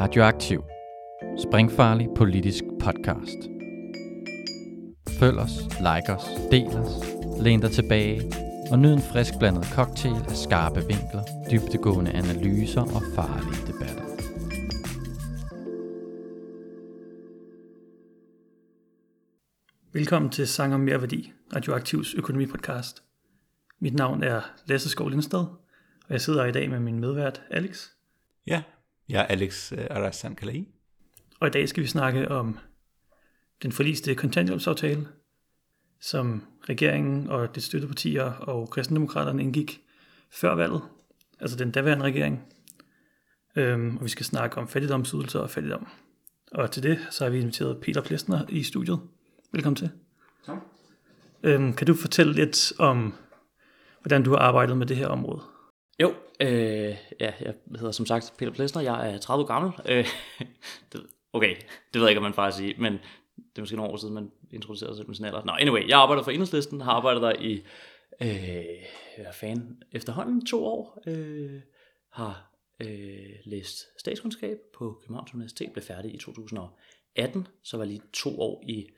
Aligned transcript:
Radioaktiv. 0.00 0.62
Springfarlig 1.48 2.08
politisk 2.16 2.64
podcast. 2.80 3.38
Følg 5.20 5.38
os, 5.38 5.50
like 5.88 6.12
os, 6.16 6.24
del 6.50 6.66
os, 6.66 6.92
læn 7.42 7.60
dig 7.60 7.70
tilbage 7.70 8.32
og 8.70 8.78
nyd 8.78 8.92
en 8.92 9.02
frisk 9.12 9.32
blandet 9.38 9.64
cocktail 9.64 10.14
af 10.28 10.36
skarpe 10.36 10.80
vinkler, 10.80 11.22
dybtegående 11.50 12.10
analyser 12.10 12.80
og 12.80 13.02
farlige 13.14 13.66
debatter. 13.66 14.04
Velkommen 19.92 20.30
til 20.30 20.48
Sang 20.48 20.74
om 20.74 20.80
mere 20.80 21.00
værdi, 21.00 21.32
Radioaktivs 21.56 22.14
økonomipodcast. 22.14 23.02
Mit 23.80 23.94
navn 23.94 24.22
er 24.22 24.40
Lasse 24.66 24.88
Skov 24.88 25.08
Lindsted, 25.08 25.44
og 26.06 26.10
jeg 26.10 26.20
sidder 26.20 26.44
i 26.44 26.52
dag 26.52 26.70
med 26.70 26.80
min 26.80 27.00
medvært 27.00 27.42
Alex. 27.50 27.88
Ja, 28.46 28.62
jeg 29.08 29.20
er 29.20 29.26
Alex 29.26 29.72
uh, 29.72 29.78
Arassan 29.90 30.34
Kalai. 30.34 30.68
Og 31.40 31.48
i 31.48 31.50
dag 31.50 31.68
skal 31.68 31.82
vi 31.82 31.88
snakke 31.88 32.30
om 32.30 32.58
den 33.62 33.72
forliste 33.72 34.14
kontanthjælpsaftale, 34.14 35.08
som 36.00 36.46
regeringen 36.68 37.28
og 37.28 37.54
det 37.54 37.62
støttepartier 37.62 38.24
og 38.24 38.70
kristendemokraterne 38.70 39.42
indgik 39.42 39.80
før 40.30 40.54
valget, 40.54 40.82
altså 41.40 41.56
den 41.56 41.70
daværende 41.70 42.04
regering. 42.04 42.44
Øhm, 43.56 43.96
og 43.96 44.04
vi 44.04 44.08
skal 44.08 44.26
snakke 44.26 44.58
om 44.58 44.68
fattigdomsydelser 44.68 45.40
og 45.40 45.50
fattigdom. 45.50 45.86
Og 46.52 46.70
til 46.70 46.82
det, 46.82 47.06
så 47.10 47.24
har 47.24 47.30
vi 47.30 47.40
inviteret 47.40 47.80
Peter 47.80 48.02
Plesner 48.02 48.44
i 48.48 48.62
studiet. 48.62 49.00
Velkommen 49.52 49.76
til. 49.76 49.90
Tak. 50.46 50.58
Øhm, 51.42 51.72
kan 51.72 51.86
du 51.86 51.94
fortælle 51.94 52.32
lidt 52.32 52.72
om, 52.78 53.14
hvordan 54.02 54.22
du 54.22 54.30
har 54.30 54.38
arbejdet 54.38 54.76
med 54.76 54.86
det 54.86 54.96
her 54.96 55.06
område? 55.06 55.42
Jo, 56.02 56.14
øh, 56.40 56.96
ja, 57.20 57.32
jeg 57.40 57.54
hedder 57.76 57.92
som 57.92 58.06
sagt 58.06 58.34
Peter 58.38 58.52
Plesner, 58.52 58.82
jeg 58.82 59.14
er 59.14 59.18
30 59.18 59.42
år 59.42 59.46
gammel. 59.46 59.72
Øh, 59.88 60.06
det, 60.92 61.06
okay, 61.32 61.56
det 61.92 61.94
ved 61.94 62.02
jeg 62.02 62.10
ikke, 62.10 62.18
om 62.18 62.22
man 62.22 62.34
faktisk 62.34 62.58
sige, 62.64 62.74
men 62.78 62.92
det 63.36 63.58
er 63.58 63.62
måske 63.62 63.76
nogle 63.76 63.92
år 63.92 63.96
siden, 63.96 64.14
man 64.14 64.30
introducerede 64.50 64.96
sig 64.96 65.06
med 65.06 65.14
sin 65.14 65.24
alder. 65.24 65.44
Nå, 65.44 65.52
anyway, 65.52 65.88
jeg 65.88 65.98
arbejder 65.98 66.22
for 66.22 66.30
Enhedslisten, 66.30 66.80
har 66.80 66.92
arbejdet 66.92 67.22
der 67.22 67.32
i, 67.40 67.62
øh, 68.22 69.22
hvad 69.22 69.32
fanden, 69.32 69.82
efterhånden 69.92 70.46
to 70.46 70.64
år. 70.64 71.02
Øh, 71.06 71.60
har 72.12 72.52
øh, 72.80 73.34
læst 73.44 74.00
statskundskab 74.00 74.58
på 74.74 74.98
Københavns 75.02 75.34
Universitet, 75.34 75.72
blev 75.72 75.84
færdig 75.84 76.14
i 76.14 76.18
2018, 76.18 77.46
så 77.62 77.76
var 77.76 77.84
lige 77.84 78.02
to 78.12 78.40
år 78.40 78.64
i 78.68 78.88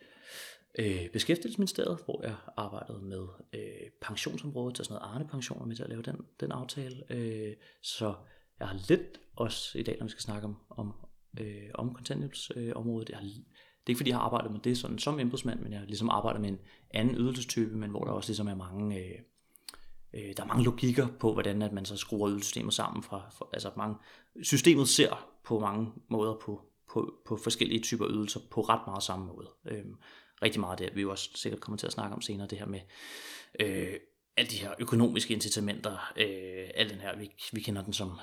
øh, 0.78 1.10
Beskæftigelsesministeriet, 1.12 1.98
hvor 2.04 2.22
jeg 2.22 2.34
arbejdede 2.56 3.02
med 3.02 3.26
øh, 3.52 3.90
pensionsområdet, 4.02 4.80
og 4.80 4.86
sådan 4.86 5.00
noget 5.00 5.14
Arne-pensioner 5.14 5.66
med 5.66 5.76
til 5.76 5.82
at 5.82 5.88
lave 5.88 6.02
den, 6.02 6.16
den 6.40 6.52
aftale. 6.52 6.96
Øh, 7.10 7.54
så 7.82 8.14
jeg 8.60 8.68
har 8.68 8.78
lidt 8.88 9.20
også 9.36 9.78
i 9.78 9.82
dag, 9.82 9.96
når 9.98 10.06
vi 10.06 10.10
skal 10.10 10.22
snakke 10.22 10.44
om, 10.44 10.56
om, 10.70 10.94
øh, 11.40 11.70
om 11.74 11.94
kontanthjælpsområdet, 11.94 13.08
øh, 13.08 13.12
jeg 13.12 13.18
har, 13.18 13.24
det 13.24 13.86
er 13.86 13.90
ikke 13.90 13.98
fordi, 13.98 14.10
jeg 14.10 14.18
har 14.18 14.24
arbejdet 14.24 14.52
med 14.52 14.60
det 14.60 14.78
sådan 14.78 14.98
som 14.98 15.20
embedsmand, 15.20 15.60
men 15.60 15.72
jeg 15.72 15.80
har 15.80 15.86
ligesom 15.86 16.10
arbejdet 16.10 16.40
med 16.40 16.48
en 16.48 16.58
anden 16.90 17.14
ydelsestype, 17.14 17.76
men 17.76 17.90
hvor 17.90 18.04
der 18.04 18.12
også 18.12 18.28
ligesom 18.30 18.48
er 18.48 18.54
mange, 18.54 18.98
øh, 18.98 19.18
øh, 20.14 20.34
der 20.36 20.42
er 20.42 20.46
mange 20.46 20.64
logikker 20.64 21.08
på, 21.20 21.32
hvordan 21.32 21.62
at 21.62 21.72
man 21.72 21.84
så 21.84 21.96
skruer 21.96 22.30
ydelsessystemet 22.30 22.74
sammen. 22.74 23.02
Fra, 23.02 23.30
fra, 23.32 23.46
altså 23.52 23.70
mange, 23.76 23.96
systemet 24.42 24.88
ser 24.88 25.28
på 25.44 25.58
mange 25.58 25.92
måder 26.08 26.34
på, 26.34 26.60
på, 26.92 27.14
på 27.26 27.36
forskellige 27.36 27.80
typer 27.80 28.06
ydelser 28.10 28.40
på 28.50 28.60
ret 28.60 28.80
meget 28.86 29.02
samme 29.02 29.26
måde. 29.26 29.48
Øh, 29.64 29.84
rigtig 30.42 30.60
meget 30.60 30.80
af 30.80 30.86
det, 30.86 30.96
vi 30.96 31.00
jo 31.00 31.10
også 31.10 31.30
sikkert 31.34 31.60
kommer 31.60 31.78
til 31.78 31.86
at 31.86 31.92
snakke 31.92 32.14
om 32.14 32.22
senere, 32.22 32.46
det 32.46 32.58
her 32.58 32.66
med 32.66 32.80
øh, 33.60 33.94
alle 34.36 34.50
de 34.50 34.56
her 34.56 34.74
økonomiske 34.78 35.34
incitamenter, 35.34 36.12
øh, 36.16 36.70
al 36.74 36.90
den 36.90 37.00
her, 37.00 37.18
vi, 37.18 37.30
vi 37.52 37.60
kender 37.60 37.82
den 37.82 37.92
som 37.92 38.20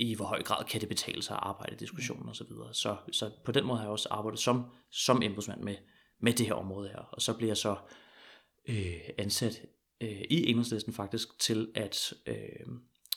i 0.00 0.14
hvor 0.14 0.24
høj 0.24 0.42
grad 0.42 0.64
kan 0.64 0.80
det 0.80 0.88
betale 0.88 1.22
sig 1.22 1.36
at 1.36 1.42
arbejde 1.42 1.72
i 1.74 1.78
diskussionen 1.78 2.28
og 2.28 2.36
så 2.36 2.44
videre. 2.44 2.74
Så, 2.74 2.96
så 3.12 3.30
på 3.44 3.52
den 3.52 3.66
måde 3.66 3.78
har 3.78 3.84
jeg 3.84 3.92
også 3.92 4.08
arbejdet 4.10 4.40
som, 4.40 4.64
som 4.90 5.22
embedsmand 5.22 5.60
med, 5.60 5.76
med 6.20 6.32
det 6.32 6.46
her 6.46 6.54
område 6.54 6.88
her. 6.88 6.98
Og 6.98 7.22
så 7.22 7.34
bliver 7.36 7.50
jeg 7.50 7.56
så 7.56 7.76
øh, 8.68 9.00
ansat 9.18 9.62
øh, 10.00 10.20
i 10.30 10.50
enhedslisten 10.50 10.92
faktisk 10.92 11.38
til 11.38 11.72
at, 11.74 12.12
øh, 12.26 12.66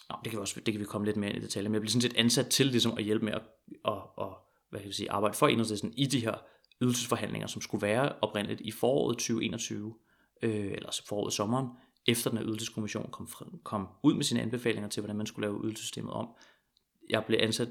nå, 0.10 0.16
det, 0.24 0.32
kan 0.32 0.32
vi 0.32 0.42
også, 0.42 0.60
det 0.66 0.74
kan 0.74 0.80
vi 0.80 0.86
komme 0.86 1.06
lidt 1.06 1.18
mere 1.18 1.30
ind 1.30 1.38
i 1.38 1.46
detaljer, 1.46 1.70
men 1.70 1.74
jeg 1.74 1.82
bliver 1.82 1.92
sådan 1.92 2.02
set 2.02 2.18
ansat 2.18 2.48
til 2.48 2.66
ligesom 2.66 2.98
at 2.98 3.04
hjælpe 3.04 3.26
med 3.26 3.34
at, 3.34 3.42
at, 3.86 4.02
at 4.22 4.28
hvad 4.70 4.80
kan 4.80 4.90
vi 4.90 4.94
sige, 4.94 5.12
arbejde 5.12 5.38
for 5.38 5.48
enhedslisten 5.48 5.94
i 5.98 6.06
de 6.06 6.20
her 6.20 6.36
ydelsesforhandlinger, 6.84 7.48
som 7.48 7.62
skulle 7.62 7.82
være 7.88 8.12
oprindeligt 8.22 8.62
i 8.62 8.72
foråret 8.72 9.18
2021, 9.18 9.94
øh, 10.42 10.72
eller 10.72 11.00
foråret 11.08 11.34
sommeren, 11.34 11.68
efter 12.08 12.30
den 12.30 12.40
her 12.40 12.46
ydelseskommission 12.48 13.10
kom, 13.12 13.28
kom 13.64 13.88
ud 14.04 14.14
med 14.14 14.24
sine 14.24 14.42
anbefalinger 14.42 14.90
til, 14.90 15.02
hvordan 15.02 15.18
man 15.18 15.26
skulle 15.26 15.48
lave 15.48 15.62
ydelsessystemet 15.64 16.14
om. 16.14 16.28
Jeg 17.10 17.24
blev 17.26 17.40
ansat 17.42 17.68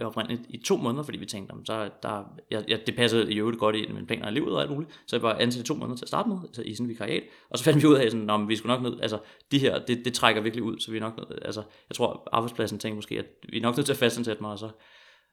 oprindeligt 0.00 0.42
i 0.48 0.56
to 0.56 0.76
måneder, 0.76 1.02
fordi 1.02 1.18
vi 1.18 1.26
tænkte, 1.26 1.52
om 1.52 1.64
så 1.64 1.90
der, 2.02 2.24
jeg, 2.50 2.64
jeg, 2.68 2.80
det 2.86 2.96
passede 2.96 3.32
i 3.32 3.38
øvrigt 3.38 3.58
godt 3.58 3.76
i 3.76 3.92
mine 3.92 4.06
planer 4.06 4.28
i 4.28 4.32
livet 4.32 4.54
og 4.54 4.62
alt 4.62 4.70
muligt, 4.70 5.02
så 5.06 5.16
jeg 5.16 5.22
var 5.22 5.34
ansat 5.34 5.62
i 5.62 5.66
to 5.66 5.74
måneder 5.74 5.96
til 5.96 6.04
at 6.04 6.08
starte 6.08 6.28
med, 6.28 6.38
altså 6.42 6.62
i 6.62 6.74
sådan 6.74 6.86
en 6.86 6.88
vikariat, 6.88 7.22
og 7.50 7.58
så 7.58 7.64
fandt 7.64 7.82
vi 7.82 7.86
ud 7.86 7.94
af, 7.94 8.10
sådan, 8.10 8.30
at 8.30 8.48
vi 8.48 8.56
skulle 8.56 8.74
nok 8.74 8.82
ned, 8.82 9.00
altså 9.00 9.18
de 9.52 9.58
her, 9.58 9.84
det, 9.84 10.04
det 10.04 10.14
trækker 10.14 10.42
virkelig 10.42 10.62
ud, 10.62 10.78
så 10.78 10.90
vi 10.90 10.96
er 10.96 11.00
nok 11.00 11.16
ned, 11.16 11.38
altså 11.42 11.62
jeg 11.88 11.96
tror 11.96 12.28
arbejdspladsen 12.32 12.78
tænkte 12.78 12.96
måske, 12.96 13.18
at 13.18 13.26
vi 13.48 13.58
er 13.58 13.62
nok 13.62 13.76
nødt 13.76 13.86
til 13.86 13.92
at 13.92 13.98
fastansætte 13.98 14.42
mig, 14.42 14.50
og 14.50 14.58
så, 14.58 14.70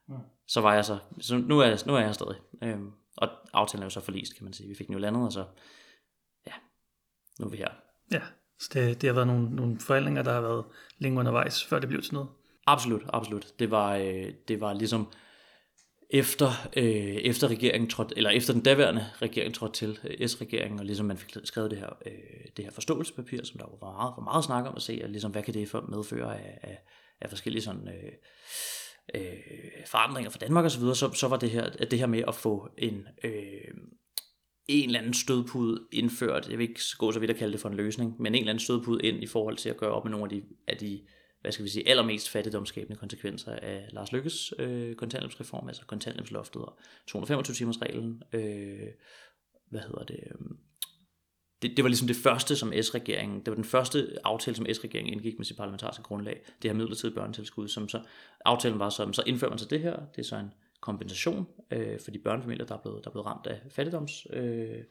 ja. 0.09 0.15
så 0.47 0.61
var 0.61 0.73
jeg 0.73 0.85
så, 0.85 0.97
så 1.19 1.37
nu 1.37 1.59
er 1.59 1.83
nu 1.87 1.95
er 1.95 1.99
jeg 1.99 2.15
stadig, 2.15 2.35
øhm, 2.61 2.91
og 3.17 3.29
aftalen 3.53 3.81
er 3.81 3.85
jo 3.85 3.89
så 3.89 4.01
forlist, 4.01 4.35
kan 4.35 4.43
man 4.43 4.53
sige, 4.53 4.69
vi 4.69 4.75
fik 4.75 4.87
den 4.87 4.93
jo 4.93 4.99
landet, 4.99 5.23
og 5.23 5.31
så, 5.31 5.45
ja, 6.47 6.53
nu 7.39 7.45
er 7.45 7.49
vi 7.49 7.57
her. 7.57 7.69
Ja, 8.11 8.21
så 8.59 8.69
det, 8.73 9.01
det 9.01 9.07
har 9.07 9.13
været 9.13 9.27
nogle, 9.27 9.55
nogle 9.55 9.79
forhandlinger, 9.79 10.23
der 10.23 10.33
har 10.33 10.41
været 10.41 10.65
længe 10.97 11.19
undervejs, 11.19 11.63
før 11.63 11.79
det 11.79 11.89
blev 11.89 12.01
til 12.01 12.13
noget. 12.13 12.29
Absolut, 12.67 13.01
absolut. 13.07 13.59
Det 13.59 13.71
var, 13.71 13.95
øh, 13.95 14.33
det 14.47 14.61
var 14.61 14.73
ligesom 14.73 15.11
efter, 16.09 16.67
øh, 16.75 17.15
efter 17.15 17.47
regeringen 17.47 17.89
trådte, 17.89 18.17
eller 18.17 18.29
efter 18.29 18.53
den 18.53 18.61
daværende 18.61 19.05
regering 19.21 19.53
trådte 19.55 19.73
til, 19.73 19.99
øh, 20.03 20.27
S-regeringen, 20.27 20.79
og 20.79 20.85
ligesom 20.85 21.05
man 21.05 21.17
fik 21.17 21.35
skrevet 21.43 21.71
det 21.71 21.79
her, 21.79 21.89
øh, 22.05 22.11
det 22.57 22.65
her 22.65 22.71
forståelsespapir, 22.71 23.43
som 23.43 23.57
der 23.57 23.65
var 23.65 23.91
meget, 23.91 24.13
var 24.17 24.23
meget 24.23 24.43
snak 24.43 24.65
om 24.65 24.75
at 24.75 24.81
se, 24.81 24.99
at 25.03 25.09
ligesom, 25.09 25.31
hvad 25.31 25.43
kan 25.43 25.53
det 25.53 25.69
for 25.69 25.81
medføre 25.81 26.39
af, 26.39 26.59
af, 26.61 26.77
af 27.21 27.29
forskellige 27.29 27.61
sådan, 27.61 27.87
øh, 27.87 28.11
øh, 29.15 29.85
forandringer 29.85 30.29
for 30.29 30.39
Danmark 30.39 30.65
osv., 30.65 30.81
så, 30.81 30.93
så, 30.93 31.11
så 31.13 31.27
var 31.27 31.37
det 31.37 31.49
her, 31.49 31.69
det 31.69 31.99
her 31.99 32.05
med 32.05 32.23
at 32.27 32.35
få 32.35 32.69
en, 32.77 33.07
øh, 33.23 33.33
en 34.67 34.89
eller 34.89 34.99
anden 34.99 35.13
stødpude 35.13 35.87
indført, 35.91 36.49
jeg 36.49 36.57
vil 36.57 36.69
ikke 36.69 36.81
gå 36.97 37.11
så 37.11 37.19
vidt 37.19 37.31
at 37.31 37.37
kalde 37.37 37.53
det 37.53 37.61
for 37.61 37.69
en 37.69 37.75
løsning, 37.75 38.21
men 38.21 38.35
en 38.35 38.39
eller 38.39 38.49
anden 38.49 38.63
stødpude 38.63 39.03
ind 39.03 39.23
i 39.23 39.27
forhold 39.27 39.57
til 39.57 39.69
at 39.69 39.77
gøre 39.77 39.91
op 39.91 40.05
med 40.05 40.11
nogle 40.11 40.25
af 40.25 40.29
de, 40.29 40.43
af 40.67 40.77
de 40.77 41.01
hvad 41.41 41.51
skal 41.51 41.65
vi 41.65 41.69
sige, 41.69 41.89
allermest 41.89 42.29
fattigdomsskabende 42.29 42.97
konsekvenser 42.97 43.51
af 43.51 43.87
Lars 43.91 44.11
Lykkes 44.11 44.53
øh, 44.59 44.95
kontanthjælpsreform, 44.95 45.67
altså 45.67 45.85
kontanthjælpsloftet 45.85 46.61
og 46.61 46.79
225 47.07 47.55
timers 47.55 47.81
reglen. 47.81 48.23
Øh, 48.33 48.89
hvad 49.69 49.81
hedder 49.81 50.03
det? 50.03 50.19
Øhm, 50.31 50.57
det, 51.65 51.77
det 51.77 51.83
var 51.83 51.89
ligesom 51.89 52.07
det 52.07 52.15
første, 52.15 52.55
som 52.55 52.73
S-regeringen, 52.81 53.39
det 53.39 53.47
var 53.47 53.55
den 53.55 53.63
første 53.63 54.17
aftale, 54.23 54.57
som 54.57 54.65
S-regeringen 54.73 55.13
indgik 55.13 55.37
med 55.37 55.45
sit 55.45 55.57
parlamentariske 55.57 56.03
grundlag, 56.03 56.41
det 56.61 56.71
her 56.71 56.77
midlertidige 56.77 57.15
børnetilskud, 57.15 57.67
som 57.67 57.89
så, 57.89 58.01
aftalen 58.45 58.79
var 58.79 58.89
så, 58.89 59.09
så 59.11 59.23
indfører 59.25 59.51
man 59.51 59.59
så 59.59 59.65
det 59.65 59.79
her, 59.79 59.95
det 60.15 60.19
er 60.19 60.23
så 60.23 60.35
en 60.35 60.51
kompensation 60.81 61.47
øh, 61.71 61.99
for 62.03 62.11
de 62.11 62.19
børnefamilier, 62.19 62.65
der 62.65 62.75
er 62.75 62.81
blevet, 62.81 63.03
der 63.03 63.09
er 63.09 63.11
blevet 63.11 63.25
ramt 63.25 63.47
af 63.47 63.61
fattigdoms, 63.69 64.27
øh, 64.33 64.83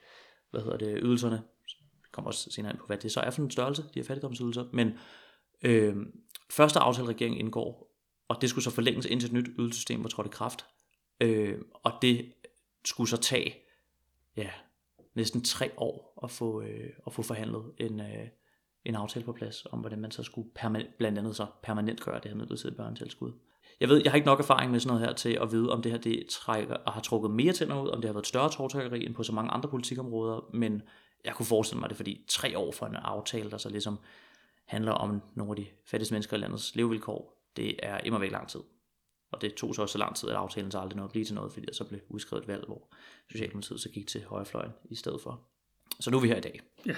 hvad 0.51 0.63
hedder 0.63 0.77
det, 0.77 0.99
ydelserne, 1.03 1.43
vi 2.03 2.09
kommer 2.13 2.29
også 2.29 2.51
senere 2.51 2.73
ind 2.73 2.79
på, 2.79 2.87
hvad 2.87 2.97
det 2.97 3.13
så 3.13 3.21
er 3.21 3.31
for 3.31 3.43
en 3.43 3.51
størrelse, 3.51 3.83
de 3.83 3.89
her 3.95 4.05
fattigdomsydelser, 4.05 4.65
men 4.73 4.93
øh, 5.63 5.97
første 6.51 6.79
aftale, 6.79 7.09
regeringen 7.09 7.41
indgår, 7.41 7.95
og 8.29 8.41
det 8.41 8.51
skulle 8.51 8.65
så 8.65 8.71
forlænges 8.71 9.07
indtil 9.07 9.27
et 9.27 9.33
nyt 9.33 9.49
ydelsessystem 9.59 10.03
var 10.03 10.09
trådt 10.09 10.27
i 10.27 10.31
kraft, 10.31 10.67
øh, 11.21 11.59
og 11.73 11.93
det 12.03 12.33
skulle 12.85 13.11
så 13.11 13.17
tage, 13.17 13.55
ja, 14.37 14.51
næsten 15.15 15.45
tre 15.45 15.71
år 15.77 16.21
at 16.23 16.31
få, 16.31 16.63
øh, 16.63 16.91
at 17.07 17.13
få 17.13 17.23
forhandlet 17.23 17.65
en, 17.79 18.01
øh, 18.01 18.29
en 18.85 18.95
aftale 18.95 19.25
på 19.25 19.33
plads, 19.33 19.67
om 19.73 19.79
hvordan 19.79 20.01
man 20.01 20.11
så 20.11 20.23
skulle 20.23 20.49
permanent, 20.55 20.99
blandt 20.99 21.19
andet 21.19 21.37
så 21.37 21.47
permanent 21.63 22.01
gøre 22.01 22.21
det 22.21 22.31
her 22.31 22.35
midlertidige 22.35 22.77
børnetilskud. 22.77 23.33
Jeg 23.81 23.89
ved, 23.89 24.01
jeg 24.05 24.13
har 24.13 24.17
ikke 24.17 24.27
nok 24.27 24.41
erfaring 24.41 24.71
med 24.71 24.81
sådan 24.81 24.95
noget 24.95 25.09
her 25.09 25.15
til 25.15 25.39
at 25.43 25.53
vide, 25.53 25.73
om 25.73 25.83
det 25.83 25.93
her 25.93 25.99
det 25.99 26.27
trækker, 26.31 26.75
og 26.75 26.93
har 26.93 27.01
trukket 27.01 27.31
mere 27.31 27.53
tænder 27.53 27.83
ud, 27.83 27.89
om 27.89 28.01
det 28.01 28.09
har 28.09 28.13
været 28.13 28.23
et 28.23 28.29
større 28.29 28.51
tårtrækkeri 28.51 29.07
end 29.07 29.15
på 29.15 29.23
så 29.23 29.33
mange 29.33 29.51
andre 29.51 29.69
politikområder, 29.69 30.51
men 30.53 30.83
jeg 31.25 31.35
kunne 31.35 31.47
forestille 31.47 31.81
mig 31.81 31.89
det, 31.89 31.97
fordi 31.97 32.25
tre 32.29 32.59
år 32.59 32.73
for 32.73 32.87
en 32.87 32.97
aftale, 32.97 33.51
der 33.51 33.57
så 33.57 33.69
ligesom 33.69 33.99
handler 34.67 34.93
om 34.93 35.23
nogle 35.35 35.53
af 35.53 35.57
de 35.57 35.67
fattigste 35.87 36.15
mennesker 36.15 36.37
i 36.37 36.41
landets 36.41 36.77
levevilkår, 36.77 37.49
det 37.57 37.77
er 37.83 37.99
immer 37.99 38.19
væk 38.19 38.31
lang 38.31 38.49
tid. 38.49 38.61
Og 39.35 39.41
det 39.41 39.55
tog 39.55 39.75
så 39.75 39.83
også 39.83 39.93
så 39.93 39.99
lang 39.99 40.17
tid, 40.17 40.29
at 40.29 40.37
aftalen 40.37 40.71
så 40.71 40.79
aldrig 40.79 40.97
nåede 40.97 41.09
at 41.09 41.13
blive 41.13 41.25
til 41.25 41.35
noget, 41.35 41.53
fordi 41.53 41.67
der 41.67 41.73
så 41.73 41.85
blev 41.85 42.01
udskrevet 42.09 42.43
et 42.43 42.49
valg, 42.49 42.65
hvor 42.67 42.95
Socialdemokratiet 43.33 43.81
så 43.81 43.89
gik 43.89 44.07
til 44.07 44.25
højrefløjen 44.25 44.73
i 44.91 44.95
stedet 44.95 45.21
for. 45.23 45.41
Så 46.01 46.11
nu 46.11 46.17
er 46.17 46.21
vi 46.21 46.29
her 46.29 46.37
i 46.37 46.41
dag. 46.41 46.61
Ja, 46.87 46.97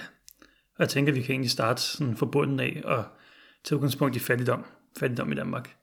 og 0.75 0.79
jeg 0.79 0.89
tænker, 0.89 1.11
at 1.11 1.15
vi 1.15 1.21
kan 1.21 1.31
egentlig 1.31 1.51
starte 1.51 1.81
sådan 1.81 2.17
forbundet 2.17 2.61
af 2.61 2.81
og 2.85 3.05
tage 3.63 3.77
udgangspunkt 3.77 4.15
i 4.15 4.19
fattigdom. 4.19 4.65
Fattigdom 4.99 5.31
i 5.31 5.35
Danmark. 5.35 5.77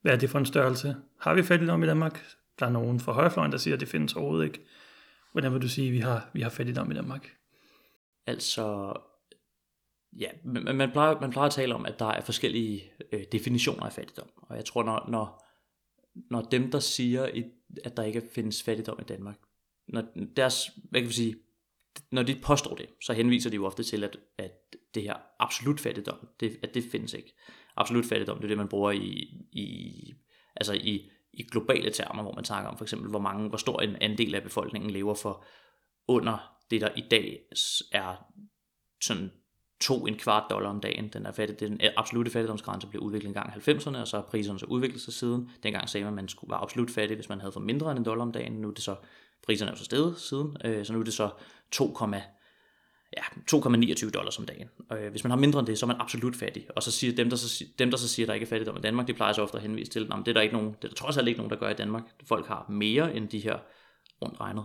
Hvad 0.00 0.12
er 0.12 0.16
det 0.16 0.30
for 0.30 0.38
en 0.38 0.46
størrelse? 0.46 0.96
Har 1.20 1.34
vi 1.34 1.42
fattigdom 1.42 1.82
i 1.82 1.86
Danmark? 1.86 2.24
Der 2.58 2.66
er 2.66 2.70
nogen 2.70 3.00
fra 3.00 3.12
højrefløjen, 3.12 3.52
der 3.52 3.58
siger, 3.58 3.74
at 3.74 3.80
det 3.80 3.88
findes 3.88 4.14
overhovedet 4.14 4.44
ikke. 4.44 4.60
Hvordan 5.32 5.52
vil 5.52 5.62
du 5.62 5.68
sige, 5.68 5.86
at 5.86 5.92
vi 5.92 5.98
har, 5.98 6.30
vi 6.32 6.40
har 6.40 6.50
fattigdom 6.50 6.90
i 6.90 6.94
Danmark? 6.94 7.36
Altså, 8.26 8.92
ja, 10.12 10.28
man, 10.44 10.76
man, 10.76 10.90
plejer, 10.92 11.20
man 11.20 11.30
plejer 11.30 11.46
at 11.46 11.52
tale 11.52 11.74
om, 11.74 11.86
at 11.86 11.98
der 11.98 12.06
er 12.06 12.20
forskellige 12.20 12.92
øh, 13.12 13.24
definitioner 13.32 13.82
af 13.82 13.92
fattigdom. 13.92 14.28
Og 14.36 14.56
jeg 14.56 14.64
tror, 14.64 14.82
når, 14.82 15.04
når 15.08 15.44
når 16.14 16.40
dem, 16.40 16.70
der 16.70 16.78
siger, 16.78 17.44
at 17.84 17.96
der 17.96 18.02
ikke 18.02 18.22
findes 18.34 18.62
fattigdom 18.62 18.98
i 19.00 19.04
Danmark, 19.04 19.38
når 19.88 20.04
deres, 20.36 20.70
hvad 20.90 21.00
kan 21.00 21.08
vi 21.08 21.14
sige, 21.14 21.36
når 22.10 22.22
de 22.22 22.40
påstår 22.42 22.74
det, 22.74 22.86
så 23.00 23.12
henviser 23.12 23.50
de 23.50 23.56
jo 23.56 23.66
ofte 23.66 23.82
til, 23.82 24.04
at, 24.04 24.16
at 24.38 24.52
det 24.94 25.02
her 25.02 25.16
absolut 25.38 25.80
fattigdom, 25.80 26.28
det, 26.40 26.58
at 26.62 26.74
det 26.74 26.84
findes 26.92 27.14
ikke. 27.14 27.34
Absolut 27.76 28.04
fattigdom, 28.04 28.36
det 28.36 28.44
er 28.44 28.48
det, 28.48 28.56
man 28.56 28.68
bruger 28.68 28.90
i, 28.90 29.08
i, 29.52 30.14
altså 30.56 30.72
i, 30.72 31.10
i 31.32 31.42
globale 31.42 31.90
termer, 31.90 32.22
hvor 32.22 32.34
man 32.34 32.44
snakker 32.44 32.70
om 32.70 32.78
for 32.78 32.84
eksempel, 32.84 33.10
hvor 33.10 33.18
mange, 33.18 33.48
hvor 33.48 33.58
stor 33.58 33.80
en 33.80 33.96
andel 33.96 34.34
af 34.34 34.42
befolkningen 34.42 34.90
lever 34.90 35.14
for 35.14 35.44
under 36.08 36.58
det, 36.70 36.80
der 36.80 36.88
i 36.96 37.04
dag 37.10 37.40
er 37.92 38.16
sådan 39.02 39.30
to 39.82 40.06
en 40.06 40.16
kvart 40.16 40.44
dollar 40.50 40.70
om 40.70 40.80
dagen. 40.80 41.08
Den, 41.08 41.26
er 41.26 41.32
fattig, 41.32 41.60
den 41.60 41.72
øh, 41.72 41.90
absolute 41.96 42.30
fattigdomsgrænse 42.30 42.86
blev 42.86 43.02
udviklet 43.02 43.28
en 43.28 43.34
gang 43.34 43.52
i 43.56 43.70
90'erne, 43.70 43.96
og 43.96 44.08
så 44.08 44.16
har 44.16 44.22
priserne 44.22 44.58
så 44.58 44.66
udviklet 44.66 45.00
sig 45.00 45.12
siden. 45.12 45.50
Dengang 45.62 45.88
sagde 45.88 46.04
man, 46.04 46.12
at 46.12 46.16
man 46.16 46.28
skulle 46.28 46.50
være 46.50 46.60
absolut 46.60 46.90
fattig, 46.90 47.14
hvis 47.14 47.28
man 47.28 47.40
havde 47.40 47.52
for 47.52 47.60
mindre 47.60 47.90
end 47.90 47.98
en 47.98 48.04
dollar 48.04 48.22
om 48.22 48.32
dagen. 48.32 48.52
Nu 48.52 48.68
er 48.68 48.74
det 48.74 48.82
så, 48.82 48.94
priserne 49.46 49.70
er 49.70 49.72
jo 49.72 49.78
så 49.78 49.84
steget 49.84 50.18
siden, 50.18 50.56
øh, 50.64 50.84
så 50.86 50.92
nu 50.92 51.00
er 51.00 51.04
det 51.04 51.12
så 51.12 51.30
2, 51.70 51.96
ja, 53.16 53.22
2,29 53.56 54.10
dollars 54.10 54.38
om 54.38 54.46
dagen. 54.46 54.68
Og 54.90 55.02
øh, 55.02 55.10
hvis 55.10 55.24
man 55.24 55.30
har 55.30 55.38
mindre 55.38 55.58
end 55.58 55.66
det, 55.66 55.78
så 55.78 55.86
er 55.86 55.88
man 55.88 55.96
absolut 56.00 56.36
fattig. 56.36 56.66
Og 56.76 56.82
så 56.82 56.90
siger 56.90 57.16
dem, 57.16 57.30
der 57.30 57.36
så, 57.36 57.64
dem, 57.78 57.90
der 57.90 57.96
så 57.96 58.08
siger, 58.08 58.26
at 58.26 58.28
der 58.28 58.34
ikke 58.34 58.44
er 58.44 58.48
fattigdom 58.48 58.76
i 58.76 58.80
Danmark, 58.80 59.06
de 59.06 59.14
plejer 59.14 59.32
så 59.32 59.42
ofte 59.42 59.56
at 59.56 59.62
henvise 59.62 59.90
til, 59.90 60.00
at 60.00 60.18
det 60.18 60.28
er 60.28 60.32
der 60.32 60.40
ikke 60.40 60.54
nogen, 60.54 60.68
det 60.68 60.84
er 60.84 60.88
der 60.88 60.94
trods 60.94 61.16
alt 61.16 61.28
ikke 61.28 61.38
nogen, 61.38 61.50
der 61.50 61.56
gør 61.56 61.68
i 61.68 61.74
Danmark. 61.74 62.02
Folk 62.24 62.46
har 62.46 62.66
mere 62.68 63.16
end 63.16 63.28
de 63.28 63.38
her 63.38 63.58
rundt 64.22 64.40
regnet 64.40 64.64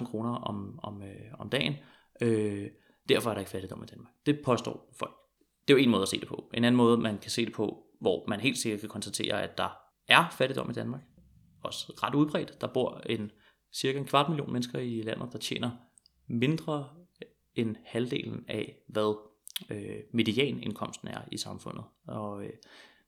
15-16 0.00 0.10
kroner 0.10 0.34
om, 0.34 0.78
om, 0.82 1.02
øh, 1.02 1.32
om 1.38 1.48
dagen. 1.48 1.76
Øh, 2.22 2.66
derfor 3.08 3.30
er 3.30 3.34
der 3.34 3.40
ikke 3.40 3.50
fattigdom 3.50 3.82
i 3.82 3.86
Danmark. 3.86 4.12
Det 4.26 4.40
påstår 4.44 4.94
folk. 4.98 5.14
Det 5.68 5.74
er 5.74 5.78
jo 5.78 5.84
en 5.84 5.90
måde 5.90 6.02
at 6.02 6.08
se 6.08 6.20
det 6.20 6.28
på. 6.28 6.50
En 6.54 6.64
anden 6.64 6.76
måde, 6.76 6.98
man 6.98 7.18
kan 7.18 7.30
se 7.30 7.46
det 7.46 7.54
på, 7.54 7.84
hvor 8.00 8.24
man 8.28 8.40
helt 8.40 8.58
sikkert 8.58 8.80
kan 8.80 8.88
konstatere, 8.88 9.42
at 9.42 9.58
der 9.58 9.68
er 10.08 10.24
fattigdom 10.38 10.70
i 10.70 10.72
Danmark. 10.72 11.00
Også 11.64 11.92
ret 12.02 12.14
udbredt. 12.14 12.60
Der 12.60 12.66
bor 12.66 13.02
en 13.06 13.30
cirka 13.72 13.98
en 13.98 14.04
kvart 14.04 14.28
million 14.28 14.52
mennesker 14.52 14.78
i 14.78 15.02
landet, 15.02 15.32
der 15.32 15.38
tjener 15.38 15.70
mindre 16.26 16.88
end 17.54 17.76
halvdelen 17.84 18.44
af, 18.48 18.76
hvad 18.88 19.16
øh, 19.70 20.00
medianindkomsten 20.12 21.08
er 21.08 21.20
i 21.32 21.36
samfundet. 21.36 21.84
Og 22.06 22.44
øh, 22.44 22.52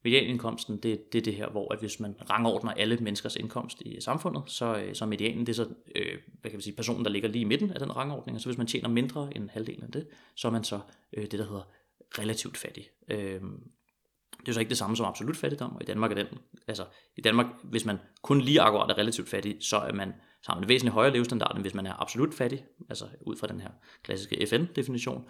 medianindkomsten, 0.05 0.77
det, 0.77 1.13
det 1.13 1.19
er 1.19 1.23
det 1.23 1.35
her, 1.35 1.51
hvor 1.51 1.73
at 1.73 1.79
hvis 1.81 2.01
man 2.01 2.15
rangordner 2.31 2.73
alle 2.73 2.97
menneskers 2.97 3.37
indkomst 3.37 3.83
i 3.83 4.01
samfundet, 4.01 4.43
så, 4.47 4.77
øh, 4.77 4.95
så 4.95 5.07
medianen, 5.07 5.41
det 5.41 5.49
er 5.49 5.57
så, 5.57 5.69
øh, 5.97 6.19
hvad 6.41 6.51
kan 6.51 6.59
vi 6.59 6.63
sige, 6.63 6.77
personen, 6.77 7.05
der 7.05 7.11
ligger 7.11 7.29
lige 7.29 7.43
i 7.43 7.45
midten 7.45 7.71
af 7.71 7.79
den 7.79 7.97
rangordning, 7.97 8.35
og 8.35 8.41
så 8.41 8.49
hvis 8.49 8.59
man 8.59 8.67
tjener 8.67 8.89
mindre 8.89 9.37
end 9.37 9.51
halvdelen 9.51 9.85
af 9.85 9.93
det, 9.93 10.07
så 10.35 10.49
er 10.49 10.53
man 10.53 10.65
så 10.65 10.81
øh, 11.13 11.23
det, 11.23 11.33
der 11.39 11.45
hedder 11.45 11.69
relativt 12.19 12.57
fattig. 12.57 12.89
Øh, 13.11 13.41
det 14.41 14.49
er 14.49 14.53
så 14.53 14.61
ikke 14.61 14.71
det 14.71 14.79
samme 14.79 14.97
som 14.97 15.07
absolut 15.07 15.37
fattigdom, 15.37 15.77
og 15.77 15.83
i 15.83 15.85
Danmark 15.85 16.11
er 16.11 16.15
den, 16.15 16.27
altså 16.69 16.85
i 17.17 17.21
Danmark, 17.21 17.47
hvis 17.63 17.85
man 17.85 17.99
kun 18.23 18.41
lige 18.41 18.61
akkurat 18.61 18.91
er 18.91 18.99
relativt 18.99 19.29
fattig, 19.29 19.57
så 19.61 19.77
er 19.77 19.93
man 19.93 20.13
så 20.43 20.53
har 20.53 20.55
man 20.55 20.65
en 20.65 20.69
væsentlig 20.69 20.93
højere 20.93 21.13
levestandard, 21.13 21.55
end 21.55 21.65
hvis 21.65 21.75
man 21.75 21.87
er 21.87 22.03
absolut 22.03 22.35
fattig, 22.35 22.65
altså 22.89 23.05
ud 23.21 23.37
fra 23.37 23.47
den 23.47 23.61
her 23.61 23.71
klassiske 24.03 24.47
FN-definition. 24.47 25.25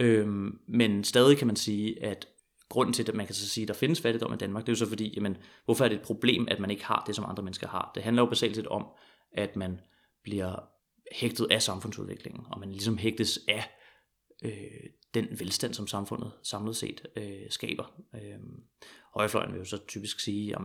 Øhm, 0.00 0.58
men 0.66 1.04
stadig 1.04 1.38
kan 1.38 1.46
man 1.46 1.56
sige, 1.56 2.02
at 2.04 2.28
grunden 2.72 2.92
til, 2.92 3.08
at 3.08 3.14
man 3.14 3.26
kan 3.26 3.34
så 3.34 3.48
sige, 3.48 3.64
at 3.64 3.68
der 3.68 3.74
findes 3.74 4.00
fattigdom 4.00 4.32
i 4.32 4.36
Danmark, 4.36 4.62
det 4.62 4.68
er 4.68 4.72
jo 4.72 4.76
så 4.76 4.88
fordi, 4.88 5.12
jamen, 5.16 5.36
hvorfor 5.64 5.84
er 5.84 5.88
det 5.88 5.96
et 5.96 6.02
problem, 6.02 6.48
at 6.50 6.60
man 6.60 6.70
ikke 6.70 6.84
har 6.84 7.04
det, 7.06 7.16
som 7.16 7.24
andre 7.28 7.42
mennesker 7.42 7.68
har? 7.68 7.90
Det 7.94 8.02
handler 8.02 8.22
jo 8.22 8.26
basalt 8.28 8.56
set 8.56 8.66
om, 8.66 8.86
at 9.32 9.56
man 9.56 9.80
bliver 10.22 10.68
hægtet 11.12 11.46
af 11.50 11.62
samfundsudviklingen, 11.62 12.44
og 12.50 12.60
man 12.60 12.72
ligesom 12.72 12.98
hægtes 12.98 13.38
af 13.48 13.70
øh, 14.44 14.52
den 15.14 15.26
velstand, 15.30 15.74
som 15.74 15.86
samfundet 15.86 16.32
samlet 16.42 16.76
set 16.76 17.06
øh, 17.16 17.50
skaber. 17.50 17.94
Øh, 18.14 18.38
højrefløjen 19.14 19.52
vil 19.52 19.58
jo 19.58 19.64
så 19.64 19.78
typisk 19.88 20.20
sige, 20.20 20.56
at 20.56 20.62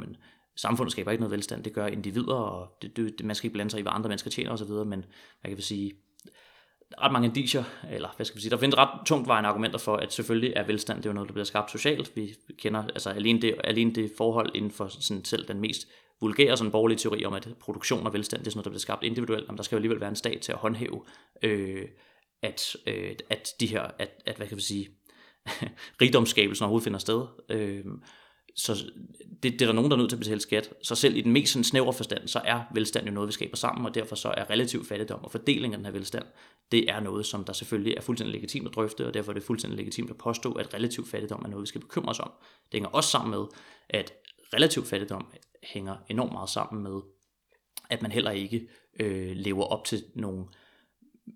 samfundet 0.56 0.92
skaber 0.92 1.12
ikke 1.12 1.22
noget 1.22 1.32
velstand, 1.32 1.64
det 1.64 1.74
gør 1.74 1.88
individer, 1.88 2.36
og 2.36 2.78
det, 2.82 2.98
det, 2.98 3.26
man 3.26 3.36
skal 3.36 3.48
ikke 3.48 3.54
blande 3.54 3.72
sig 3.72 3.80
i, 3.80 3.82
hvad 3.82 3.92
andre 3.96 4.10
mennesker 4.10 4.32
tjener 4.32 4.52
osv., 4.52 4.72
men 4.72 5.06
man 5.44 5.56
kan 5.56 5.58
sige, 5.62 5.94
ret 7.02 7.12
mange 7.12 7.28
indiger, 7.28 7.64
eller 7.92 8.10
hvad 8.16 8.26
skal 8.26 8.36
vi 8.36 8.42
sige, 8.42 8.52
der 8.52 8.58
findes 8.58 8.78
ret 8.78 9.06
tungt 9.06 9.28
vejende 9.28 9.50
argumenter 9.50 9.80
for, 9.80 9.96
at 9.96 10.14
selvfølgelig 10.14 10.54
er 10.56 10.64
velstand, 10.64 10.98
det 10.98 11.06
er 11.06 11.10
jo 11.10 11.14
noget, 11.14 11.30
der 11.30 11.34
bliver 11.34 11.46
skabt 11.46 11.72
socialt. 11.72 12.16
Vi 12.16 12.36
kender 12.58 12.84
altså 12.84 13.10
alene 13.10 13.42
det, 13.42 13.56
alene 13.64 13.94
det 13.94 14.12
forhold 14.18 14.52
inden 14.56 14.72
for 14.72 14.88
sådan 14.88 15.26
selv 15.26 15.48
den 15.48 15.60
mest 15.60 15.88
vulgære 16.22 16.58
sådan 16.58 16.72
borgerlige 16.72 16.98
teori 16.98 17.26
om, 17.26 17.34
at 17.34 17.48
produktion 17.60 18.08
og 18.08 18.14
velstand, 18.14 18.40
det 18.40 18.48
er 18.48 18.52
sådan 18.52 18.58
noget, 18.58 18.66
der 18.66 18.72
bliver 18.72 18.80
skabt 18.80 19.04
individuelt, 19.04 19.48
men 19.48 19.58
der 19.58 19.64
skal 19.64 19.76
jo 19.76 19.78
alligevel 19.78 20.00
være 20.00 20.10
en 20.10 20.16
stat 20.16 20.42
til 20.42 20.52
at 20.52 20.58
håndhæve, 20.58 21.04
øh, 21.44 21.86
at, 22.42 22.76
øh, 22.88 23.16
at 23.30 23.50
de 23.60 23.68
her, 23.68 23.82
at, 24.00 24.10
at 24.26 24.38
hvad 24.38 24.48
kan 24.48 24.58
vi 24.58 24.62
sige, 24.62 24.88
rigdomsskabelsen 26.02 26.64
overhovedet 26.64 26.84
finder 26.84 27.00
sted. 27.00 27.26
Øh, 27.50 27.86
så 28.58 28.92
det, 29.44 29.54
det 29.54 29.62
er 29.62 29.66
der 29.66 29.74
nogen, 29.74 29.92
der 29.92 29.98
er 29.98 30.00
nødt 30.00 30.10
til 30.10 30.16
at 30.16 30.20
betale 30.20 30.40
skat. 30.40 30.74
Så 30.82 30.96
selv 30.96 31.18
i 31.18 31.22
den 31.22 31.32
mest 31.32 31.54
sådan 31.54 31.64
snævre 31.64 31.94
forstand, 31.94 32.28
så 32.28 32.42
er 32.46 32.62
velstand 32.74 33.06
jo 33.06 33.12
noget, 33.14 33.28
vi 33.28 33.32
skaber 33.32 33.58
sammen, 33.58 33.86
og 33.86 33.96
derfor 33.96 34.16
så 34.16 34.34
er 34.38 34.50
relativ 34.50 34.86
fattigdom 34.86 35.24
og 35.24 35.32
fordeling 35.32 35.74
af 35.74 35.78
den 35.78 35.86
her 35.86 35.94
velstand, 35.94 36.26
det 36.72 36.90
er 36.90 37.00
noget, 37.00 37.26
som 37.26 37.44
der 37.44 37.54
selvfølgelig 37.54 37.94
er 37.98 38.02
fuldstændig 38.02 38.34
legitimt 38.34 38.68
at 38.68 38.76
drøfte, 38.76 39.08
og 39.08 39.14
derfor 39.14 39.32
er 39.32 39.34
det 39.34 39.44
fuldstændig 39.44 39.78
legitimt 39.78 40.10
at 40.10 40.18
påstå, 40.18 40.54
at 40.54 40.74
relativ 40.74 41.08
fattigdom 41.08 41.42
er 41.46 41.50
noget, 41.50 41.62
vi 41.62 41.68
skal 41.68 41.82
bekymre 41.82 42.10
os 42.10 42.20
om. 42.20 42.32
Det 42.72 42.74
hænger 42.74 42.90
også 42.90 43.10
sammen 43.10 43.32
med, 43.32 43.46
at 43.90 44.14
relativ 44.54 44.86
fattigdom 44.86 45.28
hænger 45.64 45.96
enormt 46.10 46.32
meget 46.32 46.50
sammen 46.50 46.84
med, 46.84 47.02
at 47.90 48.02
man 48.02 48.12
heller 48.12 48.32
ikke 48.32 48.68
øh, 49.00 49.32
lever 49.36 49.64
op 49.64 49.86
til 49.86 50.04
nogle 50.16 50.46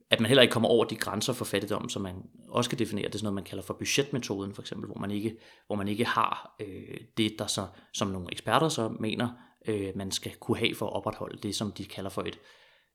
at 0.10 0.20
man 0.20 0.28
heller 0.28 0.42
ikke 0.42 0.52
kommer 0.52 0.70
over 0.70 0.86
de 0.86 0.96
grænser 0.96 1.34
for 1.34 1.46
fattigdom, 1.46 1.90
som 1.90 2.02
man 2.02 2.16
også 2.50 2.70
kan 2.70 2.80
definere. 2.80 3.08
Det 3.08 3.16
er 3.16 3.18
sådan 3.18 3.26
noget, 3.26 3.36
man 3.36 3.44
kalder 3.44 3.64
for 3.64 3.74
budgetmetoden, 3.74 4.54
for 4.54 4.62
eksempel, 4.62 4.88
hvor 4.88 5.00
man 5.00 5.12
ikke, 5.12 5.38
hvor 5.68 5.76
man 5.76 5.88
ikke 5.88 6.06
har 6.06 6.56
øh, 6.62 6.98
det, 7.18 7.40
der 7.40 7.48
så, 7.48 7.68
som 7.94 8.08
nogle 8.08 8.28
eksperter 8.32 8.70
så 8.70 8.90
mener, 9.00 9.30
øh, 9.68 9.92
man 9.96 10.12
skal 10.12 10.32
kunne 10.40 10.58
have 10.58 10.76
for 10.76 10.88
at 10.88 10.94
opretholde 10.94 11.38
det, 11.44 11.56
som 11.56 11.72
de 11.72 11.86
kalder 11.86 12.10
for 12.10 12.22
et, 12.22 12.40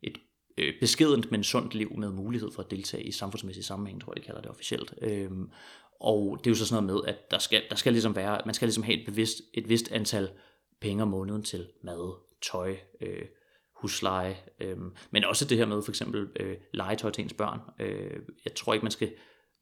et 0.03 0.19
øh, 0.59 0.75
beskedent, 0.81 1.31
men 1.31 1.45
sundt 1.45 1.75
liv 1.75 1.93
med 1.99 2.11
mulighed 2.11 2.53
for 2.53 2.63
at 2.63 2.71
deltage 2.71 3.03
i 3.03 3.13
samfundsmæssig 3.13 3.65
sammenhæng, 3.65 4.01
tror 4.01 4.13
jeg, 4.13 4.23
de 4.23 4.27
kalder 4.27 4.41
det 4.41 4.51
officielt. 4.51 4.95
Øh, 5.03 5.31
og 6.01 6.39
det 6.39 6.47
er 6.47 6.51
jo 6.51 6.55
så 6.55 6.67
sådan 6.67 6.85
noget 6.85 7.05
med, 7.05 7.15
at 7.15 7.31
der 7.31 7.39
skal, 7.39 7.63
der 7.71 7.77
skal 7.77 7.93
ligesom 7.93 8.17
være, 8.17 8.41
man 8.45 8.55
skal 8.55 8.67
ligesom 8.67 8.83
have 8.83 9.01
et, 9.01 9.07
bevidst, 9.07 9.41
et 9.55 9.69
vist 9.69 9.93
antal 9.93 10.31
penge 10.81 11.03
om 11.03 11.09
måneden 11.09 11.43
til 11.43 11.69
mad, 11.85 12.15
tøj, 12.43 12.77
øh, 13.01 13.23
husleje, 13.81 14.37
øh, 14.61 14.77
men 15.11 15.25
også 15.25 15.45
det 15.45 15.59
her 15.59 15.67
med 15.67 15.83
for 15.83 15.91
eksempel 15.91 16.29
øh, 16.41 16.57
legetøj 16.73 17.11
til 17.11 17.25
ens 17.25 17.33
børn. 17.33 17.61
Øh, 17.81 18.21
jeg 18.45 18.55
tror 18.55 18.75
ikke, 18.75 18.85
man 18.85 18.93
skal 18.93 19.13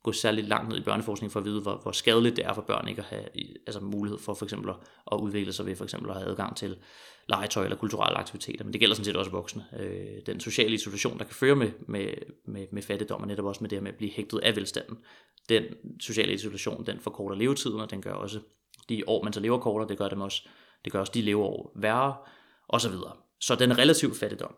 gå 0.03 0.13
særligt 0.13 0.49
langt 0.49 0.69
ned 0.69 0.79
i 0.79 0.83
børneforskning 0.83 1.33
for 1.33 1.41
at 1.41 1.47
vide, 1.47 1.61
hvor, 1.61 1.77
hvor 1.83 1.93
skadeligt 1.93 2.37
det 2.37 2.45
er 2.45 2.53
for 2.53 2.63
børn 2.63 2.89
ikke 2.89 3.03
at 3.03 3.09
have 3.09 3.25
altså 3.67 3.81
mulighed 3.81 4.19
for 4.19 4.35
for 4.35 4.47
eksempel 4.47 4.71
at, 4.71 4.77
at 5.13 5.19
udvikle 5.21 5.53
sig 5.53 5.67
ved 5.67 5.77
for 5.77 5.85
eksempel 5.85 6.11
at 6.11 6.17
have 6.17 6.29
adgang 6.31 6.57
til 6.57 6.77
legetøj 7.29 7.65
eller 7.65 7.77
kulturelle 7.77 8.19
aktiviteter, 8.19 8.65
men 8.65 8.73
det 8.73 8.81
gælder 8.81 8.95
sådan 8.95 9.05
set 9.05 9.17
også 9.17 9.31
voksne. 9.31 9.65
Øh, 9.79 10.27
den 10.27 10.41
sociale 10.41 10.75
isolation, 10.75 11.19
der 11.19 11.25
kan 11.25 11.35
føre 11.35 11.57
med, 11.57 11.71
med, 11.89 12.09
med, 12.47 12.67
med 12.73 12.83
fattigdom, 12.83 13.21
og 13.21 13.27
netop 13.27 13.45
også 13.45 13.61
med 13.61 13.71
det 13.71 13.79
her 13.79 13.83
med 13.83 13.93
at 13.93 13.97
blive 13.97 14.11
hægtet 14.11 14.39
af 14.39 14.57
velstanden, 14.57 14.99
den 15.49 15.65
sociale 16.01 16.35
isolation, 16.35 16.87
den 16.87 17.01
forkorter 17.01 17.37
levetiden, 17.37 17.81
og 17.81 17.91
den 17.91 18.03
gør 18.03 18.13
også 18.13 18.41
de 18.89 19.03
år, 19.07 19.25
man 19.25 19.33
så 19.33 19.41
lever 19.41 19.59
kortere, 19.59 19.89
det 19.89 19.99
gør 19.99 20.09
dem 20.09 20.21
også, 20.21 20.49
det 20.85 20.93
gør 20.93 21.01
også 21.01 21.13
de 21.15 21.23
leveår 21.23 21.73
værre, 21.75 22.15
og 22.69 22.81
så 22.81 22.89
videre. 22.89 23.13
Så 23.47 23.55
den 23.55 23.79
relativ 23.79 24.15
fattigdom, 24.15 24.55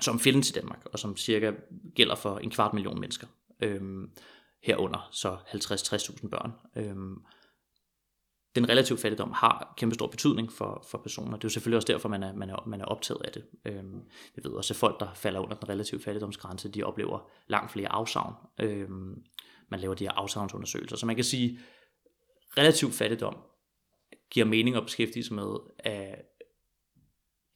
som 0.00 0.20
findes 0.20 0.50
i 0.50 0.52
Danmark, 0.52 0.86
og 0.92 0.98
som 0.98 1.16
cirka 1.16 1.52
gælder 1.94 2.14
for 2.14 2.38
en 2.38 2.50
kvart 2.50 2.74
million 2.74 3.00
mennesker, 3.00 3.26
øhm, 3.62 4.10
herunder 4.62 5.08
så 5.12 5.36
50-60.000 5.46 6.28
børn. 6.28 6.52
Øhm, 6.76 7.16
den 8.54 8.68
relative 8.68 8.98
fattigdom 8.98 9.32
har 9.32 9.74
kæmpe 9.76 9.94
stor 9.94 10.06
betydning 10.06 10.52
for, 10.52 10.86
for 10.90 10.98
personer. 10.98 11.36
Det 11.36 11.44
er 11.44 11.48
jo 11.48 11.52
selvfølgelig 11.52 11.76
også 11.76 11.92
derfor, 11.92 12.08
man 12.08 12.22
er, 12.22 12.32
man 12.32 12.50
er, 12.50 12.64
man 12.66 12.80
er 12.80 12.84
optaget 12.84 13.22
af 13.24 13.32
det. 13.32 13.44
Øhm, 13.64 14.00
vi 14.34 14.42
ved 14.44 14.50
også, 14.50 14.74
at 14.74 14.78
folk, 14.78 15.00
der 15.00 15.14
falder 15.14 15.40
under 15.40 15.56
den 15.56 15.68
relative 15.68 16.00
fattigdomsgrænse, 16.00 16.68
de 16.68 16.82
oplever 16.82 17.30
langt 17.46 17.72
flere 17.72 17.92
afsavn. 17.92 18.34
Øhm, 18.60 19.22
man 19.68 19.80
laver 19.80 19.94
de 19.94 20.04
her 20.04 20.12
afsavnsundersøgelser. 20.12 20.96
Så 20.96 21.06
man 21.06 21.16
kan 21.16 21.24
sige, 21.24 21.60
relativ 22.58 22.90
fattigdom 22.90 23.36
giver 24.30 24.46
mening 24.46 24.76
at 24.76 24.82
beskæftige 24.82 25.24
sig 25.24 25.34
med 25.34 25.56
af 25.78 26.29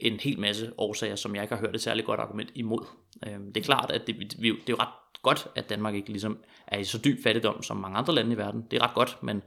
en 0.04 0.20
hel 0.20 0.40
masse 0.40 0.72
årsager, 0.78 1.16
som 1.16 1.34
jeg 1.34 1.42
ikke 1.42 1.54
har 1.54 1.60
hørt 1.60 1.74
et 1.74 1.80
særligt 1.80 2.06
godt 2.06 2.20
argument 2.20 2.50
imod. 2.54 2.86
Øhm, 3.26 3.52
det 3.52 3.60
er 3.60 3.64
klart, 3.64 3.90
at 3.90 4.06
det, 4.06 4.20
det 4.20 4.44
er 4.44 4.54
jo 4.68 4.76
ret 4.80 5.22
godt, 5.22 5.48
at 5.54 5.68
Danmark 5.68 5.94
ikke 5.94 6.08
ligesom 6.08 6.44
er 6.66 6.78
i 6.78 6.84
så 6.84 6.98
dyb 7.04 7.22
fattigdom 7.22 7.62
som 7.62 7.76
mange 7.76 7.98
andre 7.98 8.14
lande 8.14 8.32
i 8.32 8.36
verden. 8.36 8.66
Det 8.70 8.76
er 8.76 8.82
ret 8.82 8.94
godt, 8.94 9.22
men 9.22 9.42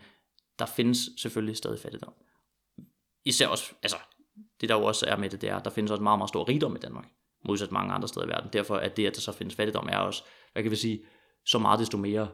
der 0.60 0.66
findes 0.66 1.10
selvfølgelig 1.18 1.58
stadig 1.58 1.80
fattigdom. 1.80 2.14
Især 3.26 3.48
også, 3.48 3.74
altså, 3.84 3.98
det 4.62 4.70
der 4.70 4.76
jo 4.76 4.84
også 4.84 5.06
er 5.06 5.18
med 5.18 5.30
det, 5.30 5.42
det 5.42 5.50
er, 5.50 5.56
at 5.56 5.66
der 5.66 5.72
findes 5.72 5.92
også 5.92 6.04
meget, 6.04 6.20
meget 6.20 6.30
stor 6.30 6.48
rigdom 6.48 6.76
i 6.76 6.80
Danmark, 6.80 7.06
modsat 7.46 7.72
mange 7.72 7.94
andre 7.94 8.08
steder 8.08 8.26
i 8.26 8.30
verden. 8.30 8.50
Derfor 8.54 8.78
er 8.78 8.90
det, 8.90 9.08
at 9.08 9.16
der 9.16 9.22
så 9.22 9.32
findes 9.32 9.56
fattigdom, 9.56 9.90
er 9.92 9.98
også, 9.98 10.24
hvad 10.54 10.64
kan 10.64 10.72
vi 10.72 10.76
sige, 10.76 11.06
så 11.46 11.60
meget 11.60 11.80
desto 11.80 11.98
mere 11.98 12.28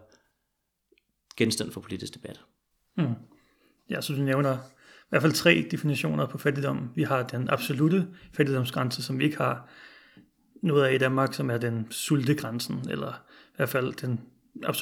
genstand 1.38 1.72
for 1.72 1.82
politisk 1.82 2.14
debat. 2.14 2.42
Mm. 2.98 3.16
Jeg 3.90 4.04
synes, 4.04 4.20
du 4.20 4.26
nævner 4.26 4.58
hvert 5.14 5.22
fald 5.22 5.34
tre 5.34 5.68
definitioner 5.72 6.28
på 6.28 6.38
fattigdom. 6.38 6.90
Vi 6.96 7.04
har 7.04 7.24
den 7.24 7.50
absolute 7.50 8.08
fattigdomsgrænse, 8.34 9.04
som 9.04 9.20
vi 9.20 9.24
ikke 9.24 9.38
har 9.38 9.70
noget 10.64 10.86
af 10.86 10.94
i 10.94 10.98
Danmark, 10.98 11.34
som 11.34 11.50
er 11.50 11.58
den 11.58 11.88
sultegrænsen, 11.90 12.86
eller 12.90 13.10
i 13.48 13.56
hvert 13.56 13.70
fald 13.70 13.94
den 13.94 14.20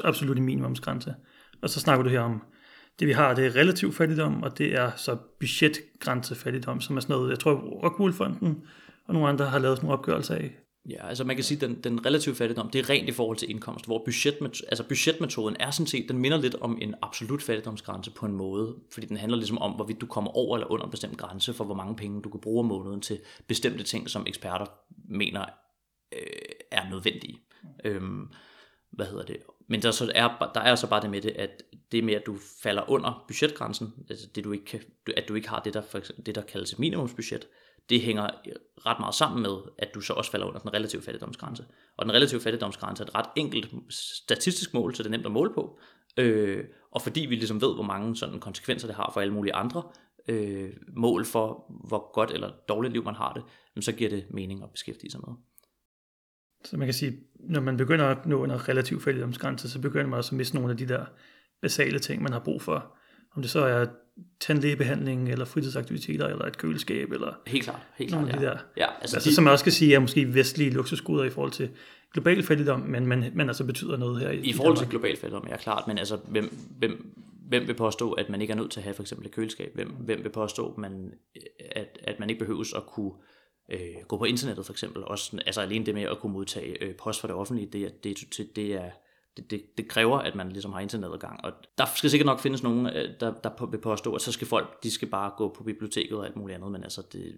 absolute 0.03 0.41
minimumsgrænse. 0.41 1.15
Og 1.61 1.69
så 1.69 1.79
snakker 1.79 2.03
du 2.03 2.09
her 2.09 2.19
om 2.19 2.43
det 2.99 3.07
vi 3.07 3.13
har, 3.13 3.33
det 3.33 3.45
er 3.45 3.55
relativ 3.55 3.93
fattigdom, 3.93 4.43
og 4.43 4.57
det 4.57 4.75
er 4.75 4.91
så 4.95 5.17
budgetgrænsefattigdom, 5.39 6.81
som 6.81 6.97
er 6.97 7.01
sådan 7.01 7.13
noget, 7.13 7.29
jeg 7.29 7.39
tror, 7.39 7.53
Rockwool-fonden 7.53 8.61
og 9.07 9.13
nogle 9.13 9.29
andre 9.29 9.45
har 9.45 9.59
lavet 9.59 9.77
sådan 9.77 9.85
nogle 9.85 9.99
opgørelser 9.99 10.35
af. 10.35 10.57
Ja, 10.89 11.07
altså 11.07 11.23
man 11.23 11.35
kan 11.35 11.43
sige, 11.43 11.55
at 11.55 11.61
den, 11.61 11.83
den 11.83 12.05
relative 12.05 12.35
fattigdom, 12.35 12.69
det 12.69 12.79
er 12.79 12.89
rent 12.89 13.09
i 13.09 13.11
forhold 13.11 13.37
til 13.37 13.49
indkomst, 13.49 13.85
hvor 13.85 14.03
budgetmet, 14.05 14.61
altså 14.67 14.83
budgetmetoden 14.87 15.55
er 15.59 15.71
sådan 15.71 15.87
set, 15.87 16.09
den 16.09 16.17
minder 16.17 16.37
lidt 16.37 16.55
om 16.55 16.77
en 16.81 16.95
absolut 17.01 17.41
fattigdomsgrænse 17.41 18.11
på 18.11 18.25
en 18.25 18.31
måde, 18.31 18.75
fordi 18.93 19.07
den 19.07 19.17
handler 19.17 19.37
ligesom 19.37 19.57
om, 19.57 19.71
hvorvidt 19.71 20.01
du 20.01 20.05
kommer 20.05 20.31
over 20.31 20.57
eller 20.57 20.71
under 20.71 20.85
en 20.85 20.91
bestemt 20.91 21.17
grænse 21.17 21.53
for, 21.53 21.63
hvor 21.63 21.75
mange 21.75 21.95
penge 21.95 22.21
du 22.21 22.29
kan 22.29 22.39
bruge 22.39 22.59
om 22.59 22.65
måneden 22.65 23.01
til 23.01 23.19
bestemte 23.47 23.83
ting, 23.83 24.09
som 24.09 24.23
eksperter 24.27 24.65
mener 25.09 25.45
øh, 26.11 26.19
er 26.71 26.89
nødvendige. 26.89 27.39
Øhm, 27.85 28.27
hvad 28.91 29.05
hedder 29.05 29.25
det? 29.25 29.37
Men 29.69 29.81
der, 29.81 29.91
så 29.91 30.11
er, 30.15 30.51
der 30.53 30.61
er 30.61 30.75
så 30.75 30.89
bare 30.89 31.01
det 31.01 31.09
med 31.09 31.21
det, 31.21 31.29
at 31.29 31.63
det 31.91 32.03
med, 32.03 32.13
at 32.13 32.25
du 32.25 32.37
falder 32.63 32.89
under 32.89 33.25
budgetgrænsen, 33.27 33.93
altså 34.09 34.27
det, 34.35 34.43
du 34.43 34.51
ikke 34.51 34.65
kan, 34.65 34.81
at 35.17 35.27
du 35.27 35.35
ikke 35.35 35.49
har 35.49 35.59
det, 35.59 35.73
der, 35.73 35.81
for 35.81 35.97
eksempel, 35.97 36.25
det, 36.25 36.35
der 36.35 36.41
kaldes 36.41 36.73
et 36.73 36.79
minimumsbudget, 36.79 37.47
det 37.91 38.01
hænger 38.01 38.29
ret 38.85 38.99
meget 38.99 39.15
sammen 39.15 39.41
med, 39.41 39.57
at 39.77 39.89
du 39.95 40.01
så 40.01 40.13
også 40.13 40.31
falder 40.31 40.47
under 40.47 40.59
den 40.59 40.73
relative 40.73 41.01
fattigdomsgrænse. 41.01 41.65
Og 41.97 42.05
den 42.05 42.13
relative 42.13 42.41
fattigdomsgrænse 42.41 43.03
er 43.03 43.07
et 43.07 43.15
ret 43.15 43.29
enkelt 43.35 43.73
statistisk 43.89 44.73
mål, 44.73 44.95
så 44.95 45.03
det 45.03 45.07
er 45.07 45.11
nemt 45.11 45.25
at 45.25 45.31
måle 45.31 45.53
på. 45.53 45.79
Øh, 46.17 46.63
og 46.91 47.01
fordi 47.01 47.21
vi 47.21 47.35
ligesom 47.35 47.61
ved, 47.61 47.73
hvor 47.73 47.83
mange 47.83 48.15
sådan 48.15 48.39
konsekvenser 48.39 48.87
det 48.87 48.95
har 48.95 49.11
for 49.13 49.21
alle 49.21 49.33
mulige 49.33 49.53
andre 49.53 49.83
øh, 50.27 50.69
mål 50.87 51.25
for, 51.25 51.65
hvor 51.87 52.13
godt 52.13 52.31
eller 52.31 52.51
dårligt 52.69 52.93
liv 52.93 53.03
man 53.03 53.15
har 53.15 53.33
det, 53.33 53.83
så 53.83 53.91
giver 53.91 54.09
det 54.09 54.25
mening 54.29 54.63
at 54.63 54.69
beskæftige 54.71 55.11
sig 55.11 55.21
med. 55.27 55.35
Så 56.65 56.77
man 56.77 56.87
kan 56.87 56.93
sige, 56.93 57.19
når 57.39 57.61
man 57.61 57.77
begynder 57.77 58.05
at 58.05 58.25
nå 58.25 58.43
en 58.43 58.69
relativ 58.69 59.01
fattigdomsgrænse, 59.01 59.69
så 59.69 59.81
begynder 59.81 60.07
man 60.07 60.17
også 60.17 60.31
at 60.31 60.37
miste 60.37 60.55
nogle 60.55 60.71
af 60.71 60.77
de 60.77 60.87
der 60.87 61.05
basale 61.61 61.99
ting, 61.99 62.23
man 62.23 62.31
har 62.31 62.39
brug 62.39 62.61
for. 62.61 62.97
Om 63.35 63.41
det 63.41 63.51
så 63.51 63.59
er 63.59 63.85
tandlægebehandling, 64.39 65.29
eller 65.29 65.45
fritidsaktiviteter, 65.45 66.27
eller 66.27 66.45
et 66.45 66.57
køleskab, 66.57 67.11
eller 67.11 67.33
helt 67.47 67.63
klart, 67.63 67.79
helt 67.97 68.09
klart, 68.11 68.27
af 68.29 68.33
de 68.39 68.43
ja. 68.43 68.49
der. 68.49 68.57
Ja, 68.77 68.85
altså, 69.01 69.15
Altså, 69.17 69.29
de, 69.29 69.35
som 69.35 69.43
man 69.43 69.53
også 69.53 69.65
kan 69.65 69.71
sige 69.71 69.95
er 69.95 69.99
måske 69.99 70.33
vestlige 70.33 70.69
luksusgoder 70.69 71.23
i 71.23 71.29
forhold 71.29 71.51
til 71.51 71.69
global 72.13 72.43
fattigdom, 72.43 72.79
men, 72.79 73.07
men, 73.07 73.25
men 73.33 73.47
altså 73.47 73.63
betyder 73.65 73.97
noget 73.97 74.19
her 74.21 74.29
i, 74.29 74.39
I 74.39 74.53
forhold 74.53 74.77
til 74.77 74.87
global 74.87 75.17
fattigdom, 75.17 75.47
ja 75.49 75.57
klart, 75.57 75.87
men 75.87 75.97
altså, 75.97 76.17
hvem, 76.27 76.53
hvem, 76.79 77.13
hvem 77.47 77.67
vil 77.67 77.73
påstå, 77.73 78.11
at 78.11 78.29
man 78.29 78.41
ikke 78.41 78.51
er 78.51 78.57
nødt 78.57 78.71
til 78.71 78.79
at 78.79 78.83
have 78.83 78.93
for 78.93 79.03
eksempel 79.03 79.25
et 79.27 79.31
køleskab? 79.33 79.71
Hvem, 79.75 79.89
hvem 79.89 80.23
vil 80.23 80.29
påstå, 80.29 80.71
at 80.71 80.77
man, 80.77 81.13
at, 81.71 81.99
at 82.03 82.19
man 82.19 82.29
ikke 82.29 82.39
behøves 82.39 82.73
at 82.73 82.85
kunne 82.85 83.11
øh, 83.71 83.79
gå 84.07 84.17
på 84.17 84.25
internettet 84.25 84.65
for 84.65 84.73
eksempel? 84.73 85.03
Også, 85.03 85.37
altså 85.45 85.61
alene 85.61 85.85
det 85.85 85.93
med 85.93 86.03
at 86.03 86.19
kunne 86.19 86.33
modtage 86.33 86.83
øh, 86.83 86.95
post 86.95 87.21
fra 87.21 87.27
det 87.27 87.35
offentlige, 87.35 87.69
det, 87.73 87.81
er- 87.83 87.89
det, 88.03 88.17
det, 88.37 88.55
det 88.55 88.73
er 88.73 88.89
det, 89.37 89.51
det, 89.51 89.61
det 89.77 89.87
kræver, 89.87 90.17
at 90.17 90.35
man 90.35 90.49
ligesom 90.51 90.73
har 90.73 90.79
internetadgang. 90.79 91.45
Og 91.45 91.51
der 91.77 91.85
skal 91.95 92.09
sikkert 92.09 92.25
nok 92.25 92.39
findes 92.39 92.63
nogen, 92.63 92.85
øh, 92.87 93.09
der, 93.19 93.33
der 93.43 93.65
vil 93.71 93.77
påstå, 93.77 94.13
at 94.15 94.21
så 94.21 94.31
skal 94.31 94.47
folk, 94.47 94.83
de 94.83 94.91
skal 94.91 95.07
bare 95.07 95.31
gå 95.37 95.53
på 95.57 95.63
biblioteket 95.63 96.17
og 96.17 96.25
alt 96.25 96.35
muligt 96.35 96.55
andet, 96.55 96.71
men 96.71 96.83
altså 96.83 97.01
det, 97.13 97.35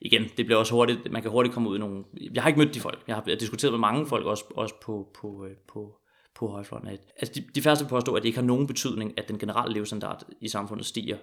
igen, 0.00 0.22
det 0.36 0.46
bliver 0.46 0.58
også 0.58 0.74
hurtigt, 0.74 1.12
man 1.12 1.22
kan 1.22 1.30
hurtigt 1.30 1.54
komme 1.54 1.68
ud 1.68 1.76
i 1.76 1.80
nogle, 1.80 2.04
jeg 2.34 2.42
har 2.42 2.48
ikke 2.48 2.60
mødt 2.60 2.74
de 2.74 2.80
folk, 2.80 3.04
jeg 3.06 3.16
har 3.16 3.24
jeg 3.26 3.40
diskuteret 3.40 3.72
med 3.72 3.80
mange 3.80 4.06
folk, 4.06 4.26
også, 4.26 4.44
også 4.54 4.74
på, 4.82 5.08
på, 5.20 5.46
øh, 5.46 5.56
på, 5.68 5.98
på 6.34 6.48
højfløjen. 6.48 6.88
Altså 6.88 7.32
de, 7.34 7.46
de 7.54 7.62
færreste 7.62 7.84
vil 7.84 7.90
påstå, 7.90 8.14
at 8.14 8.22
det 8.22 8.28
ikke 8.28 8.38
har 8.38 8.46
nogen 8.46 8.66
betydning, 8.66 9.18
at 9.18 9.28
den 9.28 9.38
generelle 9.38 9.74
levestandard 9.74 10.22
i 10.40 10.48
samfundet 10.48 10.86
stiger. 10.86 11.16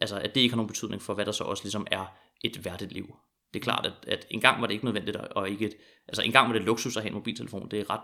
Altså 0.00 0.18
at 0.18 0.34
det 0.34 0.40
ikke 0.40 0.52
har 0.52 0.56
nogen 0.56 0.68
betydning 0.68 1.02
for, 1.02 1.14
hvad 1.14 1.26
der 1.26 1.32
så 1.32 1.44
også 1.44 1.64
ligesom 1.64 1.86
er 1.90 2.06
et 2.44 2.64
værdigt 2.64 2.92
liv. 2.92 3.14
Det 3.54 3.60
er 3.60 3.64
klart, 3.64 3.86
at, 3.86 4.12
at 4.12 4.26
engang 4.30 4.60
var 4.60 4.66
det 4.66 4.74
ikke 4.74 4.84
nødvendigt, 4.84 5.16
og- 5.16 5.50
ikke 5.50 5.66
et, 5.66 5.74
altså 6.08 6.22
engang 6.22 6.46
var 6.48 6.52
det 6.52 6.62
luksus 6.62 6.96
at 6.96 7.02
have 7.02 7.08
en 7.10 7.14
mobiltelefon. 7.14 7.70
Det 7.70 7.80
er 7.80 7.90
ret 7.90 8.00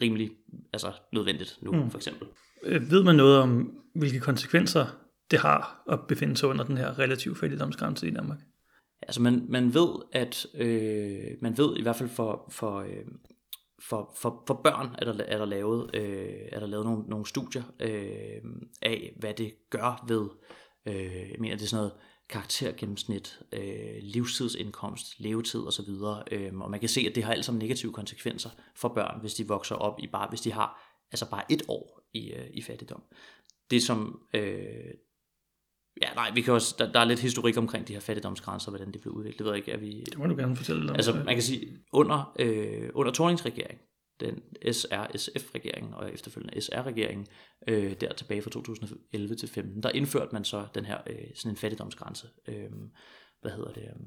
rimelig 0.00 0.30
altså, 0.72 0.92
nødvendigt 1.12 1.58
nu, 1.62 1.72
mm. 1.72 1.90
for 1.90 1.98
eksempel. 1.98 2.28
Øh, 2.62 2.90
Ved 2.90 3.02
man 3.04 3.16
noget 3.16 3.38
om, 3.38 3.78
hvilke 3.94 4.20
konsekvenser 4.20 4.86
det 5.30 5.38
har 5.38 5.82
at 5.90 6.00
befinde 6.08 6.36
sig 6.36 6.48
under 6.48 6.64
den 6.64 6.76
her 6.76 6.98
relativ 6.98 7.36
fattigdomsgrænse 7.36 8.08
i 8.08 8.10
Danmark? 8.10 8.38
Altså 9.02 9.22
man, 9.22 9.46
man 9.48 9.74
ved, 9.74 9.88
at 10.12 10.46
øh, 10.54 11.36
man 11.40 11.58
ved 11.58 11.76
i 11.76 11.82
hvert 11.82 11.96
fald 11.96 12.08
for, 12.08 12.50
for, 12.50 12.80
øh, 12.80 13.04
for, 13.88 14.14
for, 14.16 14.44
for 14.46 14.60
børn 14.64 14.88
er 14.98 15.12
der, 15.12 15.24
er 15.24 15.38
der 15.38 15.44
lavet, 15.44 15.90
øh, 15.94 16.34
er 16.52 16.60
der 16.60 16.66
lavet 16.66 16.86
nogle, 16.86 17.02
nogle 17.08 17.26
studier 17.26 17.62
øh, 17.80 18.52
af, 18.82 19.16
hvad 19.20 19.34
det 19.34 19.52
gør 19.70 20.04
ved, 20.08 20.28
øh, 20.88 21.30
jeg 21.30 21.36
mener 21.38 21.56
det 21.56 21.64
er 21.64 21.68
sådan 21.68 21.80
noget 21.80 21.92
karaktergennemsnit, 22.28 23.40
øh, 23.52 23.96
livstidsindkomst, 24.02 25.20
levetid 25.20 25.60
osv. 25.60 25.88
Øh, 26.30 26.54
og 26.54 26.70
man 26.70 26.80
kan 26.80 26.88
se, 26.88 27.06
at 27.08 27.14
det 27.14 27.24
har 27.24 27.32
alt 27.32 27.44
sammen 27.44 27.58
negative 27.58 27.92
konsekvenser 27.92 28.50
for 28.76 28.88
børn, 28.88 29.20
hvis 29.20 29.34
de 29.34 29.48
vokser 29.48 29.74
op 29.74 30.00
i 30.00 30.06
bare, 30.06 30.28
hvis 30.28 30.40
de 30.40 30.52
har 30.52 30.98
altså 31.12 31.30
bare 31.30 31.52
et 31.52 31.62
år 31.68 32.00
i, 32.14 32.32
øh, 32.32 32.46
i 32.54 32.62
fattigdom. 32.62 33.02
Det 33.70 33.82
som 33.82 34.20
øh, 34.34 34.94
Ja, 36.02 36.14
nej, 36.14 36.30
vi 36.34 36.40
kan 36.40 36.54
også, 36.54 36.74
der, 36.78 36.92
der 36.92 37.00
er 37.00 37.04
lidt 37.04 37.20
historik 37.20 37.56
omkring 37.56 37.88
de 37.88 37.92
her 37.92 38.00
fattigdomsgrænser, 38.00 38.70
hvordan 38.70 38.92
det 38.92 39.00
blev 39.00 39.12
udviklet. 39.12 39.38
Det 39.38 39.44
ved 39.44 39.52
jeg 39.52 39.58
ikke, 39.58 39.72
er 39.72 39.76
vi... 39.76 40.02
Det 40.04 40.18
må 40.18 40.26
du 40.26 40.36
gerne 40.36 40.56
fortælle 40.56 40.90
om. 40.90 40.94
Altså, 40.94 41.12
man 41.24 41.34
kan 41.34 41.42
sige, 41.42 41.78
under, 41.92 42.34
øh, 42.38 42.90
under 42.94 43.12
Thornings 43.12 43.44
regering, 43.46 43.78
den 44.22 44.42
SRSF-regering 44.72 45.94
og 45.94 46.12
efterfølgende 46.12 46.60
SR-regeringen, 46.60 47.26
øh, 47.68 47.92
der 48.00 48.12
tilbage 48.12 48.42
fra 48.42 48.50
2011 48.50 49.34
til 49.34 49.48
15, 49.48 49.82
der 49.82 49.90
indførte 49.90 50.32
man 50.32 50.44
så 50.44 50.66
den 50.74 50.84
her 50.84 50.98
øh, 51.06 51.16
sådan 51.34 51.52
en 51.52 51.56
fattigdomsgrænse. 51.56 52.28
Øh, 52.48 52.70
hvad 53.40 53.52
hedder 53.52 53.72
det? 53.72 53.82
Øh, 53.82 54.06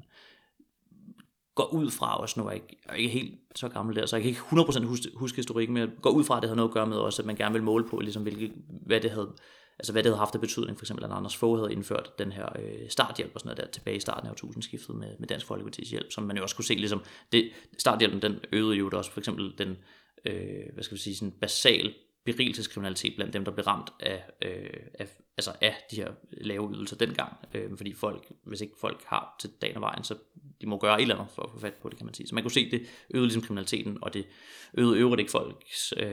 går 1.56 1.72
ud 1.72 1.90
fra 1.90 2.20
også, 2.20 2.40
nu 2.40 2.46
er 2.46 2.50
jeg 2.50 2.62
ikke, 2.62 2.76
jeg 2.86 2.92
er 2.92 2.96
ikke 2.96 3.10
helt 3.10 3.34
så 3.54 3.68
gammel 3.68 3.96
der, 3.96 4.06
så 4.06 4.16
jeg 4.16 4.22
kan 4.22 4.28
ikke 4.28 4.40
100% 4.40 4.84
huske, 4.84 5.08
huske 5.14 5.36
historikken, 5.36 5.74
men 5.74 5.80
jeg 5.80 5.90
går 6.02 6.10
ud 6.10 6.24
fra, 6.24 6.36
at 6.36 6.42
det 6.42 6.48
havde 6.48 6.56
noget 6.56 6.70
at 6.70 6.74
gøre 6.74 6.86
med 6.86 6.96
også, 6.96 7.22
at 7.22 7.26
man 7.26 7.36
gerne 7.36 7.52
vil 7.52 7.62
måle 7.62 7.88
på, 7.88 7.98
ligesom 8.00 8.22
hvilke, 8.22 8.52
hvad 8.86 9.00
det 9.00 9.10
havde, 9.10 9.32
altså 9.78 9.92
hvad 9.92 10.02
det 10.02 10.10
havde 10.10 10.18
haft 10.18 10.34
af 10.34 10.40
betydning, 10.40 10.78
for 10.78 10.84
eksempel 10.84 11.04
at 11.04 11.10
Anders 11.10 11.36
Fogh 11.36 11.58
havde 11.58 11.72
indført 11.72 12.18
den 12.18 12.32
her 12.32 12.48
øh, 12.58 12.88
starthjælp 12.88 13.30
og 13.34 13.40
sådan 13.40 13.48
noget 13.48 13.64
der 13.64 13.70
tilbage 13.70 13.96
i 13.96 14.00
starten 14.00 14.26
af 14.26 14.30
årtusindskiftet 14.30 14.96
med, 14.96 15.08
med 15.18 15.28
Dansk 15.28 15.46
Folkeparti's 15.50 15.90
hjælp, 15.90 16.12
som 16.12 16.24
man 16.24 16.36
jo 16.36 16.42
også 16.42 16.56
kunne 16.56 16.64
se 16.64 16.74
ligesom, 16.74 17.02
det, 17.32 17.50
starthjælpen 17.78 18.22
den 18.22 18.38
øgede 18.52 18.76
jo 18.76 18.90
også 18.92 19.12
for 19.12 19.20
eksempel 19.20 19.54
den, 19.58 19.76
øh, 20.24 20.64
hvad 20.74 20.84
skal 20.84 20.96
vi 20.96 21.00
sige, 21.00 21.16
sådan 21.16 21.32
basal 21.40 21.94
berigelseskriminalitet 22.26 23.16
blandt 23.16 23.32
dem, 23.32 23.44
der 23.44 23.52
blev 23.52 23.64
ramt 23.64 23.90
af, 24.00 24.24
øh, 24.42 24.80
af, 24.98 25.08
altså 25.36 25.52
af 25.60 25.74
de 25.90 25.96
her 25.96 26.12
lave 26.32 26.74
ydelser 26.74 26.96
dengang. 26.96 27.32
Øh, 27.54 27.76
fordi 27.76 27.92
folk, 27.92 28.32
hvis 28.44 28.60
ikke 28.60 28.74
folk 28.80 29.04
har 29.04 29.36
til 29.40 29.50
dagen 29.62 29.76
og 29.76 29.82
vejen, 29.82 30.04
så 30.04 30.14
de 30.60 30.66
må 30.66 30.78
gøre 30.78 30.96
et 30.98 31.02
eller 31.02 31.14
andet 31.14 31.30
for 31.34 31.42
at 31.42 31.50
få 31.52 31.58
fat 31.58 31.74
på 31.74 31.88
det, 31.88 31.96
kan 31.96 32.06
man 32.06 32.14
sige. 32.14 32.26
Så 32.28 32.34
man 32.34 32.44
kunne 32.44 32.50
se, 32.50 32.70
det 32.70 32.86
øgede 33.14 33.26
ligesom 33.26 33.42
kriminaliteten, 33.42 33.98
og 34.02 34.14
det 34.14 34.26
øgede 34.74 34.98
øvrigt 34.98 35.20
ikke 35.20 35.30
folks, 35.30 35.94
øh, 35.96 36.06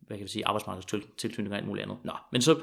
hvad 0.00 0.16
kan 0.16 0.20
man 0.20 0.28
sige, 0.28 0.46
arbejdsmarkedstilknytning 0.46 1.52
og 1.52 1.56
alt 1.56 1.66
muligt 1.66 1.82
andet. 1.82 1.98
Nå, 2.04 2.12
men 2.32 2.42
så, 2.42 2.60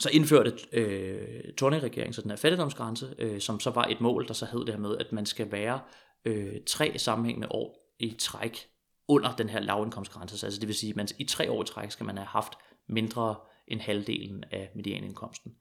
så 0.00 0.10
indførte 0.12 0.52
øh, 0.72 1.54
Torning-regeringen 1.54 2.12
så 2.12 2.22
den 2.22 2.30
her 2.30 2.36
fattigdomsgrænse, 2.36 3.14
øh, 3.18 3.40
som 3.40 3.60
så 3.60 3.70
var 3.70 3.84
et 3.84 4.00
mål, 4.00 4.28
der 4.28 4.34
så 4.34 4.46
hed 4.52 4.60
det 4.60 4.74
her 4.74 4.80
med, 4.80 4.96
at 4.98 5.12
man 5.12 5.26
skal 5.26 5.52
være 5.52 5.80
øh, 6.24 6.54
tre 6.66 6.98
sammenhængende 6.98 7.48
år 7.50 7.94
i 7.98 8.16
træk 8.18 8.68
under 9.08 9.36
den 9.36 9.48
her 9.48 9.60
lavindkomstgrænse. 9.60 10.38
Så 10.38 10.46
Altså 10.46 10.60
det 10.60 10.68
vil 10.68 10.76
sige, 10.76 10.90
at 10.90 10.96
man 10.96 11.08
i 11.18 11.24
tre 11.24 11.50
år 11.50 11.62
i 11.62 11.66
træk 11.66 11.90
skal 11.90 12.06
man 12.06 12.16
have 12.16 12.26
haft 12.26 12.52
mindre 12.88 13.34
end 13.68 13.80
halvdelen 13.80 14.44
af 14.50 14.70
medianindkomsten. 14.74 15.56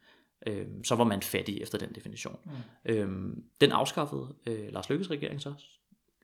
Øhm, 0.47 0.83
så 0.83 0.95
var 0.95 1.03
man 1.03 1.21
fattig 1.21 1.61
efter 1.61 1.77
den 1.77 1.95
definition. 1.95 2.39
Mm. 2.45 2.51
Øhm, 2.85 3.43
den 3.61 3.71
afskaffede 3.71 4.35
øh, 4.47 4.73
Lars 4.73 4.89
Løkkes 4.89 5.11
regering 5.11 5.41
så. 5.41 5.53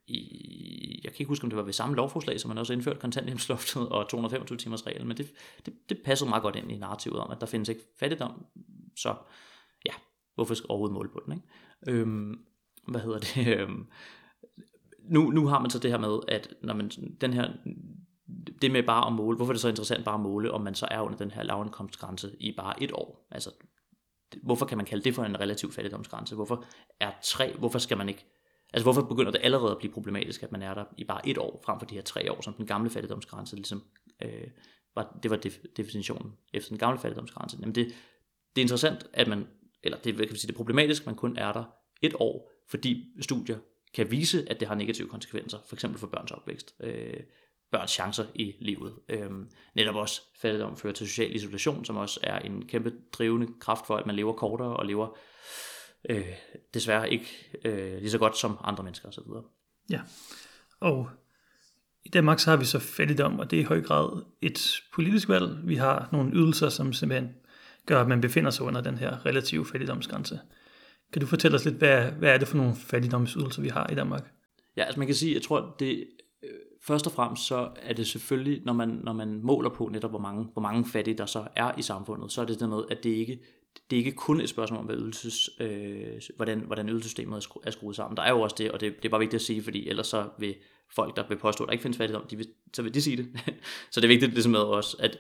I, 0.08 1.02
jeg 1.04 1.12
kan 1.12 1.20
ikke 1.20 1.30
huske, 1.30 1.44
om 1.44 1.50
det 1.50 1.58
var 1.58 1.64
ved 1.64 1.74
samme 1.74 1.96
lovforslag, 1.96 2.40
som 2.40 2.50
man 2.50 2.58
også 2.58 2.74
indførte 2.74 3.00
kontanthjælpsloftet 3.00 3.90
og 3.90 4.10
225 4.10 4.58
timers 4.58 4.88
reglen, 4.88 5.08
men 5.08 5.18
det, 5.18 5.34
det, 5.66 5.74
det 5.90 6.02
passede 6.06 6.30
meget 6.30 6.44
godt 6.44 6.56
ind 6.56 6.72
i 6.72 6.78
narrativet 6.78 7.20
om, 7.20 7.32
at 7.32 7.42
der 7.42 7.48
findes 7.48 7.70
ikke 7.70 7.82
fattigdom, 8.00 8.46
så 8.98 9.16
ja, 9.86 9.92
hvorfor 10.36 10.54
skal 10.54 10.68
overhovedet 10.70 10.94
måle 10.94 11.10
på 11.10 11.22
den, 11.26 11.34
ikke? 11.34 11.48
Øhm, 11.88 12.46
hvad 12.88 13.02
hedder 13.02 13.20
det? 13.20 13.48
Øhm, 13.60 13.88
nu, 15.10 15.30
nu 15.30 15.48
har 15.48 15.60
man 15.60 15.70
så 15.70 15.80
det 15.80 15.92
her 15.92 15.98
med, 15.98 16.20
at 16.28 16.54
når 16.64 16.74
man, 16.74 16.90
den 17.22 17.34
her, 17.34 17.52
det 18.62 18.72
med 18.72 18.84
bare 18.84 19.08
at 19.08 19.14
måle, 19.14 19.36
hvorfor 19.36 19.52
er 19.52 19.54
det 19.54 19.62
så 19.62 19.70
interessant 19.70 20.06
bare 20.06 20.16
at 20.16 20.22
måle, 20.22 20.52
om 20.52 20.62
man 20.62 20.76
så 20.76 20.88
er 20.92 21.00
under 21.00 21.18
den 21.18 21.32
her 21.32 21.44
lavindkomstgrænse 21.44 22.36
i 22.40 22.54
bare 22.58 22.84
et 22.84 22.92
år? 22.94 23.28
Altså, 23.32 23.50
hvorfor 24.44 24.66
kan 24.66 24.78
man 24.78 24.86
kalde 24.86 25.04
det 25.04 25.16
for 25.16 25.24
en 25.24 25.40
relativ 25.40 25.72
fattigdomsgrænse? 25.72 26.36
Hvorfor 26.36 26.66
er 27.00 27.12
tre, 27.24 27.56
hvorfor 27.58 27.80
skal 27.80 27.98
man 27.98 28.10
ikke, 28.10 28.26
altså 28.74 28.86
hvorfor 28.86 29.02
begynder 29.02 29.32
det 29.32 29.42
allerede 29.44 29.72
at 29.72 29.78
blive 29.78 29.94
problematisk, 29.94 30.44
at 30.44 30.52
man 30.52 30.62
er 30.62 30.74
der 30.74 30.86
i 30.98 31.04
bare 31.04 31.28
et 31.28 31.38
år, 31.38 31.62
frem 31.66 31.80
for 31.80 31.86
de 31.86 31.96
her 31.96 32.02
tre 32.02 32.32
år, 32.32 32.42
som 32.42 32.54
den 32.54 32.66
gamle 32.66 32.90
fattigdomsgrænse 32.90 33.56
ligesom, 33.56 33.84
øh, 34.24 34.48
var, 34.96 35.20
det 35.24 35.32
var 35.32 35.38
def, 35.38 35.58
definitionen 35.78 36.34
efter 36.54 36.70
den 36.70 36.78
gamle 36.78 37.00
fattigdomsgrænse. 37.00 37.58
Jamen 37.62 37.76
det, 37.76 37.88
det 38.56 38.62
er 38.62 38.64
interessant, 38.64 39.08
at 39.14 39.28
man, 39.28 39.48
eller 39.84 39.98
det, 39.98 40.16
kan 40.16 40.28
man 40.28 40.36
sige, 40.36 40.48
det 40.48 40.54
er 40.54 40.58
problematisk, 40.58 41.02
at 41.02 41.06
man 41.06 41.16
kun 41.16 41.38
er 41.38 41.54
der 41.54 41.64
et 42.02 42.16
år, 42.20 42.52
fordi 42.70 43.06
studier 43.22 43.58
kan 43.94 44.12
vise, 44.12 44.46
at 44.50 44.60
det 44.60 44.68
har 44.68 44.76
negative 44.76 45.08
konsekvenser, 45.08 45.58
for 45.68 45.76
eksempel 45.76 46.00
for 46.00 46.08
børns 46.08 46.32
opvækst, 46.32 46.76
øh, 46.80 47.20
børns 47.72 47.92
chancer 47.92 48.26
i 48.36 48.56
livet. 48.60 48.94
Øh, 49.10 49.32
netop 49.76 49.96
også 49.96 50.22
fattigdom 50.42 50.78
fører 50.78 50.94
til 50.94 51.08
social 51.08 51.36
isolation, 51.36 51.86
som 51.86 51.98
også 51.98 52.20
er 52.24 52.40
en 52.40 52.68
kæmpe 52.68 52.94
drivende 53.14 53.48
kraft 53.60 53.88
for, 53.88 53.98
at 53.98 54.06
man 54.06 54.16
lever 54.16 54.34
kortere 54.34 54.78
og 54.78 54.86
lever 54.86 55.18
øh, 56.10 56.28
desværre 56.74 57.14
ikke 57.14 57.26
øh, 57.66 57.98
lige 57.98 58.12
så 58.12 58.18
godt 58.18 58.38
som 58.38 58.58
andre 58.64 58.84
mennesker 58.84 59.08
osv. 59.08 59.24
Ja, 59.90 60.02
og 60.80 61.10
i 62.06 62.10
Danmark 62.10 62.40
så 62.40 62.50
har 62.50 62.58
vi 62.58 62.66
så 62.66 62.80
fattigdom, 62.80 63.40
og 63.40 63.52
det 63.52 63.58
er 63.58 63.62
i 63.62 63.66
høj 63.66 63.82
grad 63.82 64.24
et 64.42 64.82
politisk 64.94 65.30
valg. 65.30 65.68
Vi 65.68 65.76
har 65.76 66.10
nogle 66.12 66.32
ydelser, 66.34 66.70
som 66.70 66.94
simpelthen 66.94 67.36
gør, 67.86 68.02
at 68.02 68.08
man 68.08 68.22
befinder 68.22 68.52
sig 68.52 68.66
under 68.66 68.82
den 68.82 68.98
her 68.98 69.26
relative 69.26 69.66
fattigdomsgrænse. 69.66 70.40
Kan 71.14 71.22
du 71.22 71.28
fortælle 71.28 71.56
os 71.56 71.66
lidt, 71.66 71.76
hvad, 71.76 72.12
hvad 72.12 72.34
er 72.34 72.38
det 72.38 72.48
for 72.48 72.58
nogle 72.58 72.76
fattigdomsydelser, 72.76 73.62
vi 73.62 73.68
har 73.68 73.88
i 73.92 73.96
Danmark? 73.96 74.34
Ja, 74.78 74.84
altså 74.84 75.00
man 75.00 75.08
kan 75.08 75.16
sige, 75.16 75.34
jeg 75.34 75.42
tror, 75.42 75.76
det 75.80 76.08
øh, 76.44 76.50
først 76.82 77.08
og 77.08 77.14
fremmest 77.14 77.48
så 77.48 77.70
er 77.82 77.94
det 77.94 78.08
selvfølgelig, 78.08 78.62
når 78.66 78.74
man, 78.74 78.90
når 78.90 79.14
man 79.14 79.40
måler 79.44 79.70
på 79.70 79.90
netop, 79.92 80.10
hvor 80.10 80.20
mange, 80.20 80.48
hvor 80.54 80.62
mange 80.62 80.86
fattige 80.86 81.18
der 81.18 81.26
så 81.26 81.48
er 81.56 81.72
i 81.78 81.82
samfundet, 81.82 82.32
så 82.32 82.42
er 82.42 82.46
det 82.46 82.60
det 82.60 82.70
med, 82.70 82.84
at 82.90 83.04
det 83.04 83.10
ikke 83.10 83.40
det 83.90 83.96
er 83.96 83.98
ikke 83.98 84.12
kun 84.12 84.42
et 84.42 84.50
spørgsmål 84.50 84.80
om, 84.80 84.86
hvad 84.86 84.96
ydelses, 84.96 85.50
øh, 85.60 86.22
hvordan, 86.36 86.60
hvordan 86.60 86.90
ydelsessystemet 86.90 87.36
er, 87.36 87.40
skru, 87.40 87.60
er 87.64 87.72
skruet 87.72 87.96
sammen. 87.96 88.18
Der 88.18 88.24
er 88.24 88.30
jo 88.30 88.42
også 88.42 88.56
det, 88.60 88.72
og 88.72 88.82
det, 88.82 88.96
det 88.98 89.06
er 89.06 89.10
bare 89.10 89.20
vigtigt 89.20 89.40
at 89.42 89.46
sige, 89.46 89.64
fordi 89.64 89.90
ellers 89.90 90.08
så 90.08 90.30
vil 90.40 90.56
folk, 90.96 91.16
der 91.16 91.28
vil 91.28 91.38
påstå, 91.38 91.64
at 91.64 91.68
der 91.68 91.72
ikke 91.72 91.82
findes 91.82 91.98
fattigdom, 91.98 92.28
de 92.28 92.38
vil, 92.38 92.48
så 92.74 92.82
vil 92.82 92.94
de 92.94 93.02
sige 93.02 93.18
det. 93.18 93.28
så 93.92 94.02
det 94.02 94.04
er 94.04 94.08
vigtigt 94.08 94.34
ligesom 94.34 94.52
med 94.52 94.60
også, 94.60 94.98
at 95.00 95.18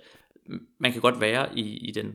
man 0.77 0.91
kan 0.91 1.01
godt 1.01 1.21
være 1.21 1.59
i, 1.59 1.77
i 1.77 1.91
den 1.91 2.13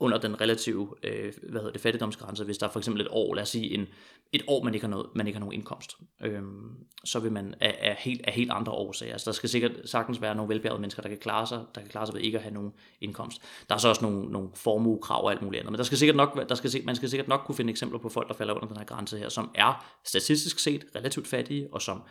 under 0.00 0.18
den 0.18 0.40
relative 0.40 0.94
øh, 1.02 1.32
hvad 1.42 1.60
hedder 1.60 1.72
det, 1.72 1.80
fattigdomsgrænse, 1.80 2.44
hvis 2.44 2.58
der 2.58 2.66
er 2.66 2.70
for 2.70 2.78
eksempel 2.78 3.02
et 3.02 3.08
år, 3.10 3.34
lad 3.34 3.42
os 3.42 3.48
sige 3.48 3.74
en, 3.74 3.86
et 4.32 4.42
år, 4.46 4.62
man 4.62 4.74
ikke 4.74 4.86
har, 4.86 4.90
noget, 4.90 5.06
man 5.14 5.26
ikke 5.26 5.36
har 5.36 5.40
nogen 5.40 5.54
indkomst, 5.54 5.96
øh, 6.22 6.42
så 7.04 7.20
vil 7.20 7.32
man 7.32 7.54
af, 7.60 7.78
af, 7.80 7.96
helt, 7.98 8.20
af 8.26 8.32
helt 8.32 8.50
andre 8.50 8.72
årsager. 8.72 9.12
Altså, 9.12 9.30
der 9.30 9.34
skal 9.34 9.48
sikkert 9.48 9.72
sagtens 9.84 10.20
være 10.20 10.34
nogle 10.34 10.48
velbjergede 10.48 10.80
mennesker, 10.80 11.02
der 11.02 11.08
kan 11.08 11.18
klare 11.18 11.46
sig, 11.46 11.60
der 11.74 11.80
kan 11.80 11.90
klare 11.90 12.06
sig 12.06 12.14
ved 12.14 12.22
ikke 12.22 12.38
at 12.38 12.42
have 12.42 12.54
nogen 12.54 12.72
indkomst. 13.00 13.42
Der 13.68 13.74
er 13.74 13.78
så 13.78 13.88
også 13.88 14.02
nogle, 14.02 14.32
nogle 14.32 14.48
formuekrav 14.54 15.24
og 15.24 15.30
alt 15.30 15.42
muligt 15.42 15.60
andet, 15.60 15.72
men 15.72 15.78
der 15.78 15.84
skal 15.84 15.98
sikkert 15.98 16.16
nok, 16.16 16.48
der 16.48 16.54
skal, 16.54 16.70
man 16.84 16.96
skal 16.96 17.10
sikkert 17.10 17.28
nok 17.28 17.40
kunne 17.46 17.56
finde 17.56 17.70
eksempler 17.70 17.98
på 17.98 18.08
folk, 18.08 18.28
der 18.28 18.34
falder 18.34 18.54
under 18.54 18.68
den 18.68 18.76
her 18.76 18.84
grænse 18.84 19.18
her, 19.18 19.28
som 19.28 19.50
er 19.54 19.86
statistisk 20.04 20.58
set 20.58 20.84
relativt 20.96 21.26
fattige, 21.26 21.68
og 21.72 21.82
som 21.82 22.02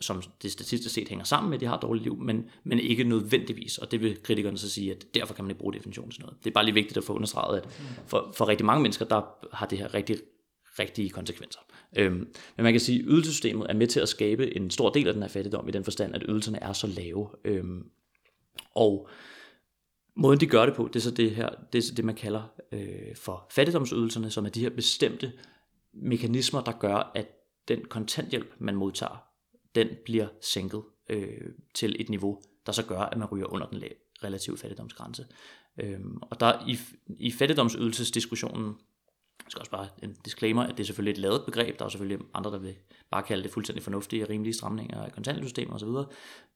som 0.00 0.22
det 0.42 0.52
statistisk 0.52 0.94
set 0.94 1.08
hænger 1.08 1.24
sammen 1.24 1.50
med, 1.50 1.56
at 1.56 1.60
de 1.60 1.66
har 1.66 1.76
et 1.76 1.82
dårligt 1.82 2.04
liv, 2.04 2.16
men, 2.16 2.50
men 2.64 2.78
ikke 2.78 3.04
nødvendigvis. 3.04 3.78
Og 3.78 3.90
det 3.90 4.00
vil 4.00 4.22
kritikerne 4.22 4.58
så 4.58 4.70
sige, 4.70 4.90
at 4.90 5.06
derfor 5.14 5.34
kan 5.34 5.44
man 5.44 5.50
ikke 5.50 5.60
bruge 5.60 5.74
definitionen 5.74 6.10
til 6.10 6.20
noget. 6.20 6.36
Det 6.44 6.50
er 6.50 6.54
bare 6.54 6.64
lige 6.64 6.74
vigtigt 6.74 6.96
at 6.96 7.04
få 7.04 7.12
understreget, 7.12 7.60
at 7.60 7.68
for, 8.06 8.32
for 8.36 8.48
rigtig 8.48 8.66
mange 8.66 8.82
mennesker, 8.82 9.04
der 9.04 9.22
har 9.52 9.66
det 9.66 9.78
her 9.78 9.94
rigtig, 9.94 10.16
rigtige 10.78 11.10
konsekvenser. 11.10 11.60
Øhm, 11.96 12.28
men 12.56 12.62
man 12.62 12.72
kan 12.72 12.80
sige, 12.80 12.98
at 12.98 13.04
ydelsessystemet 13.08 13.66
er 13.70 13.74
med 13.74 13.86
til 13.86 14.00
at 14.00 14.08
skabe 14.08 14.56
en 14.56 14.70
stor 14.70 14.90
del 14.90 15.08
af 15.08 15.14
den 15.14 15.22
her 15.22 15.28
fattigdom, 15.28 15.68
i 15.68 15.70
den 15.70 15.84
forstand, 15.84 16.14
at 16.14 16.22
ydelserne 16.28 16.62
er 16.62 16.72
så 16.72 16.86
lave. 16.86 17.28
Øhm, 17.44 17.90
og 18.74 19.08
måden 20.16 20.40
de 20.40 20.46
gør 20.46 20.66
det 20.66 20.74
på, 20.74 20.86
det 20.86 20.96
er 20.96 21.00
så 21.00 21.10
det 21.10 21.30
her, 21.30 21.48
det 21.72 21.78
er 21.78 21.82
så 21.82 21.94
det, 21.94 22.04
man 22.04 22.14
kalder 22.14 22.42
øh, 22.72 23.16
for 23.16 23.46
fattigdomsydelserne, 23.50 24.30
som 24.30 24.44
er 24.44 24.50
de 24.50 24.60
her 24.60 24.70
bestemte 24.70 25.32
mekanismer, 25.92 26.60
der 26.60 26.72
gør, 26.72 27.12
at 27.14 27.26
den 27.68 27.84
kontanthjælp, 27.84 28.54
man 28.58 28.76
modtager, 28.76 29.29
den 29.74 29.88
bliver 30.04 30.28
sænket 30.40 30.82
øh, 31.10 31.52
til 31.74 31.96
et 31.98 32.08
niveau, 32.08 32.40
der 32.66 32.72
så 32.72 32.86
gør, 32.86 33.00
at 33.00 33.18
man 33.18 33.28
ryger 33.28 33.46
under 33.46 33.66
den 33.66 33.82
relative 34.24 34.58
fattigdomsgrænse. 34.58 35.26
Øh, 35.78 36.00
og 36.22 36.40
der 36.40 36.68
i, 36.68 36.78
i 37.08 37.32
fattigdomsydelsesdiskussionen, 37.32 38.66
jeg 39.44 39.50
skal 39.50 39.60
også 39.60 39.70
bare 39.70 39.88
en 40.02 40.16
disclaimer, 40.24 40.62
at 40.62 40.70
det 40.70 40.80
er 40.80 40.84
selvfølgelig 40.84 41.12
et 41.12 41.18
lavet 41.18 41.42
begreb, 41.46 41.78
der 41.78 41.84
er 41.84 41.88
selvfølgelig 41.88 42.26
andre, 42.34 42.50
der 42.50 42.58
vil 42.58 42.74
bare 43.10 43.22
kalde 43.22 43.42
det 43.42 43.50
fuldstændig 43.50 43.82
fornuftige 43.82 44.24
og 44.24 44.30
rimelige 44.30 44.54
stramninger 44.54 45.02
af 45.02 45.12
kontantsystemet 45.12 45.74
osv. 45.74 45.88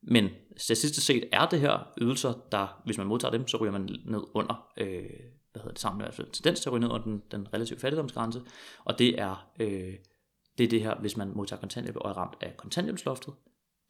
Men 0.02 0.28
statistisk 0.56 1.06
set 1.06 1.24
er 1.32 1.46
det 1.46 1.60
her 1.60 1.92
ydelser, 1.98 2.32
der, 2.52 2.82
hvis 2.84 2.98
man 2.98 3.06
modtager 3.06 3.32
dem, 3.32 3.48
så 3.48 3.56
ryger 3.56 3.72
man 3.72 3.88
ned 4.04 4.22
under, 4.34 4.68
øh, 4.76 5.10
hvad 5.52 5.62
hedder 5.62 5.68
det 5.68 5.78
sammen, 5.78 6.00
i 6.00 6.02
hvert 6.02 6.14
fald 6.14 6.26
altså 6.26 6.42
tendens 6.42 6.60
til 6.60 6.68
at 6.68 6.72
ryge 6.72 6.80
ned 6.80 6.88
under 6.88 7.02
den, 7.04 7.22
den 7.30 7.54
relative 7.54 7.78
fattigdomsgrænse, 7.78 8.42
og 8.84 8.98
det 8.98 9.20
er 9.20 9.48
øh, 9.60 9.94
det 10.58 10.64
er 10.64 10.68
det 10.68 10.82
her, 10.82 10.94
hvis 11.00 11.16
man 11.16 11.32
modtager 11.34 11.60
kontanthjælp 11.60 11.96
og 11.96 12.10
er 12.10 12.14
ramt 12.14 12.36
af 12.40 12.56
kontanthjælpsloftet. 12.56 13.34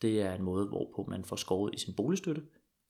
Det 0.03 0.23
er 0.23 0.35
en 0.35 0.43
måde, 0.43 0.67
hvorpå 0.67 1.07
man 1.11 1.25
får 1.25 1.37
skåret 1.37 1.75
i 1.75 1.79
sin 1.79 1.95
boligstøtte. 1.95 2.43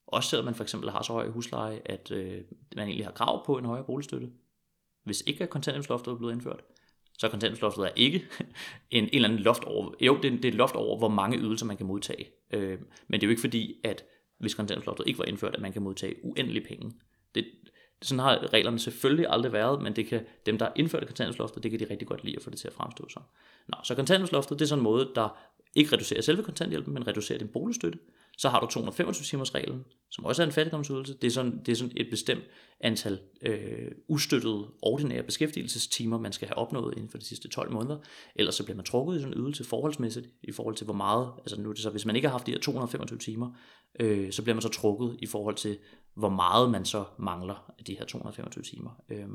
Også 0.07 0.29
selvom 0.29 0.45
man 0.45 0.55
for 0.55 0.63
eksempel 0.63 0.91
har 0.91 1.03
så 1.03 1.13
høj 1.13 1.29
husleje, 1.29 1.83
at 1.85 2.11
øh, 2.11 2.43
man 2.77 2.87
egentlig 2.87 3.07
har 3.07 3.13
krav 3.13 3.47
på 3.47 3.59
en 3.59 3.65
højere 3.65 3.85
boligstøtte. 3.85 4.31
Hvis 5.05 5.23
ikke 5.27 5.45
er 5.45 5.49
kontanthjælpsloftet 5.49 6.13
er 6.13 6.17
blevet 6.17 6.33
indført, 6.33 6.63
så 7.19 7.29
kontanthjælpsloftet 7.29 7.85
er 7.85 7.91
ikke 7.97 8.25
en, 8.91 9.05
en 9.05 9.11
eller 9.13 9.29
anden 9.29 9.43
loft 9.43 9.65
over, 9.65 9.95
jo, 10.01 10.19
det 10.23 10.33
er, 10.33 10.37
det 10.37 10.45
er 10.45 10.49
et 10.49 10.55
loft 10.55 10.75
over, 10.75 10.99
hvor 10.99 11.09
mange 11.09 11.39
ydelser 11.39 11.67
man 11.67 11.77
kan 11.77 11.87
modtage. 11.87 12.31
Øh, 12.51 12.79
men 13.09 13.21
det 13.21 13.27
er 13.27 13.29
jo 13.29 13.31
ikke 13.31 13.41
fordi, 13.41 13.81
at 13.85 14.05
hvis 14.39 14.55
kontanthjælpsloftet 14.55 15.07
ikke 15.07 15.19
var 15.19 15.25
indført, 15.25 15.55
at 15.55 15.61
man 15.61 15.73
kan 15.73 15.83
modtage 15.83 16.25
uendelige 16.25 16.65
penge. 16.65 16.93
Det, 17.35 17.47
sådan 18.05 18.19
har 18.19 18.53
reglerne 18.53 18.79
selvfølgelig 18.79 19.27
aldrig 19.29 19.53
været, 19.53 19.83
men 19.83 19.97
det 19.97 20.07
kan, 20.07 20.27
dem, 20.47 20.59
der 20.59 20.69
indførte 20.77 21.07
kontanthjælpsloftet, 21.07 21.63
det 21.63 21.71
kan 21.71 21.81
de 21.81 21.87
rigtig 21.91 22.09
godt 22.09 22.25
lide 22.25 22.37
at 22.37 22.43
få 22.43 22.51
det 22.51 22.59
til 22.59 22.69
at 22.69 22.75
fremstå 22.75 23.09
som. 23.09 23.23
Nå, 23.69 23.77
så 23.85 23.95
kontanthjælpsloftet, 23.95 24.59
det 24.59 24.65
er 24.65 24.69
sådan 24.69 24.81
en 24.81 24.85
måde, 24.85 25.11
der 25.15 25.29
ikke 25.75 25.93
reducerer 25.93 26.23
selve 26.23 26.43
kontanthjælpen, 26.43 26.95
men 26.95 27.07
reducerer 27.07 27.39
din 27.39 27.49
boligstøtte. 27.49 27.99
Så 28.39 28.49
har 28.49 28.61
du 28.61 28.67
225 28.67 29.25
timers 29.25 29.55
reglen, 29.55 29.85
som 30.11 30.25
også 30.25 30.43
er 30.43 30.47
en 30.47 30.53
fattigdomsydelse. 30.53 31.15
Det 31.15 31.27
er 31.27 31.31
sådan, 31.31 31.61
det 31.67 31.73
er 31.73 31.77
sådan 31.77 31.93
et 31.97 32.07
bestemt 32.11 32.45
antal 32.81 33.19
øh, 33.43 33.91
ustøttede 34.09 34.67
ordinære 34.83 35.23
beskæftigelsestimer, 35.23 36.19
man 36.19 36.33
skal 36.33 36.49
have 36.49 36.59
opnået 36.59 36.95
inden 36.97 37.11
for 37.11 37.19
de 37.19 37.25
sidste 37.25 37.49
12 37.49 37.73
måneder. 37.73 37.99
Ellers 38.37 38.55
så 38.55 38.65
bliver 38.65 38.77
man 38.77 38.85
trukket 38.85 39.17
i 39.17 39.21
sådan 39.21 39.35
en 39.35 39.41
ydelse 39.41 39.65
forholdsmæssigt 39.65 40.27
i 40.43 40.53
forhold 40.53 40.75
til 40.75 40.85
hvor 40.85 40.95
meget, 40.95 41.33
altså 41.39 41.61
nu 41.61 41.69
er 41.69 41.73
det 41.73 41.83
så, 41.83 41.91
hvis 41.91 42.07
man 42.07 42.17
ikke 42.17 42.29
har 42.29 42.33
haft 42.33 42.47
de 42.47 42.53
her 42.53 42.59
225 42.59 43.19
timer, 43.19 43.51
øh, 44.01 44.33
så 44.33 44.43
bliver 44.43 44.55
man 44.55 44.63
så 44.63 44.69
trukket 44.69 45.17
i 45.23 45.27
forhold 45.27 45.55
til, 45.55 45.79
hvor 46.15 46.29
meget 46.29 46.71
man 46.71 46.85
så 46.85 47.05
mangler 47.19 47.73
af 47.79 47.85
de 47.85 47.97
her 47.99 48.05
225 48.05 48.63
timer. 48.63 48.91
Øh, 49.09 49.27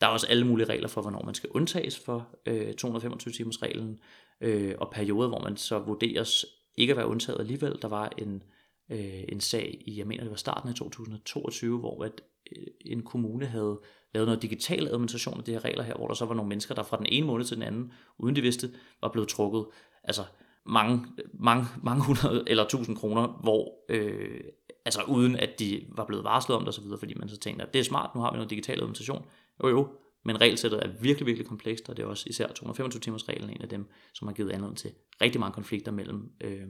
der 0.00 0.06
er 0.06 0.10
også 0.10 0.26
alle 0.26 0.46
mulige 0.46 0.66
regler 0.66 0.88
for, 0.88 1.00
hvornår 1.00 1.22
man 1.24 1.34
skal 1.34 1.50
undtages 1.54 1.98
for 1.98 2.28
øh, 2.46 2.74
225 2.74 3.32
timers 3.32 3.62
reglen, 3.62 3.98
øh, 4.40 4.74
og 4.78 4.90
perioder, 4.90 5.28
hvor 5.28 5.40
man 5.40 5.56
så 5.56 5.78
vurderes 5.78 6.44
ikke 6.76 6.90
at 6.90 6.96
være 6.96 7.06
undtaget 7.06 7.40
alligevel. 7.40 7.78
Der 7.82 7.88
var 7.88 8.12
en, 8.18 8.42
øh, 8.90 9.24
en 9.28 9.40
sag 9.40 9.78
i, 9.86 9.98
jeg 9.98 10.06
mener 10.06 10.22
det 10.22 10.30
var 10.30 10.36
starten 10.36 10.68
af 10.68 10.74
2022, 10.74 11.78
hvor 11.78 12.04
at, 12.04 12.20
øh, 12.56 12.66
en 12.80 13.02
kommune 13.02 13.46
havde 13.46 13.80
lavet 14.14 14.26
noget 14.26 14.42
digital 14.42 14.88
administration 14.88 15.38
af 15.38 15.44
de 15.44 15.52
her 15.52 15.64
regler 15.64 15.82
her, 15.82 15.94
hvor 15.94 16.06
der 16.06 16.14
så 16.14 16.24
var 16.24 16.34
nogle 16.34 16.48
mennesker, 16.48 16.74
der 16.74 16.82
fra 16.82 16.96
den 16.96 17.06
ene 17.08 17.26
måned 17.26 17.44
til 17.44 17.56
den 17.56 17.62
anden, 17.62 17.92
uden 18.18 18.36
de 18.36 18.40
vidste, 18.40 18.70
var 19.00 19.08
blevet 19.08 19.28
trukket 19.28 19.66
altså 20.04 20.24
mange, 20.66 21.06
mange, 21.34 21.64
mange 21.82 22.04
hundrede 22.04 22.44
eller 22.46 22.68
tusind 22.68 22.96
kroner, 22.96 23.40
hvor 23.42 23.72
øh, 23.88 24.40
altså 24.84 25.02
uden 25.02 25.36
at 25.36 25.58
de 25.58 25.86
var 25.96 26.04
blevet 26.04 26.24
varslet 26.24 26.56
om 26.56 26.64
det 26.64 26.68
osv., 26.68 26.84
fordi 26.98 27.14
man 27.14 27.28
så 27.28 27.38
tænkte, 27.38 27.64
at 27.64 27.74
det 27.74 27.80
er 27.80 27.84
smart, 27.84 28.14
nu 28.14 28.20
har 28.20 28.30
vi 28.30 28.36
noget 28.36 28.50
digital 28.50 28.78
administration. 28.78 29.24
Jo 29.62 29.68
jo, 29.68 29.88
men 30.24 30.40
regelsættet 30.40 30.84
er 30.84 30.88
virkelig, 30.88 31.26
virkelig 31.26 31.46
komplekst, 31.46 31.88
og 31.88 31.96
det 31.96 32.02
er 32.02 32.06
også 32.06 32.24
især 32.26 32.46
225 32.46 33.00
timers 33.00 33.28
reglen 33.28 33.50
en 33.50 33.62
af 33.62 33.68
dem, 33.68 33.90
som 34.14 34.28
har 34.28 34.34
givet 34.34 34.50
anledning 34.50 34.78
til 34.78 34.92
rigtig 35.20 35.40
mange 35.40 35.54
konflikter 35.54 35.92
mellem, 35.92 36.32
øh, 36.40 36.68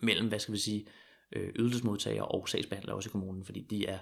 mellem 0.00 0.28
hvad 0.28 0.38
skal 0.38 0.54
vi 0.54 0.58
sige, 0.58 0.86
øh, 1.32 1.52
ydelsesmodtagere 1.56 2.24
og 2.24 2.48
sagsbehandlere 2.48 2.96
også 2.96 3.08
i 3.08 3.12
kommunen, 3.12 3.44
fordi 3.44 3.66
de 3.70 3.86
er 3.86 3.98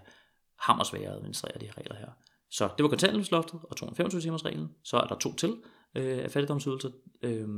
hammersvære 0.59 1.11
at 1.11 1.17
administrere 1.17 1.59
de 1.61 1.65
her 1.65 1.79
regler 1.79 1.97
her. 1.97 2.11
Så 2.51 2.69
det 2.77 2.83
var 2.83 2.89
kontanthjælpsloftet 2.89 3.61
og 3.63 3.77
225 3.77 4.21
timers 4.21 4.45
reglen. 4.45 4.69
Så 4.85 4.97
er 4.97 5.07
der 5.07 5.19
to 5.19 5.35
til 5.35 5.57
øh, 5.95 6.19
af 6.25 6.31
fattigdomsydelser. 6.31 6.91
Øh, 7.23 7.49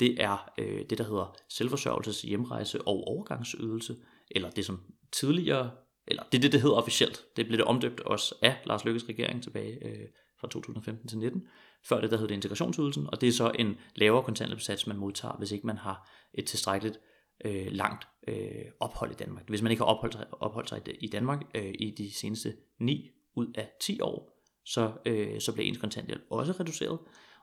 det 0.00 0.22
er 0.22 0.52
øh, 0.58 0.84
det, 0.90 0.98
der 0.98 1.04
hedder 1.04 1.36
selvforsørgelses, 1.48 2.22
hjemrejse 2.22 2.80
og 2.80 3.04
overgangsydelse, 3.04 3.96
eller 4.30 4.50
det 4.50 4.64
som 4.64 4.80
tidligere 5.12 5.70
eller 6.10 6.22
det 6.32 6.38
er 6.38 6.42
det, 6.42 6.52
det 6.52 6.60
hedder 6.60 6.76
officielt. 6.76 7.24
Det 7.36 7.46
blev 7.46 7.58
det 7.58 7.66
omdøbt 7.66 8.00
også 8.00 8.34
af 8.42 8.56
Lars 8.66 8.84
Lykkes 8.84 9.08
regering 9.08 9.42
tilbage 9.42 9.86
øh, 9.86 10.08
fra 10.40 10.48
2015 10.48 11.08
til 11.08 11.18
19. 11.18 11.46
Før 11.84 12.00
det, 12.00 12.10
der 12.10 12.16
hed 12.16 12.28
det 12.28 12.34
integrationsydelsen, 12.34 13.06
og 13.06 13.20
det 13.20 13.28
er 13.28 13.32
så 13.32 13.52
en 13.58 13.76
lavere 13.94 14.22
kontanthjælpssats, 14.22 14.86
man 14.86 14.96
modtager, 14.96 15.36
hvis 15.38 15.52
ikke 15.52 15.66
man 15.66 15.78
har 15.78 16.10
et 16.34 16.46
tilstrækkeligt 16.46 17.00
øh, 17.44 17.66
langt 17.70 18.08
øh, 18.28 18.64
ophold 18.80 19.10
i 19.10 19.14
Danmark. 19.14 19.48
Hvis 19.48 19.62
man 19.62 19.70
ikke 19.70 19.80
har 19.80 19.90
opholdt 19.90 20.14
sig, 20.14 20.26
opholdt 20.30 20.68
sig 20.68 20.82
i 21.00 21.06
Danmark 21.06 21.40
øh, 21.54 21.74
i 21.78 21.94
de 21.98 22.14
seneste 22.14 22.56
9 22.78 23.10
ud 23.36 23.52
af 23.54 23.70
10 23.80 24.00
år, 24.00 24.40
så, 24.64 24.92
øh, 25.06 25.40
så 25.40 25.52
bliver 25.52 25.68
ens 25.68 25.78
kontanthjælp 25.78 26.22
også 26.30 26.52
reduceret. 26.52 26.98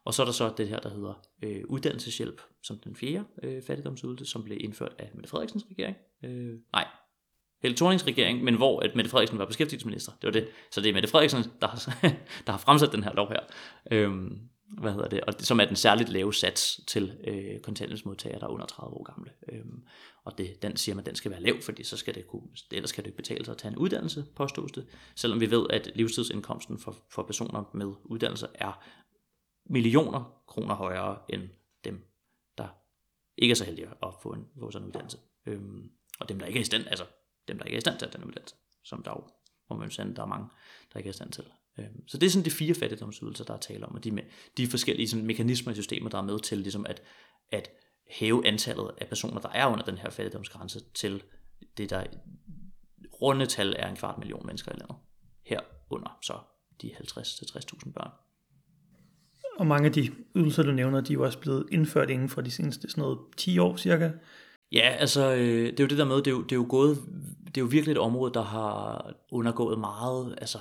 Og 0.05 0.13
så 0.13 0.21
er 0.21 0.25
der 0.25 0.33
så 0.33 0.53
det 0.57 0.67
her, 0.67 0.79
der 0.79 0.89
hedder 0.89 1.27
øh, 1.43 1.63
uddannelseshjælp, 1.65 2.41
som 2.63 2.79
den 2.79 2.95
fjerde 2.95 3.25
øh, 3.43 3.63
fattigdomsydelse, 3.63 4.25
som 4.25 4.43
blev 4.43 4.57
indført 4.61 4.95
af 4.99 5.11
Mette 5.13 5.29
Frederiksens 5.29 5.65
regering. 5.71 5.97
Øh, 6.23 6.53
nej, 6.73 6.87
Helle 7.67 7.77
Thornings 7.77 8.07
regering, 8.07 8.43
men 8.43 8.55
hvor 8.55 8.79
at 8.79 8.95
Mette 8.95 9.11
Frederiksen 9.11 9.39
var 9.39 9.45
beskæftigelsesminister. 9.45 10.11
Det 10.21 10.27
var 10.27 10.31
det. 10.31 10.47
Så 10.71 10.81
det 10.81 10.89
er 10.89 10.93
Mette 10.93 11.09
Frederiksen, 11.09 11.43
der 11.61 11.67
har, 11.67 11.77
der 12.45 12.51
har 12.51 12.59
fremsat 12.59 12.91
den 12.91 13.03
her 13.03 13.13
lov 13.13 13.29
her. 13.29 13.39
Øhm, 13.91 14.39
hvad 14.67 14.91
hedder 14.91 15.07
det? 15.07 15.21
Og 15.21 15.39
det, 15.39 15.47
som 15.47 15.59
er 15.59 15.65
den 15.65 15.75
særligt 15.75 16.09
lave 16.09 16.33
sats 16.33 16.81
til 16.87 17.17
øh, 17.27 17.59
kontanthjælpsmodtagere, 17.59 18.39
der 18.39 18.45
er 18.45 18.49
under 18.49 18.65
30 18.65 18.97
år 18.97 19.03
gamle. 19.03 19.31
Øhm, 19.51 19.83
og 20.23 20.37
det, 20.37 20.61
den 20.61 20.77
siger 20.77 20.95
man, 20.95 21.01
at 21.01 21.05
den 21.05 21.15
skal 21.15 21.31
være 21.31 21.41
lav, 21.41 21.61
fordi 21.61 21.83
så 21.83 21.97
skal 21.97 22.15
det 22.15 22.27
kunne, 22.27 22.47
ellers 22.71 22.91
kan 22.91 23.03
det 23.03 23.07
ikke 23.07 23.17
betale 23.17 23.45
sig 23.45 23.51
at 23.51 23.57
tage 23.57 23.71
en 23.71 23.77
uddannelse, 23.77 24.25
påstås 24.35 24.71
det. 24.71 24.85
Selvom 25.15 25.39
vi 25.39 25.51
ved, 25.51 25.65
at 25.69 25.91
livstidsindkomsten 25.95 26.79
for, 26.79 26.95
for 27.09 27.23
personer 27.23 27.69
med 27.73 27.93
uddannelse 28.03 28.47
er 28.53 28.83
millioner 29.69 30.43
kroner 30.47 30.75
højere 30.75 31.17
end 31.29 31.49
dem, 31.83 32.05
der 32.57 32.67
ikke 33.37 33.51
er 33.51 33.55
så 33.55 33.65
heldige 33.65 33.87
at 33.87 34.13
få, 34.21 34.29
en, 34.29 34.47
få 34.59 34.71
sådan 34.71 34.83
en 34.83 34.87
uddannelse. 34.87 35.17
Øhm, 35.45 35.89
og 36.19 36.29
dem, 36.29 36.39
der 36.39 36.45
ikke 36.45 36.57
er 36.57 36.61
i 36.61 36.65
stand, 36.65 36.87
altså 36.87 37.03
dem, 37.47 37.57
der 37.57 37.65
ikke 37.65 37.75
er 37.75 37.77
i 37.77 37.81
stand 37.81 37.99
til 37.99 38.05
at 38.05 38.11
tage 38.11 38.21
en 38.21 38.27
uddannelse, 38.27 38.55
som 38.83 39.03
der 39.03 39.11
jo, 39.11 39.23
må 39.69 39.77
man 39.77 39.91
sige, 39.91 40.13
der 40.15 40.21
er 40.21 40.25
mange, 40.25 40.47
der 40.93 40.99
ikke 40.99 41.07
er 41.07 41.11
i 41.11 41.13
stand 41.13 41.31
til. 41.31 41.43
Øhm, 41.79 42.07
så 42.07 42.17
det 42.17 42.25
er 42.25 42.29
sådan 42.29 42.45
de 42.45 42.51
fire 42.51 42.73
fattigdomsydelser, 42.73 43.43
der 43.45 43.53
er 43.53 43.57
tale 43.57 43.85
om, 43.85 43.95
og 43.95 44.03
de, 44.03 44.21
de 44.57 44.67
forskellige 44.67 45.09
sådan, 45.09 45.25
mekanismer 45.25 45.71
i 45.71 45.75
systemet, 45.75 46.11
der 46.11 46.17
er 46.17 46.21
med 46.21 46.39
til 46.39 46.57
ligesom 46.57 46.85
at, 46.85 47.01
at 47.51 47.69
hæve 48.09 48.47
antallet 48.47 48.91
af 49.01 49.07
personer, 49.07 49.41
der 49.41 49.49
er 49.49 49.65
under 49.65 49.85
den 49.85 49.97
her 49.97 50.09
fattigdomsgrænse, 50.09 50.79
til 50.93 51.23
det, 51.77 51.89
der 51.89 52.03
runde 53.21 53.45
tal 53.45 53.75
er 53.79 53.89
en 53.89 53.95
kvart 53.95 54.17
million 54.17 54.45
mennesker 54.45 54.71
i 54.71 54.75
landet. 54.79 54.95
Herunder 55.45 56.17
så 56.21 56.39
de 56.81 56.91
50-60.000 56.95 57.91
børn. 57.91 58.11
Og 59.59 59.67
mange 59.67 59.85
af 59.85 59.93
de 59.93 60.11
ydelser, 60.35 60.63
du 60.63 60.71
nævner, 60.71 61.01
de 61.01 61.13
er 61.13 61.17
jo 61.17 61.23
også 61.23 61.39
blevet 61.39 61.67
indført 61.71 62.09
inden 62.09 62.29
for 62.29 62.41
de 62.41 62.51
seneste 62.51 62.89
sådan 62.89 63.01
noget 63.01 63.19
10 63.37 63.59
år 63.59 63.77
cirka. 63.77 64.11
Ja, 64.71 64.89
altså 64.99 65.33
øh, 65.33 65.65
det 65.65 65.79
er 65.79 65.83
jo 65.83 65.87
det 65.87 65.97
der 65.97 66.05
med, 66.05 66.15
det 66.15 66.27
er 66.27 66.31
jo, 66.31 66.41
det 66.41 66.51
er 66.51 66.55
jo 66.55 66.65
gået, 66.69 66.97
det 67.45 67.57
er 67.57 67.61
jo 67.61 67.67
virkelig 67.71 67.91
et 67.91 67.97
område, 67.97 68.33
der 68.33 68.43
har 68.43 69.11
undergået 69.31 69.79
meget, 69.79 70.35
altså 70.41 70.57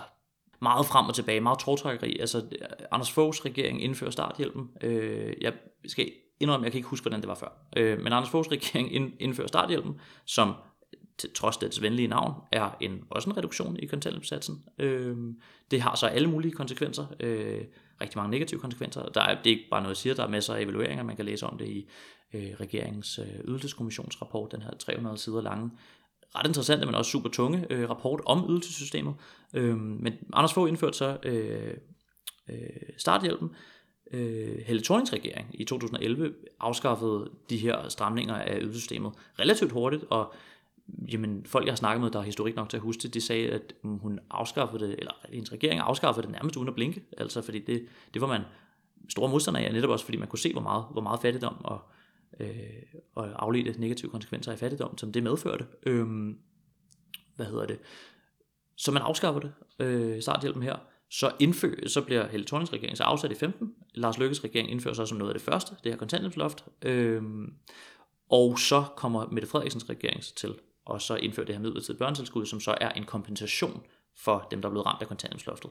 meget 0.62 0.86
frem 0.86 1.06
og 1.06 1.14
tilbage, 1.14 1.40
meget 1.40 1.58
trådtrækkeri. 1.58 2.18
Altså 2.18 2.42
Anders 2.90 3.10
Foghs 3.10 3.44
regering 3.44 3.82
indfører 3.82 4.10
starthjælpen. 4.10 4.70
Øh, 4.82 5.34
jeg 5.40 5.52
skal 5.86 6.12
indrømme, 6.40 6.64
jeg 6.64 6.72
kan 6.72 6.78
ikke 6.78 6.88
huske, 6.88 7.04
hvordan 7.04 7.20
det 7.20 7.28
var 7.28 7.34
før. 7.34 7.68
Øh, 7.76 7.98
men 7.98 8.12
Anders 8.12 8.30
Foghs 8.30 8.50
regering 8.56 9.14
indfører 9.20 9.48
starthjælpen, 9.48 10.00
som 10.24 10.54
til 11.18 11.32
trods 11.34 11.56
dets 11.56 11.82
venlige 11.82 12.08
navn, 12.08 12.34
er 12.52 12.76
en, 12.80 13.04
også 13.10 13.30
en 13.30 13.36
reduktion 13.36 13.76
i 13.76 13.86
kontanthjælpssatsen. 13.86 14.64
Øh, 14.78 15.16
det 15.70 15.80
har 15.80 15.94
så 15.94 16.06
alle 16.06 16.30
mulige 16.30 16.52
konsekvenser, 16.52 17.06
øh, 17.20 17.60
rigtig 18.00 18.18
mange 18.18 18.30
negative 18.30 18.60
konsekvenser. 18.60 19.08
Der 19.08 19.20
er, 19.20 19.42
det 19.42 19.52
er 19.52 19.56
ikke 19.56 19.68
bare 19.70 19.82
noget, 19.82 19.94
jeg 19.94 19.96
siger, 19.96 20.14
der 20.14 20.24
er 20.24 20.28
masser 20.28 20.54
af 20.54 20.62
evalueringer, 20.62 21.04
man 21.04 21.16
kan 21.16 21.24
læse 21.24 21.46
om 21.46 21.58
det 21.58 21.68
i 21.68 21.88
øh, 22.34 22.50
regeringens 22.60 23.18
øh, 23.18 23.40
ydelseskommissionsrapport, 23.44 24.52
den 24.52 24.62
her 24.62 24.70
300 24.78 25.18
sider 25.18 25.40
lange, 25.40 25.70
ret 26.34 26.46
interessante, 26.46 26.86
men 26.86 26.94
også 26.94 27.10
super 27.10 27.28
tunge 27.30 27.66
øh, 27.70 27.90
rapport 27.90 28.20
om 28.26 28.50
ydelsessystemet. 28.50 29.14
Øh, 29.54 29.78
men 29.78 30.12
Anders 30.32 30.54
Fogh 30.54 30.68
indførte 30.68 30.96
så 30.96 31.18
øh, 31.22 31.74
øh, 32.48 32.58
starthjælpen. 32.98 33.50
Øh, 34.12 34.58
Helle 34.66 34.82
Thornings 34.82 35.12
regering 35.12 35.48
i 35.54 35.64
2011 35.64 36.34
afskaffede 36.60 37.30
de 37.50 37.56
her 37.56 37.88
stramninger 37.88 38.34
af 38.34 38.58
ydelsessystemet 38.60 39.12
relativt 39.38 39.72
hurtigt, 39.72 40.04
og 40.10 40.34
jamen, 41.12 41.46
folk, 41.46 41.66
jeg 41.66 41.72
har 41.72 41.76
snakket 41.76 42.02
med, 42.02 42.10
der 42.10 42.18
er 42.18 42.22
historik 42.22 42.56
nok 42.56 42.68
til 42.68 42.76
at 42.76 42.82
huske 42.82 43.02
det, 43.02 43.14
de 43.14 43.20
sagde, 43.20 43.50
at 43.50 43.74
mm, 43.82 43.98
hun 43.98 44.18
afskaffede 44.30 44.86
det, 44.86 44.94
eller 44.98 45.12
hendes 45.32 45.52
regering 45.52 45.80
afskaffede 45.80 46.26
det 46.26 46.32
nærmest 46.32 46.56
uden 46.56 46.68
at 46.68 46.74
blinke, 46.74 47.02
altså 47.18 47.42
fordi 47.42 47.58
det, 47.58 47.86
det 48.14 48.22
var 48.22 48.28
man 48.28 48.42
store 49.08 49.28
modstander 49.28 49.60
af, 49.60 49.72
netop 49.72 49.90
også 49.90 50.04
fordi 50.04 50.18
man 50.18 50.28
kunne 50.28 50.38
se, 50.38 50.52
hvor 50.52 50.62
meget, 50.62 50.84
hvor 50.92 51.00
meget 51.00 51.20
fattigdom 51.20 51.64
og, 51.64 51.80
øh, 52.40 52.48
og 53.14 53.44
afledte 53.44 53.80
negative 53.80 54.10
konsekvenser 54.10 54.52
af 54.52 54.58
fattigdom, 54.58 54.98
som 54.98 55.12
det 55.12 55.22
medførte. 55.22 55.66
Øh, 55.86 56.06
hvad 57.36 57.46
hedder 57.46 57.66
det? 57.66 57.78
Så 58.76 58.92
man 58.92 59.02
afskaffer 59.02 59.40
det, 59.40 59.52
øh, 59.78 60.22
starthjælpen 60.22 60.62
her, 60.62 60.76
så, 61.10 61.32
indfø, 61.38 61.74
så 61.86 62.02
bliver 62.02 62.28
Helle 62.28 62.46
Thornings 62.46 62.72
regering 62.72 62.96
så 62.96 63.04
afsat 63.04 63.32
i 63.32 63.34
15. 63.34 63.74
Lars 63.94 64.18
Lykkes 64.18 64.44
regering 64.44 64.70
indfører 64.70 64.94
så 64.94 65.06
som 65.06 65.18
noget 65.18 65.30
af 65.30 65.34
det 65.34 65.42
første, 65.42 65.76
det 65.84 65.92
her 65.92 65.98
kontanthjælpsloft. 65.98 66.64
Øh, 66.82 67.22
og 68.30 68.58
så 68.58 68.84
kommer 68.96 69.26
Mette 69.26 69.48
Frederiksens 69.48 69.90
regering 69.90 70.22
til 70.22 70.54
og 70.86 71.02
så 71.02 71.16
indfører 71.16 71.46
det 71.46 71.54
her 71.54 71.62
midlertidige 71.62 71.98
børnetilskud, 71.98 72.46
som 72.46 72.60
så 72.60 72.76
er 72.80 72.90
en 72.90 73.04
kompensation 73.04 73.82
for 74.16 74.48
dem, 74.50 74.62
der 74.62 74.68
er 74.68 74.70
blevet 74.70 74.86
ramt 74.86 75.02
af 75.02 75.08
kontanthjælpsloftet. 75.08 75.70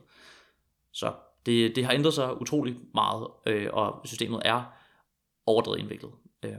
Så 0.92 1.14
det, 1.46 1.76
det 1.76 1.86
har 1.86 1.94
ændret 1.94 2.14
sig 2.14 2.42
utrolig 2.42 2.78
meget, 2.94 3.28
øh, 3.46 3.70
og 3.74 4.02
systemet 4.06 4.42
er 4.46 4.64
overdrevet 5.46 5.80
indviklet. 5.80 6.12
Øh, 6.46 6.58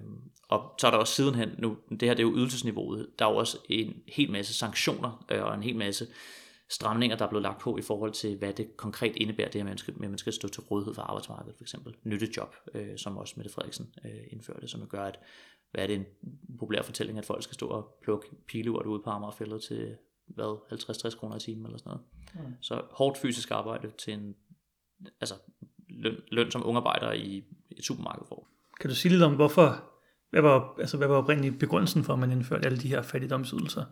og 0.48 0.74
så 0.78 0.86
er 0.86 0.90
der 0.90 0.98
også 0.98 1.14
sidenhen, 1.14 1.50
nu, 1.58 1.76
det 1.90 2.02
her 2.02 2.14
det 2.14 2.22
er 2.22 2.28
jo 2.28 2.36
ydelsesniveauet, 2.36 3.08
der 3.18 3.26
er 3.26 3.30
jo 3.30 3.36
også 3.36 3.58
en 3.68 4.02
hel 4.08 4.30
masse 4.30 4.54
sanktioner 4.54 5.24
øh, 5.30 5.44
og 5.44 5.54
en 5.54 5.62
hel 5.62 5.76
masse 5.76 6.06
stramninger, 6.68 7.16
der 7.16 7.24
er 7.24 7.28
blevet 7.28 7.42
lagt 7.42 7.60
på 7.60 7.78
i 7.78 7.82
forhold 7.82 8.12
til, 8.12 8.36
hvad 8.36 8.52
det 8.52 8.76
konkret 8.76 9.16
indebærer, 9.16 9.48
det 9.48 9.60
her, 9.60 9.64
med, 9.64 10.04
at 10.04 10.10
man 10.10 10.18
skal 10.18 10.32
stå 10.32 10.48
til 10.48 10.62
rådighed 10.62 10.94
for 10.94 11.02
arbejdsmarkedet, 11.02 11.56
for 11.56 11.64
eksempel 11.64 11.96
nyttejob, 12.04 12.54
øh, 12.74 12.98
som 12.98 13.16
også 13.16 13.34
Mette 13.36 13.52
Frederiksen 13.52 13.94
øh, 14.04 14.20
indførte, 14.30 14.68
som 14.68 14.86
gør, 14.86 15.04
at 15.04 15.18
hvad 15.70 15.82
er 15.82 15.86
det 15.86 15.96
en 15.96 16.06
populær 16.58 16.82
fortælling, 16.82 17.18
at 17.18 17.24
folk 17.24 17.42
skal 17.42 17.54
stå 17.54 17.66
og 17.66 17.98
plukke 18.02 18.26
pileurt 18.48 18.86
ude 18.86 19.02
på 19.02 19.10
Amagerfældet 19.10 19.62
til 19.62 19.96
hvad, 20.26 20.58
50-60 21.12 21.18
kroner 21.18 21.36
i 21.36 21.40
timen 21.40 21.66
eller 21.66 21.78
sådan 21.78 21.90
noget. 21.90 22.48
Mm. 22.48 22.54
Så 22.60 22.82
hårdt 22.90 23.18
fysisk 23.18 23.50
arbejde 23.50 23.90
til 23.98 24.12
en 24.12 24.36
altså, 25.20 25.34
løn, 25.88 26.16
løn 26.28 26.50
som 26.50 26.66
ungarbejder 26.66 27.12
i 27.12 27.44
et 27.70 27.84
supermarked 27.84 28.26
får. 28.28 28.48
Kan 28.80 28.90
du 28.90 28.96
sige 28.96 29.12
lidt 29.12 29.22
om, 29.22 29.34
hvorfor, 29.34 29.84
hvad 30.30 30.42
var, 30.42 30.74
altså, 30.80 30.96
hvad 30.96 31.08
var 31.08 31.16
oprindeligt 31.16 31.58
begrundelsen 31.58 32.04
for, 32.04 32.12
at 32.12 32.18
man 32.18 32.32
indførte 32.32 32.66
alle 32.66 32.78
de 32.78 32.88
her 32.88 33.02
fattigdomsydelser? 33.02 33.84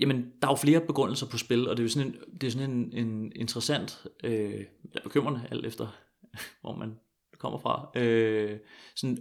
Jamen, 0.00 0.32
der 0.42 0.48
er 0.48 0.52
jo 0.52 0.56
flere 0.56 0.80
begrundelser 0.80 1.26
på 1.26 1.38
spil, 1.38 1.68
og 1.68 1.76
det 1.76 1.82
er 1.82 1.84
jo 1.84 1.90
sådan 1.90 2.08
en, 2.08 2.16
det 2.40 2.46
er 2.46 2.50
sådan 2.50 2.70
en, 2.70 3.06
en 3.06 3.32
interessant, 3.36 4.06
øh, 4.24 4.64
bekymrende, 5.02 5.42
alt 5.50 5.66
efter 5.66 5.86
hvor 6.60 6.76
man 6.76 6.94
kommer 7.38 7.58
fra. 7.58 7.90
Øh, 7.94 8.58
sådan 8.96 9.18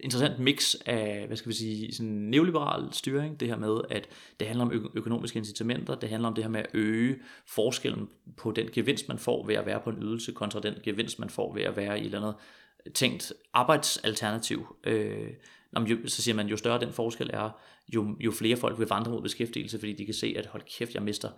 interessant 0.00 0.38
mix 0.38 0.74
af, 0.86 1.26
hvad 1.26 1.36
skal 1.36 1.48
vi 1.48 1.54
sige, 1.54 1.92
sådan 1.92 2.12
neoliberal 2.12 2.92
styring, 2.92 3.40
det 3.40 3.48
her 3.48 3.56
med, 3.56 3.80
at 3.90 4.08
det 4.40 4.48
handler 4.48 4.64
om 4.64 4.72
ø- 4.72 4.88
økonomiske 4.98 5.38
incitamenter, 5.38 5.94
det 5.94 6.08
handler 6.08 6.28
om 6.28 6.34
det 6.34 6.44
her 6.44 6.50
med 6.50 6.60
at 6.60 6.66
øge 6.74 7.16
forskellen 7.46 8.08
på 8.36 8.50
den 8.50 8.68
gevinst, 8.72 9.08
man 9.08 9.18
får 9.18 9.46
ved 9.46 9.54
at 9.54 9.66
være 9.66 9.80
på 9.80 9.90
en 9.90 10.02
ydelse, 10.02 10.32
kontra 10.32 10.60
den 10.60 10.74
gevinst, 10.82 11.18
man 11.18 11.30
får 11.30 11.54
ved 11.54 11.62
at 11.62 11.76
være 11.76 11.98
i 11.98 12.00
et 12.00 12.04
eller 12.04 12.18
andet 12.18 12.34
tænkt 12.94 13.32
arbejdsalternativ. 13.52 14.76
Øh, 14.84 15.30
så 16.06 16.22
siger 16.22 16.34
man, 16.34 16.48
jo 16.48 16.56
større 16.56 16.80
den 16.80 16.92
forskel 16.92 17.30
er, 17.32 17.50
jo, 17.94 18.16
jo 18.20 18.30
flere 18.30 18.56
folk 18.56 18.78
vil 18.78 18.88
vandre 18.88 19.10
mod 19.10 19.22
beskæftigelse, 19.22 19.78
fordi 19.78 19.92
de 19.92 20.04
kan 20.04 20.14
se, 20.14 20.34
at 20.38 20.46
hold 20.46 20.62
kæft, 20.78 20.94
jeg 20.94 21.02
mister 21.02 21.28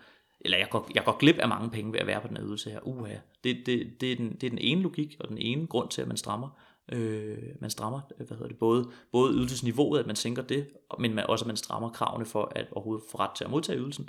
eller 0.41 0.59
jeg 0.59 0.69
går, 0.71 0.91
jeg 0.95 1.05
går 1.05 1.19
glip 1.19 1.39
af 1.39 1.49
mange 1.49 1.71
penge 1.71 1.93
ved 1.93 2.01
at 2.01 2.07
være 2.07 2.21
på 2.21 2.29
den 2.29 2.37
her 2.37 2.47
ydelse 2.47 2.71
her. 2.71 2.81
Uha. 2.87 3.17
Det, 3.45 3.63
det, 3.67 4.01
det, 4.01 4.13
er 4.13 4.17
den, 4.17 4.33
det 4.33 4.45
er 4.45 4.51
den 4.51 4.59
ene 4.59 4.83
logik, 4.83 5.17
og 5.21 5.29
den 5.29 5.39
ene 5.39 5.67
grund 5.67 5.89
til, 5.89 6.03
at 6.03 6.09
man 6.09 6.17
strammer. 6.17 6.61
Øh, 6.93 7.39
man 7.61 7.71
strammer, 7.71 8.01
hvad 8.17 8.27
hedder 8.29 8.49
det, 8.49 8.59
både, 8.59 8.91
både 9.13 9.35
ydelsesniveauet, 9.35 10.01
at 10.01 10.07
man 10.07 10.17
sænker 10.17 10.43
det, 10.43 10.69
men 10.99 11.15
man, 11.15 11.27
også 11.27 11.43
at 11.43 11.47
man 11.47 11.57
strammer 11.57 11.91
kravene 11.91 12.27
for 12.27 12.53
at 12.57 12.67
overhovedet 12.73 13.05
få 13.11 13.19
ret 13.19 13.31
til 13.37 13.45
at 13.45 13.51
modtage 13.51 13.79
ydelsen. 13.79 14.09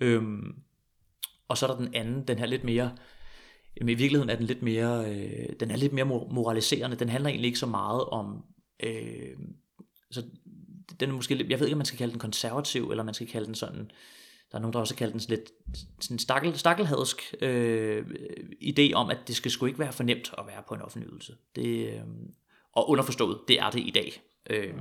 Øh, 0.00 0.22
og 1.48 1.58
så 1.58 1.66
er 1.66 1.70
der 1.70 1.78
den 1.78 1.94
anden, 1.94 2.28
den 2.28 2.38
her 2.38 2.46
lidt 2.46 2.64
mere, 2.64 2.90
jamen 3.80 3.92
i 3.92 3.94
virkeligheden 3.94 4.30
er 4.30 4.36
den 4.36 4.46
lidt 4.46 4.62
mere, 4.62 5.14
øh, 5.14 5.48
den 5.60 5.70
er 5.70 5.76
lidt 5.76 5.92
mere 5.92 6.04
moraliserende. 6.04 6.96
Den 6.96 7.08
handler 7.08 7.30
egentlig 7.30 7.46
ikke 7.48 7.58
så 7.58 7.66
meget 7.66 8.04
om, 8.04 8.44
øh, 8.82 9.36
så 10.10 10.22
den 11.00 11.10
er 11.10 11.14
måske, 11.14 11.46
jeg 11.48 11.60
ved 11.60 11.66
ikke, 11.66 11.74
om 11.74 11.78
man 11.78 11.86
skal 11.86 11.98
kalde 11.98 12.12
den 12.12 12.20
konservativ, 12.20 12.90
eller 12.90 13.04
man 13.04 13.14
skal 13.14 13.26
kalde 13.26 13.46
den 13.46 13.54
sådan, 13.54 13.90
der 14.52 14.56
er 14.56 14.60
nogen, 14.60 14.72
der 14.72 14.80
også 14.80 14.94
har 14.94 14.98
kaldt 14.98 15.12
den 15.12 15.20
sådan 15.20 15.36
lidt 15.36 15.50
sådan 16.00 16.18
stakkel, 16.18 16.58
stakkelhadsk 16.58 17.34
øh, 17.40 18.06
idé 18.62 18.92
om, 18.92 19.10
at 19.10 19.18
det 19.28 19.36
skal 19.36 19.50
sgu 19.50 19.66
ikke 19.66 19.78
være 19.78 19.92
for 19.92 20.02
nemt 20.02 20.34
at 20.38 20.46
være 20.46 20.62
på 20.68 20.74
en 20.74 20.82
offentlig 20.82 21.12
ydelse. 21.12 21.36
Det, 21.56 21.94
øh, 21.94 22.00
og 22.72 22.90
underforstået, 22.90 23.38
det 23.48 23.60
er 23.60 23.70
det 23.70 23.80
i 23.80 23.90
dag. 23.90 24.22
Øh, 24.50 24.74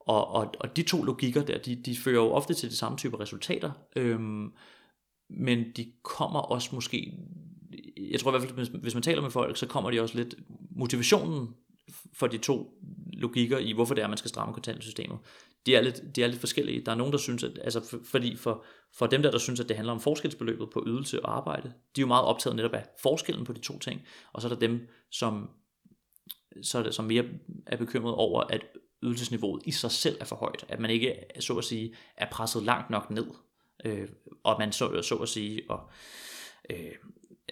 og, 0.00 0.28
og, 0.28 0.54
og 0.60 0.76
de 0.76 0.82
to 0.82 1.02
logikker 1.02 1.42
der, 1.42 1.58
de, 1.58 1.76
de 1.76 1.96
fører 1.96 2.24
jo 2.24 2.30
ofte 2.30 2.54
til 2.54 2.70
de 2.70 2.76
samme 2.76 2.98
typer 2.98 3.20
resultater, 3.20 3.72
øh, 3.96 4.20
men 5.30 5.72
de 5.76 5.92
kommer 6.02 6.40
også 6.40 6.74
måske, 6.74 7.12
jeg 8.10 8.20
tror 8.20 8.30
i 8.30 8.38
hvert 8.38 8.50
fald, 8.50 8.80
hvis 8.80 8.94
man 8.94 9.02
taler 9.02 9.22
med 9.22 9.30
folk, 9.30 9.56
så 9.56 9.66
kommer 9.66 9.90
de 9.90 10.00
også 10.00 10.16
lidt, 10.16 10.34
motivationen 10.76 11.54
for 12.12 12.26
de 12.26 12.38
to 12.38 12.70
logikker 13.12 13.58
i, 13.58 13.72
hvorfor 13.72 13.94
det 13.94 14.04
er, 14.04 14.08
man 14.08 14.18
skal 14.18 14.28
stramme 14.28 14.54
kontantsystemet. 14.54 15.18
de 15.66 15.76
er, 15.76 15.80
lidt, 15.80 16.16
de 16.16 16.22
er 16.22 16.26
lidt 16.26 16.40
forskellige. 16.40 16.80
Der 16.80 16.92
er 16.92 16.96
nogen, 16.96 17.12
der 17.12 17.18
synes, 17.18 17.44
at, 17.44 17.58
altså 17.64 17.80
for, 17.90 17.98
fordi 18.04 18.36
for, 18.36 18.64
for 18.94 19.06
dem 19.06 19.22
der, 19.22 19.30
der 19.30 19.38
synes, 19.38 19.60
at 19.60 19.68
det 19.68 19.76
handler 19.76 19.92
om 19.92 20.00
forskelsbeløbet 20.00 20.70
på 20.70 20.84
ydelse 20.86 21.24
og 21.24 21.36
arbejde, 21.36 21.68
de 21.68 22.00
er 22.00 22.02
jo 22.02 22.06
meget 22.06 22.24
optaget 22.24 22.56
netop 22.56 22.74
af 22.74 22.84
forskellen 23.02 23.44
på 23.44 23.52
de 23.52 23.60
to 23.60 23.78
ting, 23.78 24.02
og 24.32 24.42
så 24.42 24.48
er 24.48 24.52
der 24.52 24.58
dem, 24.58 24.88
som, 25.10 25.50
så 26.62 26.78
er 26.78 26.82
det, 26.82 26.94
som 26.94 27.04
mere 27.04 27.24
er 27.66 27.76
bekymret 27.76 28.14
over, 28.14 28.40
at 28.40 28.60
ydelsesniveauet 29.02 29.62
i 29.64 29.70
sig 29.70 29.90
selv 29.90 30.16
er 30.20 30.24
for 30.24 30.36
højt, 30.36 30.64
at 30.68 30.80
man 30.80 30.90
ikke, 30.90 31.14
så 31.40 31.54
at 31.58 31.64
sige, 31.64 31.94
er 32.16 32.26
presset 32.30 32.62
langt 32.62 32.90
nok 32.90 33.10
ned, 33.10 33.26
øh, 33.84 34.08
og 34.42 34.56
man 34.58 34.72
så, 34.72 35.02
så 35.02 35.14
at 35.14 35.28
sige, 35.28 35.62
og 35.68 35.90
øh, 36.70 36.92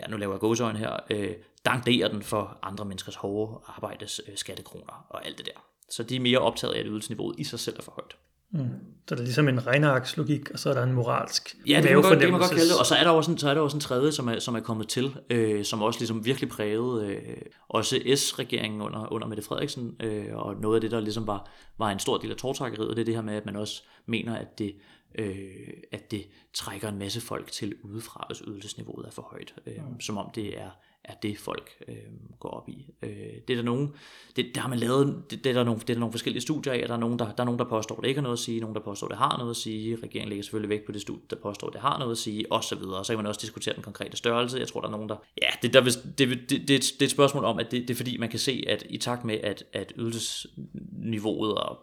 ja, 0.00 0.06
nu 0.06 0.16
laver 0.16 0.32
jeg 0.32 0.40
gåsøjne 0.40 0.78
her, 0.78 0.96
øh, 1.10 1.32
dankderer 1.64 2.08
den 2.08 2.22
for 2.22 2.58
andre 2.62 2.84
menneskers 2.84 3.14
hårde 3.14 3.60
arbejdes 3.66 4.20
øh, 4.28 4.36
skattekroner 4.36 5.06
og 5.10 5.26
alt 5.26 5.38
det 5.38 5.46
der. 5.46 5.60
Så 5.88 6.02
de 6.02 6.16
er 6.16 6.20
mere 6.20 6.38
optaget 6.38 6.74
af, 6.74 6.80
at 6.80 6.86
ydelsesniveauet 6.88 7.34
i 7.38 7.44
sig 7.44 7.60
selv 7.60 7.76
er 7.78 7.82
for 7.82 7.92
højt. 7.92 8.16
Mm. 8.54 8.68
Så 9.08 9.14
der 9.14 9.20
er 9.20 9.24
ligesom 9.24 9.48
en 9.48 9.66
regnearkslogik, 9.66 10.50
og 10.50 10.58
så 10.58 10.70
er 10.70 10.74
der 10.74 10.82
en 10.82 10.92
moralsk 10.92 11.56
Ja, 11.66 11.76
det 11.76 11.84
kan 11.84 11.94
man 11.96 12.02
godt, 12.02 12.12
det 12.12 12.20
kan 12.20 12.30
man 12.30 12.40
godt 12.40 12.50
kalde 12.50 12.68
det. 12.68 12.78
Og 12.78 12.86
så 12.86 12.94
er 12.94 13.04
der 13.04 13.10
også 13.10 13.30
en, 13.30 13.38
så 13.38 13.50
er 13.50 13.54
der 13.54 13.60
også 13.60 13.76
en 13.76 13.80
tredje, 13.80 14.12
som 14.12 14.28
er, 14.28 14.38
som 14.38 14.54
er 14.54 14.60
kommet 14.60 14.88
til, 14.88 15.16
øh, 15.30 15.64
som 15.64 15.82
også 15.82 16.00
ligesom 16.00 16.24
virkelig 16.24 16.50
prægede 16.50 17.06
øh, 17.06 17.36
også 17.68 17.96
S-regeringen 18.16 18.82
under, 18.82 19.12
under 19.12 19.28
Mette 19.28 19.42
Frederiksen, 19.42 19.96
øh, 20.00 20.26
og 20.32 20.56
noget 20.56 20.74
af 20.74 20.80
det, 20.80 20.90
der 20.90 21.00
ligesom 21.00 21.26
var, 21.26 21.50
var 21.78 21.90
en 21.90 21.98
stor 21.98 22.18
del 22.18 22.30
af 22.30 22.36
tårtrækkeriet, 22.36 22.96
det 22.96 23.00
er 23.00 23.04
det 23.04 23.14
her 23.14 23.22
med, 23.22 23.34
at 23.34 23.46
man 23.46 23.56
også 23.56 23.82
mener, 24.06 24.36
at 24.36 24.58
det, 24.58 24.74
øh, 25.14 25.68
at 25.92 26.10
det 26.10 26.28
trækker 26.54 26.88
en 26.88 26.98
masse 26.98 27.20
folk 27.20 27.52
til 27.52 27.74
udefra, 27.82 28.24
hvis 28.28 28.42
ydelsesniveauet 28.46 29.06
er 29.06 29.10
for 29.10 29.22
højt. 29.22 29.54
Øh, 29.66 29.88
mm. 29.88 30.00
Som 30.00 30.18
om 30.18 30.30
det 30.34 30.60
er 30.60 30.70
er 31.04 31.14
det, 31.14 31.38
folk 31.38 31.70
øh, 31.88 31.94
går 32.40 32.48
op 32.48 32.68
i. 32.68 32.86
Øh, 33.02 33.10
det 33.48 33.50
er 33.50 33.56
der 33.56 33.62
nogen, 33.62 33.94
det, 34.36 34.46
der 34.54 34.60
har 34.60 34.68
man 34.68 34.78
lavet, 34.78 35.22
det, 35.30 35.44
det, 35.44 35.50
er 35.50 35.54
der 35.54 35.64
nogle, 35.64 35.80
det 35.80 35.90
er 35.90 35.94
der 35.94 36.00
nogle 36.00 36.12
forskellige 36.12 36.42
studier 36.42 36.72
af, 36.72 36.88
der 36.88 36.94
er 36.94 36.98
nogen, 36.98 37.18
der, 37.18 37.24
der 37.24 37.40
er 37.40 37.44
nogen, 37.44 37.58
der 37.58 37.64
påstår, 37.64 37.96
at 37.96 38.02
det 38.02 38.08
ikke 38.08 38.18
har 38.18 38.22
noget 38.22 38.36
at 38.36 38.38
sige, 38.38 38.60
nogen, 38.60 38.74
der 38.74 38.80
påstår, 38.80 39.08
det 39.08 39.16
har 39.16 39.38
noget 39.38 39.50
at 39.50 39.56
sige, 39.56 39.96
regeringen 40.02 40.28
lægger 40.28 40.42
selvfølgelig 40.42 40.68
væk 40.68 40.86
på 40.86 40.92
det 40.92 41.00
studie, 41.00 41.22
der 41.30 41.36
påstår, 41.36 41.66
at 41.66 41.72
det 41.72 41.80
har 41.80 41.98
noget 41.98 42.12
at 42.12 42.18
sige, 42.18 42.52
og 42.52 42.64
så 42.64 42.74
videre. 42.74 42.98
Og 42.98 43.06
så 43.06 43.12
kan 43.12 43.18
man 43.18 43.26
også 43.26 43.40
diskutere 43.42 43.74
den 43.74 43.82
konkrete 43.82 44.16
størrelse. 44.16 44.58
Jeg 44.58 44.68
tror, 44.68 44.80
der 44.80 44.88
er 44.88 44.92
nogen, 44.92 45.08
der... 45.08 45.16
Ja, 45.42 45.48
det, 45.62 45.74
der, 45.74 45.80
det, 45.80 46.18
det, 46.18 46.28
det, 46.28 46.50
det, 46.50 46.68
det 46.68 47.02
er 47.02 47.04
et 47.04 47.10
spørgsmål 47.10 47.44
om, 47.44 47.58
at 47.58 47.70
det, 47.70 47.88
det 47.88 47.90
er 47.90 47.96
fordi, 47.96 48.16
man 48.16 48.28
kan 48.28 48.38
se, 48.38 48.64
at 48.68 48.86
i 48.88 48.98
takt 48.98 49.24
med, 49.24 49.38
at, 49.42 49.64
at 49.72 49.92
ydelsesniveauet 49.96 51.54
og 51.54 51.78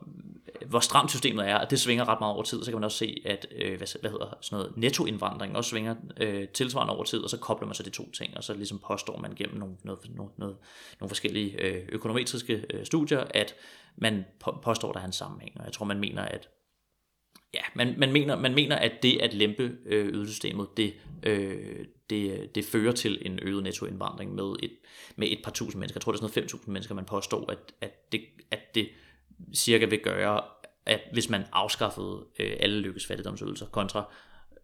hvor 0.67 0.79
stramt 0.79 1.09
systemet 1.09 1.49
er, 1.49 1.57
at 1.57 1.71
det 1.71 1.79
svinger 1.79 2.09
ret 2.09 2.19
meget 2.19 2.33
over 2.33 2.43
tid, 2.43 2.63
så 2.63 2.71
kan 2.71 2.75
man 2.75 2.83
også 2.83 2.97
se, 2.97 3.21
at 3.25 3.47
øh, 3.55 3.77
hvad, 3.77 3.99
hvad 4.01 4.11
hedder 4.11 4.37
sådan 4.41 4.57
noget, 4.57 4.77
nettoindvandring 4.77 5.57
også 5.57 5.69
svinger 5.69 5.95
øh, 6.17 6.47
tilsvarende 6.47 6.95
over 6.95 7.03
tid, 7.03 7.19
og 7.19 7.29
så 7.29 7.37
kobler 7.37 7.67
man 7.67 7.75
så 7.75 7.83
de 7.83 7.89
to 7.89 8.11
ting, 8.11 8.37
og 8.37 8.43
så 8.43 8.53
ligesom 8.53 8.79
påstår 8.87 9.17
man 9.17 9.35
gennem 9.35 9.57
nogle, 9.57 9.75
noget, 9.83 9.99
noget, 10.15 10.31
noget, 10.37 10.55
nogle 10.99 11.09
forskellige 11.09 11.61
øh, 11.61 11.85
økonometriske 11.89 12.65
øh, 12.69 12.85
studier, 12.85 13.23
at 13.29 13.55
man 13.95 14.25
på, 14.39 14.59
påstår, 14.63 14.91
der 14.91 14.99
er 14.99 15.05
en 15.05 15.11
sammenhæng, 15.11 15.59
og 15.59 15.65
jeg 15.65 15.73
tror, 15.73 15.85
man 15.85 15.99
mener, 15.99 16.21
at 16.21 16.49
ja, 17.53 17.61
man, 17.75 17.95
man, 17.97 18.11
mener, 18.11 18.35
man 18.35 18.53
mener, 18.53 18.75
at 18.75 19.03
det 19.03 19.21
at 19.21 19.33
lempe 19.33 19.71
øh, 19.85 20.07
ydelsessystemet, 20.07 20.67
det, 20.77 20.93
øh, 21.23 21.85
det, 22.09 22.55
det 22.55 22.65
fører 22.65 22.91
til 22.91 23.21
en 23.21 23.39
øget 23.41 23.63
nettoindvandring 23.63 24.35
med 24.35 24.55
et, 24.63 24.71
med 25.15 25.27
et 25.31 25.39
par 25.43 25.51
tusind 25.51 25.79
mennesker. 25.79 25.97
Jeg 25.97 26.01
tror, 26.01 26.11
det 26.11 26.21
er 26.21 26.27
sådan 26.27 26.43
noget 26.43 26.63
5.000 26.65 26.71
mennesker, 26.71 26.95
man 26.95 27.05
påstår, 27.05 27.51
at, 27.51 27.73
at, 27.81 28.11
det, 28.11 28.21
at 28.51 28.75
det 28.75 28.89
cirka 29.55 29.85
vil 29.85 29.99
gøre, 29.99 30.41
at 30.85 31.01
hvis 31.13 31.29
man 31.29 31.43
afskaffede 31.51 32.25
øh, 32.39 32.51
alle 32.59 32.79
lykkes 32.79 33.05
fattigdomsydelser, 33.05 33.65
kontra 33.65 34.13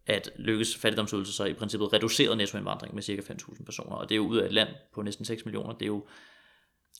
at 0.08 0.32
lykkes 0.36 0.76
fattigdomsydelser 0.76 1.34
så 1.34 1.46
i 1.46 1.54
princippet 1.54 1.94
reducerede 1.94 2.36
nettoindvandring 2.36 2.96
med 2.96 3.04
cirka 3.04 3.22
5.000 3.22 3.64
personer, 3.64 3.96
og 3.96 4.10
det 4.10 4.16
er 4.16 4.18
jo 4.18 4.28
ud 4.28 4.38
af 4.38 4.46
et 4.46 4.54
land 4.54 4.70
på 4.94 5.02
næsten 5.02 5.26
6 5.26 5.46
millioner, 5.46 5.74
det 5.74 5.82
er 5.82 5.88
jo, 5.88 6.06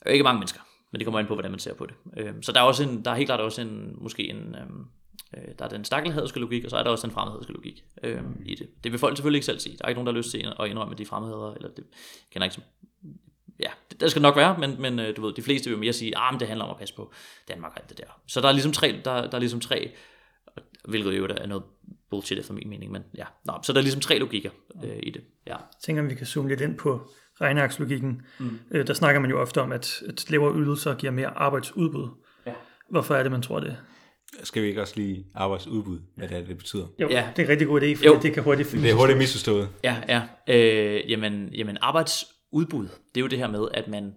er 0.02 0.10
jo 0.10 0.14
ikke 0.14 0.24
mange 0.24 0.40
mennesker, 0.40 0.60
men 0.92 1.00
det 1.00 1.06
kommer 1.06 1.20
ind 1.20 1.28
på, 1.28 1.34
hvordan 1.34 1.52
man 1.52 1.60
ser 1.60 1.74
på 1.74 1.86
det. 1.86 1.96
Øh, 2.18 2.34
så 2.42 2.52
der 2.52 2.60
er, 2.60 2.64
også 2.64 2.84
en, 2.84 3.06
der 3.06 3.12
er 3.12 3.16
helt 3.16 3.28
klart 3.28 3.40
også 3.40 3.62
en, 3.62 3.96
måske 3.98 4.30
en, 4.30 4.56
øhm, 4.56 4.86
øh, 5.38 5.54
der 5.60 5.66
er 5.66 5.70
den 5.70 5.86
stakkelhedske 5.86 6.40
logik, 6.40 6.64
og 6.64 6.70
så 6.70 6.78
er 6.78 6.84
der 6.84 6.90
også 6.90 7.08
den 7.08 7.14
fremmedhedske 7.14 7.54
logik 7.54 7.84
øh, 8.04 8.24
i 8.46 8.56
det. 8.56 8.70
Det 8.84 8.92
vil 8.92 9.00
folk 9.00 9.18
selvfølgelig 9.18 9.38
ikke 9.38 9.46
selv 9.46 9.60
sige. 9.60 9.78
Der 9.78 9.86
er 9.86 9.90
ikke 9.90 9.98
nogen, 9.98 10.08
der 10.08 10.14
har 10.14 10.18
lyst 10.18 10.32
til 10.32 10.54
at 10.60 10.70
indrømme 10.70 10.96
de 10.96 11.06
fremmedheder, 11.06 11.54
eller 11.54 11.70
det 11.70 11.86
kender 12.32 12.46
ikke 12.46 12.56
så 12.56 12.62
ja, 13.60 13.70
det, 13.92 14.02
det 14.02 14.12
skal 14.12 14.22
nok 14.22 14.36
være, 14.36 14.58
men, 14.60 14.82
men 14.82 15.00
øh, 15.00 15.16
du 15.16 15.26
ved, 15.26 15.34
de 15.34 15.42
fleste 15.42 15.70
vil 15.70 15.80
mere 15.80 15.94
sige, 15.94 16.18
ah, 16.18 16.34
men 16.34 16.40
det 16.40 16.48
handler 16.48 16.66
om 16.66 16.72
at 16.72 16.78
passe 16.78 16.96
på 16.96 17.14
Danmark 17.50 17.72
og 17.72 17.80
alt 17.80 17.90
det 17.90 17.98
der. 17.98 18.22
Så 18.28 18.42
der 18.42 18.48
er 18.48 18.52
ligesom 18.52 18.72
tre, 18.72 19.02
der, 19.06 19.30
der 19.30 19.36
er 19.36 19.40
ligesom 19.40 19.60
tre 19.60 19.92
hvilket 20.88 21.18
jo 21.18 21.26
er 21.26 21.48
noget 21.48 21.64
bullshit 22.10 22.40
efter 22.40 22.54
min 22.54 22.70
mening, 22.70 22.92
men 22.92 23.04
ja. 23.18 23.26
Nå, 23.46 23.54
så 23.64 23.74
der 23.74 23.80
er 23.80 23.82
ligesom 23.82 24.02
tre 24.02 24.18
logikker 24.18 24.50
øh, 24.84 24.98
i 25.04 25.10
det. 25.10 25.22
Ja. 25.48 25.52
Jeg 25.52 25.60
tænker, 25.84 26.02
om 26.02 26.10
vi 26.10 26.16
kan 26.16 26.26
zoome 26.26 26.50
lidt 26.50 26.62
ind 26.62 26.78
på 26.78 27.10
regnearkslogikken. 27.42 28.22
Mm. 28.40 28.60
Øh, 28.72 28.88
der 28.88 28.94
snakker 28.94 29.22
man 29.22 29.30
jo 29.30 29.42
ofte 29.42 29.62
om, 29.62 29.72
at, 29.72 30.04
at 30.08 30.32
lavere 30.32 30.56
ydelser 30.56 30.96
giver 30.96 31.12
mere 31.12 31.38
arbejdsudbud. 31.38 32.08
Ja. 32.46 32.54
Hvorfor 32.90 33.16
er 33.16 33.24
det, 33.24 33.32
man 33.32 33.42
tror 33.42 33.60
det? 33.60 33.78
Skal 34.44 34.62
vi 34.62 34.68
ikke 34.68 34.82
også 34.82 34.94
lige 34.96 35.26
arbejdsudbud, 35.36 36.00
hvad 36.16 36.28
det 36.28 36.38
er, 36.38 36.46
det 36.46 36.58
betyder? 36.58 36.88
Jo, 37.00 37.10
ja. 37.10 37.30
det 37.36 37.42
er 37.42 37.46
en 37.46 37.50
rigtig 37.50 37.68
god 37.68 37.82
idé, 37.82 38.10
for 38.10 38.20
det 38.20 38.34
kan 38.34 38.44
hurtigt 38.44 38.72
Det 38.72 38.90
er 38.90 38.94
hurtigt 38.94 39.18
misforstået. 39.18 39.70
Ja, 39.84 39.96
ja. 40.08 40.22
Øh, 40.48 41.12
jamen, 41.12 41.50
jamen 41.54 41.78
udbud. 42.56 42.84
det 42.84 43.18
er 43.18 43.22
jo 43.22 43.28
det 43.28 43.40
her 43.40 43.48
med, 43.48 43.68
at 43.74 43.88
man 43.88 44.14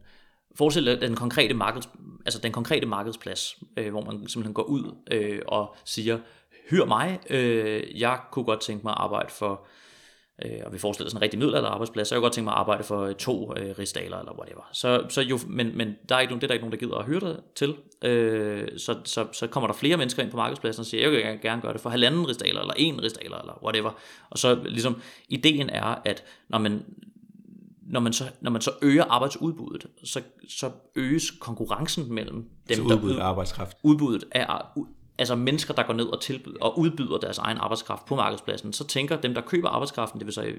forestiller 0.55 1.01
den 1.01 1.15
konkrete, 1.15 1.55
markeds, 1.55 1.89
altså 2.27 2.41
den 2.41 2.53
konkrete 2.53 2.87
markedsplads, 2.87 3.59
øh, 3.77 3.91
hvor 3.91 4.01
man 4.01 4.29
simpelthen 4.29 4.55
går 4.55 4.63
ud 4.63 4.95
øh, 5.11 5.41
og 5.47 5.77
siger, 5.85 6.19
hør 6.71 6.85
mig, 6.85 7.19
øh, 7.31 8.01
jeg 8.01 8.21
kunne 8.31 8.45
godt 8.45 8.61
tænke 8.61 8.85
mig 8.85 8.93
at 8.93 8.99
arbejde 8.99 9.31
for 9.31 9.67
øh, 10.45 10.61
og 10.67 10.73
vi 10.73 10.79
forestiller 10.79 11.11
sådan 11.11 11.19
en 11.19 11.23
rigtig 11.23 11.39
middelalder 11.39 11.69
arbejdsplads, 11.69 12.09
så 12.09 12.15
jeg 12.15 12.19
kunne 12.19 12.25
godt 12.25 12.33
tænke 12.33 12.45
mig 12.45 12.55
at 12.55 12.59
arbejde 12.59 12.85
for 12.85 13.01
øh, 13.01 13.15
to 13.15 13.57
øh, 13.57 13.79
rigsdaler 13.79 14.19
eller 14.19 14.39
whatever. 14.39 14.69
Så, 14.73 15.07
så 15.09 15.23
jo, 15.23 15.39
men, 15.47 15.77
men 15.77 15.97
der 16.09 16.17
er 16.17 16.21
ikke, 16.21 16.35
det 16.35 16.43
er 16.43 16.47
der 16.47 16.55
ikke 16.55 16.65
nogen, 16.65 16.73
der 16.73 16.87
gider 16.87 16.97
at 16.97 17.05
høre 17.05 17.21
dig 17.21 17.37
til. 17.55 17.77
Øh, 18.05 18.69
så, 18.77 18.97
så, 19.05 19.27
så 19.33 19.47
kommer 19.47 19.69
der 19.69 19.75
flere 19.75 19.97
mennesker 19.97 20.23
ind 20.23 20.31
på 20.31 20.37
markedspladsen 20.37 20.81
og 20.81 20.87
siger, 20.87 21.03
jeg 21.03 21.11
vil 21.11 21.41
gerne 21.43 21.61
gøre 21.61 21.73
det 21.73 21.81
for 21.81 21.91
halvanden 21.91 22.29
rigsdaler, 22.29 22.61
eller 22.61 22.75
en 22.77 23.03
rigsdaler, 23.03 23.39
eller 23.39 23.65
whatever. 23.65 23.91
Og 24.31 24.39
så 24.39 24.55
ligesom, 24.65 25.01
ideen 25.29 25.71
er, 25.71 26.03
at 26.05 26.25
når 26.49 26.59
man, 26.59 26.85
når 27.89 28.01
man 28.01 28.13
så, 28.13 28.25
når 28.41 28.51
man 28.51 28.61
så 28.61 28.71
øger 28.83 29.05
arbejdsudbuddet, 29.05 29.87
så, 30.05 30.21
så 30.49 30.71
øges 30.97 31.31
konkurrencen 31.31 32.13
mellem 32.15 32.51
dem, 32.69 32.77
så 32.77 32.83
udbuddet 32.83 33.03
der 33.03 33.15
ud, 33.15 33.21
af 33.21 33.25
arbejdskraft. 33.25 33.77
Udbuddet 33.83 34.25
af, 34.33 34.47
altså 35.19 35.35
mennesker, 35.35 35.75
der 35.75 35.83
går 35.83 35.95
ned 35.95 36.07
og, 36.07 36.21
tilbyder, 36.21 36.59
og 36.61 36.79
udbyder 36.79 37.19
deres 37.19 37.39
egen 37.39 37.59
arbejdskraft 37.59 38.05
på 38.05 38.17
markedspladsen, 38.17 38.73
så 38.73 38.87
tænker 38.87 39.21
dem, 39.21 39.35
der 39.35 39.41
køber 39.41 39.69
arbejdskraften, 39.69 40.21
det 40.21 40.27
vil 40.27 40.35
så 40.35 40.53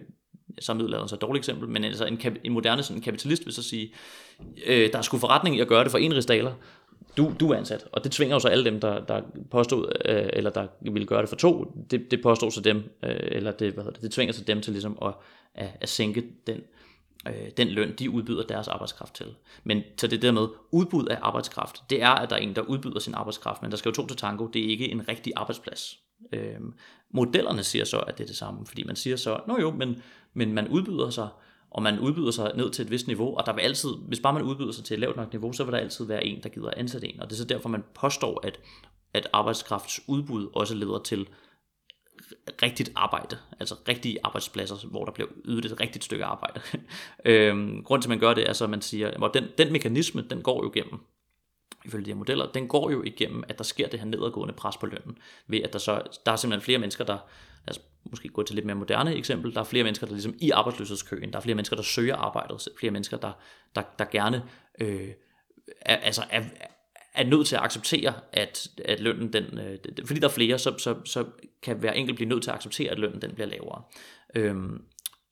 så 0.59 0.73
middelalderen 0.73 1.09
så 1.09 1.15
et 1.15 1.21
dårligt 1.21 1.41
eksempel, 1.41 1.69
men 1.69 1.83
altså 1.83 2.05
en, 2.05 2.19
en 2.43 2.53
moderne 2.53 2.83
sådan 2.83 2.97
en 2.97 3.01
kapitalist 3.01 3.45
vil 3.45 3.53
så 3.53 3.63
sige, 3.63 3.93
øh, 4.65 4.91
der 4.91 4.97
er 4.97 5.01
sgu 5.01 5.17
forretning 5.17 5.57
i 5.57 5.59
at 5.59 5.67
gøre 5.67 5.83
det 5.83 5.91
for 5.91 5.97
en 5.97 6.13
rigsdaler, 6.13 6.53
du, 7.17 7.33
du 7.39 7.51
er 7.51 7.57
ansat, 7.57 7.85
og 7.91 8.03
det 8.03 8.11
tvinger 8.11 8.35
jo 8.35 8.39
så 8.39 8.47
alle 8.47 8.65
dem, 8.65 8.79
der, 8.79 9.05
der 9.05 9.21
påstod, 9.51 9.91
øh, 10.05 10.29
eller 10.33 10.49
der 10.49 10.67
ville 10.81 11.07
gøre 11.07 11.21
det 11.21 11.29
for 11.29 11.35
to, 11.35 11.73
det, 11.91 12.11
det 12.11 12.21
påstår 12.23 12.49
så 12.49 12.61
dem, 12.61 12.77
øh, 13.03 13.15
eller 13.21 13.51
det, 13.51 13.73
hvad 13.73 13.83
hedder 13.83 13.93
det, 13.93 14.03
det 14.03 14.11
tvinger 14.11 14.33
så 14.33 14.43
dem 14.43 14.61
til 14.61 14.73
ligesom 14.73 14.97
at, 15.01 15.13
at, 15.55 15.69
at 15.81 15.89
sænke 15.89 16.23
den 16.47 16.55
øh, 16.57 16.63
Øh, 17.27 17.51
den 17.57 17.67
løn, 17.67 17.95
de 17.95 18.09
udbyder 18.09 18.43
deres 18.43 18.67
arbejdskraft 18.67 19.13
til. 19.13 19.35
Men 19.63 19.83
så 19.97 20.07
det 20.07 20.21
der 20.21 20.31
med 20.31 20.47
udbud 20.71 21.05
af 21.05 21.17
arbejdskraft, 21.21 21.83
det 21.89 22.01
er, 22.01 22.09
at 22.09 22.29
der 22.29 22.35
er 22.35 22.39
en, 22.39 22.55
der 22.55 22.61
udbyder 22.61 22.99
sin 22.99 23.13
arbejdskraft, 23.13 23.61
men 23.61 23.71
der 23.71 23.77
skal 23.77 23.89
jo 23.89 23.95
to 23.95 24.07
til 24.07 24.17
tango, 24.17 24.47
det 24.47 24.65
er 24.65 24.69
ikke 24.69 24.91
en 24.91 25.07
rigtig 25.07 25.33
arbejdsplads. 25.35 25.99
Øh, 26.33 26.59
modellerne 27.09 27.63
siger 27.63 27.85
så, 27.85 27.99
at 27.99 28.17
det 28.17 28.23
er 28.23 28.27
det 28.27 28.35
samme, 28.35 28.65
fordi 28.65 28.83
man 28.83 28.95
siger 28.95 29.15
så, 29.15 29.39
nå 29.47 29.59
jo, 29.59 29.71
men, 29.71 30.01
men 30.33 30.53
man 30.53 30.67
udbyder 30.67 31.09
sig, 31.09 31.27
og 31.71 31.83
man 31.83 31.99
udbyder 31.99 32.31
sig 32.31 32.51
ned 32.55 32.71
til 32.71 32.85
et 32.85 32.91
vist 32.91 33.07
niveau, 33.07 33.37
og 33.37 33.45
der 33.45 33.53
vil 33.53 33.61
altid, 33.61 33.89
hvis 34.07 34.19
bare 34.19 34.33
man 34.33 34.43
udbyder 34.43 34.71
sig 34.71 34.85
til 34.85 34.93
et 34.93 34.99
lavt 34.99 35.15
nok 35.15 35.33
niveau, 35.33 35.53
så 35.53 35.63
vil 35.63 35.73
der 35.73 35.79
altid 35.79 36.05
være 36.05 36.25
en, 36.25 36.43
der 36.43 36.49
gider 36.49 36.71
ansætte 36.77 37.07
en, 37.07 37.19
og 37.19 37.29
det 37.29 37.35
er 37.35 37.37
så 37.37 37.45
derfor, 37.45 37.69
man 37.69 37.83
påstår, 37.93 38.39
at, 38.47 38.59
at 39.13 39.27
arbejdskraftsudbud 39.33 40.49
også 40.53 40.75
leder 40.75 40.99
til 40.99 41.27
rigtigt 42.61 42.91
arbejde, 42.95 43.37
altså 43.59 43.75
rigtige 43.87 44.17
arbejdspladser, 44.23 44.87
hvor 44.87 45.05
der 45.05 45.11
bliver 45.11 45.29
ydet 45.45 45.65
et 45.65 45.79
rigtigt 45.79 46.03
stykke 46.05 46.25
arbejde. 46.25 46.61
øhm, 47.25 47.83
grunden 47.83 48.01
til, 48.01 48.07
at 48.07 48.09
man 48.09 48.19
gør 48.19 48.33
det, 48.33 48.49
er 48.49 48.53
så, 48.53 48.63
at 48.63 48.69
man 48.69 48.81
siger, 48.81 49.25
at 49.25 49.33
den, 49.33 49.47
den 49.57 49.71
mekanisme, 49.71 50.25
den 50.29 50.41
går 50.41 50.63
jo 50.63 50.71
igennem, 50.75 50.99
ifølge 51.85 52.05
de 52.05 52.09
her 52.09 52.17
modeller, 52.17 52.51
den 52.51 52.67
går 52.67 52.91
jo 52.91 53.03
igennem, 53.03 53.43
at 53.47 53.57
der 53.57 53.63
sker 53.63 53.87
det 53.87 53.99
her 53.99 54.07
nedadgående 54.07 54.53
pres 54.53 54.77
på 54.77 54.85
lønnen, 54.85 55.17
ved 55.47 55.61
at 55.61 55.73
der 55.73 55.79
så, 55.79 56.01
der 56.25 56.31
er 56.31 56.35
simpelthen 56.35 56.65
flere 56.65 56.79
mennesker, 56.79 57.03
der, 57.03 57.17
altså 57.67 57.81
måske 58.03 58.29
gå 58.29 58.43
til 58.43 58.55
lidt 58.55 58.65
mere 58.65 58.75
moderne 58.75 59.15
eksempel, 59.15 59.53
der 59.53 59.59
er 59.59 59.63
flere 59.63 59.83
mennesker, 59.83 60.07
der 60.07 60.13
ligesom 60.13 60.35
i 60.39 60.51
arbejdsløshedskøen, 60.51 61.31
der 61.33 61.37
er 61.37 61.43
flere 61.43 61.55
mennesker, 61.55 61.75
der 61.75 61.83
søger 61.83 62.15
arbejdet, 62.15 62.67
flere 62.79 62.91
mennesker, 62.91 63.17
der, 63.17 63.31
der, 63.75 63.81
der 63.99 64.05
gerne 64.05 64.43
øh, 64.81 65.09
er, 65.81 65.95
altså 65.95 66.23
er, 66.29 66.43
er 67.13 67.23
nødt 67.23 67.47
til 67.47 67.55
at 67.55 67.61
acceptere, 67.61 68.13
at, 68.33 68.67
at 68.85 68.99
lønnen, 68.99 69.33
den, 69.33 69.59
øh, 69.59 69.77
fordi 70.05 70.19
der 70.19 70.27
er 70.27 70.31
flere, 70.31 70.59
så, 70.59 70.77
så, 70.77 70.95
så 71.05 71.25
kan 71.61 71.77
hver 71.77 71.91
enkelt 71.91 72.15
blive 72.15 72.29
nødt 72.29 72.43
til 72.43 72.49
at 72.49 72.55
acceptere, 72.55 72.91
at 72.91 72.99
lønnen 72.99 73.21
den 73.21 73.31
bliver 73.31 73.47
lavere. 73.47 73.81
Øhm, 74.35 74.81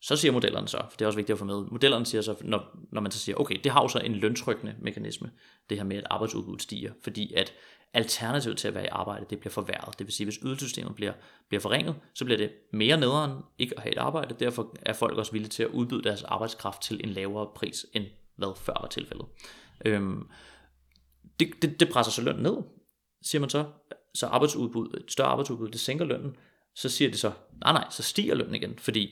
så 0.02 0.16
siger 0.16 0.32
modellerne 0.32 0.68
så, 0.68 0.78
for 0.78 0.98
det 0.98 1.02
er 1.02 1.08
også 1.08 1.18
vigtigt 1.18 1.34
at 1.34 1.40
få 1.40 1.46
med, 1.46 1.64
modellerne 1.72 2.06
siger 2.06 2.22
så, 2.22 2.36
når, 2.42 2.78
når 2.92 3.02
man 3.02 3.12
så 3.12 3.20
siger, 3.20 3.36
okay, 3.36 3.60
det 3.64 3.72
har 3.72 3.82
jo 3.82 3.88
så 3.88 4.00
en 4.00 4.16
løntrykkende 4.16 4.76
mekanisme, 4.82 5.32
det 5.70 5.78
her 5.78 5.84
med, 5.84 5.98
at 5.98 6.04
arbejdsudbuddet 6.10 6.62
stiger, 6.62 6.92
fordi 7.04 7.34
at 7.34 7.54
alternativet 7.94 8.58
til 8.58 8.68
at 8.68 8.74
være 8.74 8.84
i 8.84 8.90
arbejde, 8.92 9.26
det 9.30 9.40
bliver 9.40 9.52
forværret. 9.52 10.00
Det 10.00 10.08
vil 10.08 10.14
sige, 10.14 10.26
hvis 10.26 10.36
ydelsessystemet 10.36 10.96
bliver, 10.96 11.14
bliver 11.48 11.62
forringet, 11.62 11.96
så 12.14 12.26
bliver 12.26 12.38
det 12.38 12.52
mere 12.74 13.00
nederen 13.00 13.32
ikke 13.58 13.78
at 13.78 13.84
have 13.84 13.92
et 13.92 13.98
arbejde. 13.98 14.36
Derfor 14.40 14.76
er 14.82 14.94
folk 14.94 15.18
også 15.18 15.32
villige 15.32 15.50
til 15.50 15.64
at 15.64 15.70
udbyde 15.70 16.04
deres 16.04 16.24
arbejdskraft 16.24 16.82
til 16.82 17.02
en 17.04 17.10
lavere 17.10 17.48
pris, 17.56 17.86
end 17.94 18.06
hvad 18.36 18.58
før 18.58 18.78
var 18.82 18.88
tilfældet. 18.88 19.26
Øhm, 19.86 20.28
det, 21.40 21.62
det, 21.62 21.80
det 21.80 21.90
presser 21.90 22.12
så 22.12 22.22
lønnen 22.22 22.44
ned, 22.44 22.58
siger 23.22 23.40
man 23.40 23.50
så. 23.50 23.66
Så 24.16 24.26
arbejdsudbud, 24.26 25.02
et 25.06 25.12
større 25.12 25.28
arbejdsudbud, 25.28 25.70
det 25.70 25.80
sænker 25.80 26.06
lønnen. 26.06 26.36
Så 26.76 26.90
siger 26.90 27.10
det 27.10 27.20
så, 27.20 27.32
nej 27.62 27.74
nej, 27.74 27.88
så 27.90 28.04
stiger 28.04 28.36
lønnen 28.36 28.56
igen, 28.56 28.80
fordi 28.80 29.10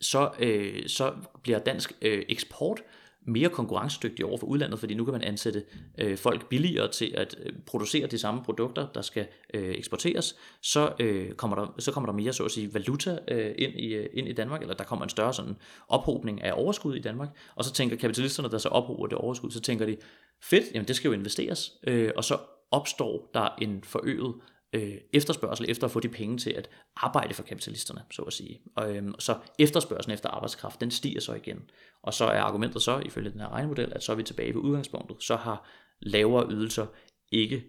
så, 0.00 0.30
øh, 0.38 0.88
så 0.88 1.14
bliver 1.42 1.58
dansk 1.58 1.92
øh, 2.02 2.22
eksport 2.28 2.82
mere 3.26 3.48
konkurrencedygtig 3.48 4.24
over 4.24 4.38
for 4.38 4.46
udlandet, 4.46 4.78
fordi 4.78 4.94
nu 4.94 5.04
kan 5.04 5.12
man 5.12 5.22
ansætte 5.22 5.64
øh, 5.98 6.18
folk 6.18 6.48
billigere 6.48 6.90
til 6.90 7.14
at 7.16 7.36
øh, 7.42 7.52
producere 7.66 8.06
de 8.06 8.18
samme 8.18 8.42
produkter, 8.44 8.86
der 8.94 9.02
skal 9.02 9.26
øh, 9.54 9.74
eksporteres, 9.74 10.36
så, 10.62 10.92
øh, 11.00 11.32
kommer 11.32 11.56
der, 11.56 11.74
så 11.78 11.92
kommer 11.92 12.06
der 12.06 12.16
mere 12.16 12.32
så 12.32 12.44
at 12.44 12.50
sige, 12.50 12.74
valuta 12.74 13.18
øh, 13.28 13.54
ind, 13.58 13.74
i, 13.74 13.94
øh, 13.94 14.08
ind 14.12 14.28
i 14.28 14.32
Danmark, 14.32 14.62
eller 14.62 14.74
der 14.74 14.84
kommer 14.84 15.04
en 15.04 15.08
større 15.08 15.34
sådan 15.34 15.56
ophobning 15.88 16.42
af 16.42 16.52
overskud 16.54 16.96
i 16.96 17.00
Danmark, 17.00 17.28
og 17.54 17.64
så 17.64 17.72
tænker 17.72 17.96
kapitalisterne, 17.96 18.50
der 18.50 18.58
så 18.58 18.68
ophober 18.68 19.06
det 19.06 19.18
overskud, 19.18 19.50
så 19.50 19.60
tænker 19.60 19.86
de, 19.86 19.96
fedt, 20.42 20.64
jamen 20.74 20.88
det 20.88 20.96
skal 20.96 21.08
jo 21.08 21.14
investeres, 21.14 21.72
øh, 21.86 22.12
og 22.16 22.24
så 22.24 22.38
opstår 22.70 23.30
der 23.34 23.48
en 23.60 23.84
forøget 23.84 24.34
øh, 24.72 24.94
efterspørgsel 25.12 25.66
efter 25.70 25.84
at 25.84 25.90
få 25.90 26.00
de 26.00 26.08
penge 26.08 26.38
til 26.38 26.50
at 26.50 26.70
arbejde 26.96 27.34
for 27.34 27.42
kapitalisterne, 27.42 28.02
så 28.10 28.22
at 28.22 28.32
sige. 28.32 28.60
Og, 28.76 28.96
øh, 28.96 29.12
så 29.18 29.38
efterspørgselen 29.58 30.14
efter 30.14 30.28
arbejdskraft, 30.28 30.80
den 30.80 30.90
stiger 30.90 31.20
så 31.20 31.34
igen. 31.34 31.70
Og 32.02 32.14
så 32.14 32.24
er 32.24 32.40
argumentet 32.40 32.82
så, 32.82 32.98
ifølge 32.98 33.30
den 33.30 33.40
her 33.40 33.48
regnemodel, 33.48 33.92
at 33.92 34.02
så 34.02 34.12
er 34.12 34.16
vi 34.16 34.22
tilbage 34.22 34.54
ved 34.54 34.60
udgangspunktet. 34.60 35.22
Så 35.22 35.36
har 35.36 35.68
lavere 36.00 36.50
ydelser 36.50 36.86
ikke 37.32 37.64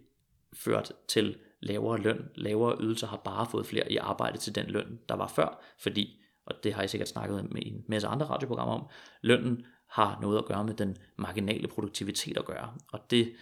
ført 0.54 0.92
til 1.08 1.38
lavere 1.62 2.02
løn. 2.02 2.30
Lavere 2.36 2.78
ydelser 2.82 3.08
har 3.08 3.18
bare 3.18 3.46
fået 3.52 3.66
flere 3.66 3.92
i 3.92 3.98
arbejde 3.98 4.38
til 4.38 4.56
den 4.56 4.66
løn, 4.66 5.00
der 5.10 5.16
var 5.16 5.28
før, 5.28 5.64
fordi, 5.80 6.20
og 6.46 6.56
det 6.64 6.74
har 6.74 6.84
I 6.84 6.88
sikkert 6.88 7.10
snakket 7.10 7.52
med 7.52 7.62
en 7.66 7.84
masse 7.88 8.08
andre 8.08 8.26
radioprogrammer 8.26 8.76
om, 8.76 8.88
lønnen 9.22 9.66
har 9.92 10.18
noget 10.22 10.38
at 10.38 10.46
gøre 10.46 10.64
med 10.64 10.74
den 10.74 10.98
marginale 11.18 11.68
produktivitet 11.68 12.38
at 12.38 12.46
gøre. 12.46 12.74
Og 12.92 13.00
det, 13.12 13.34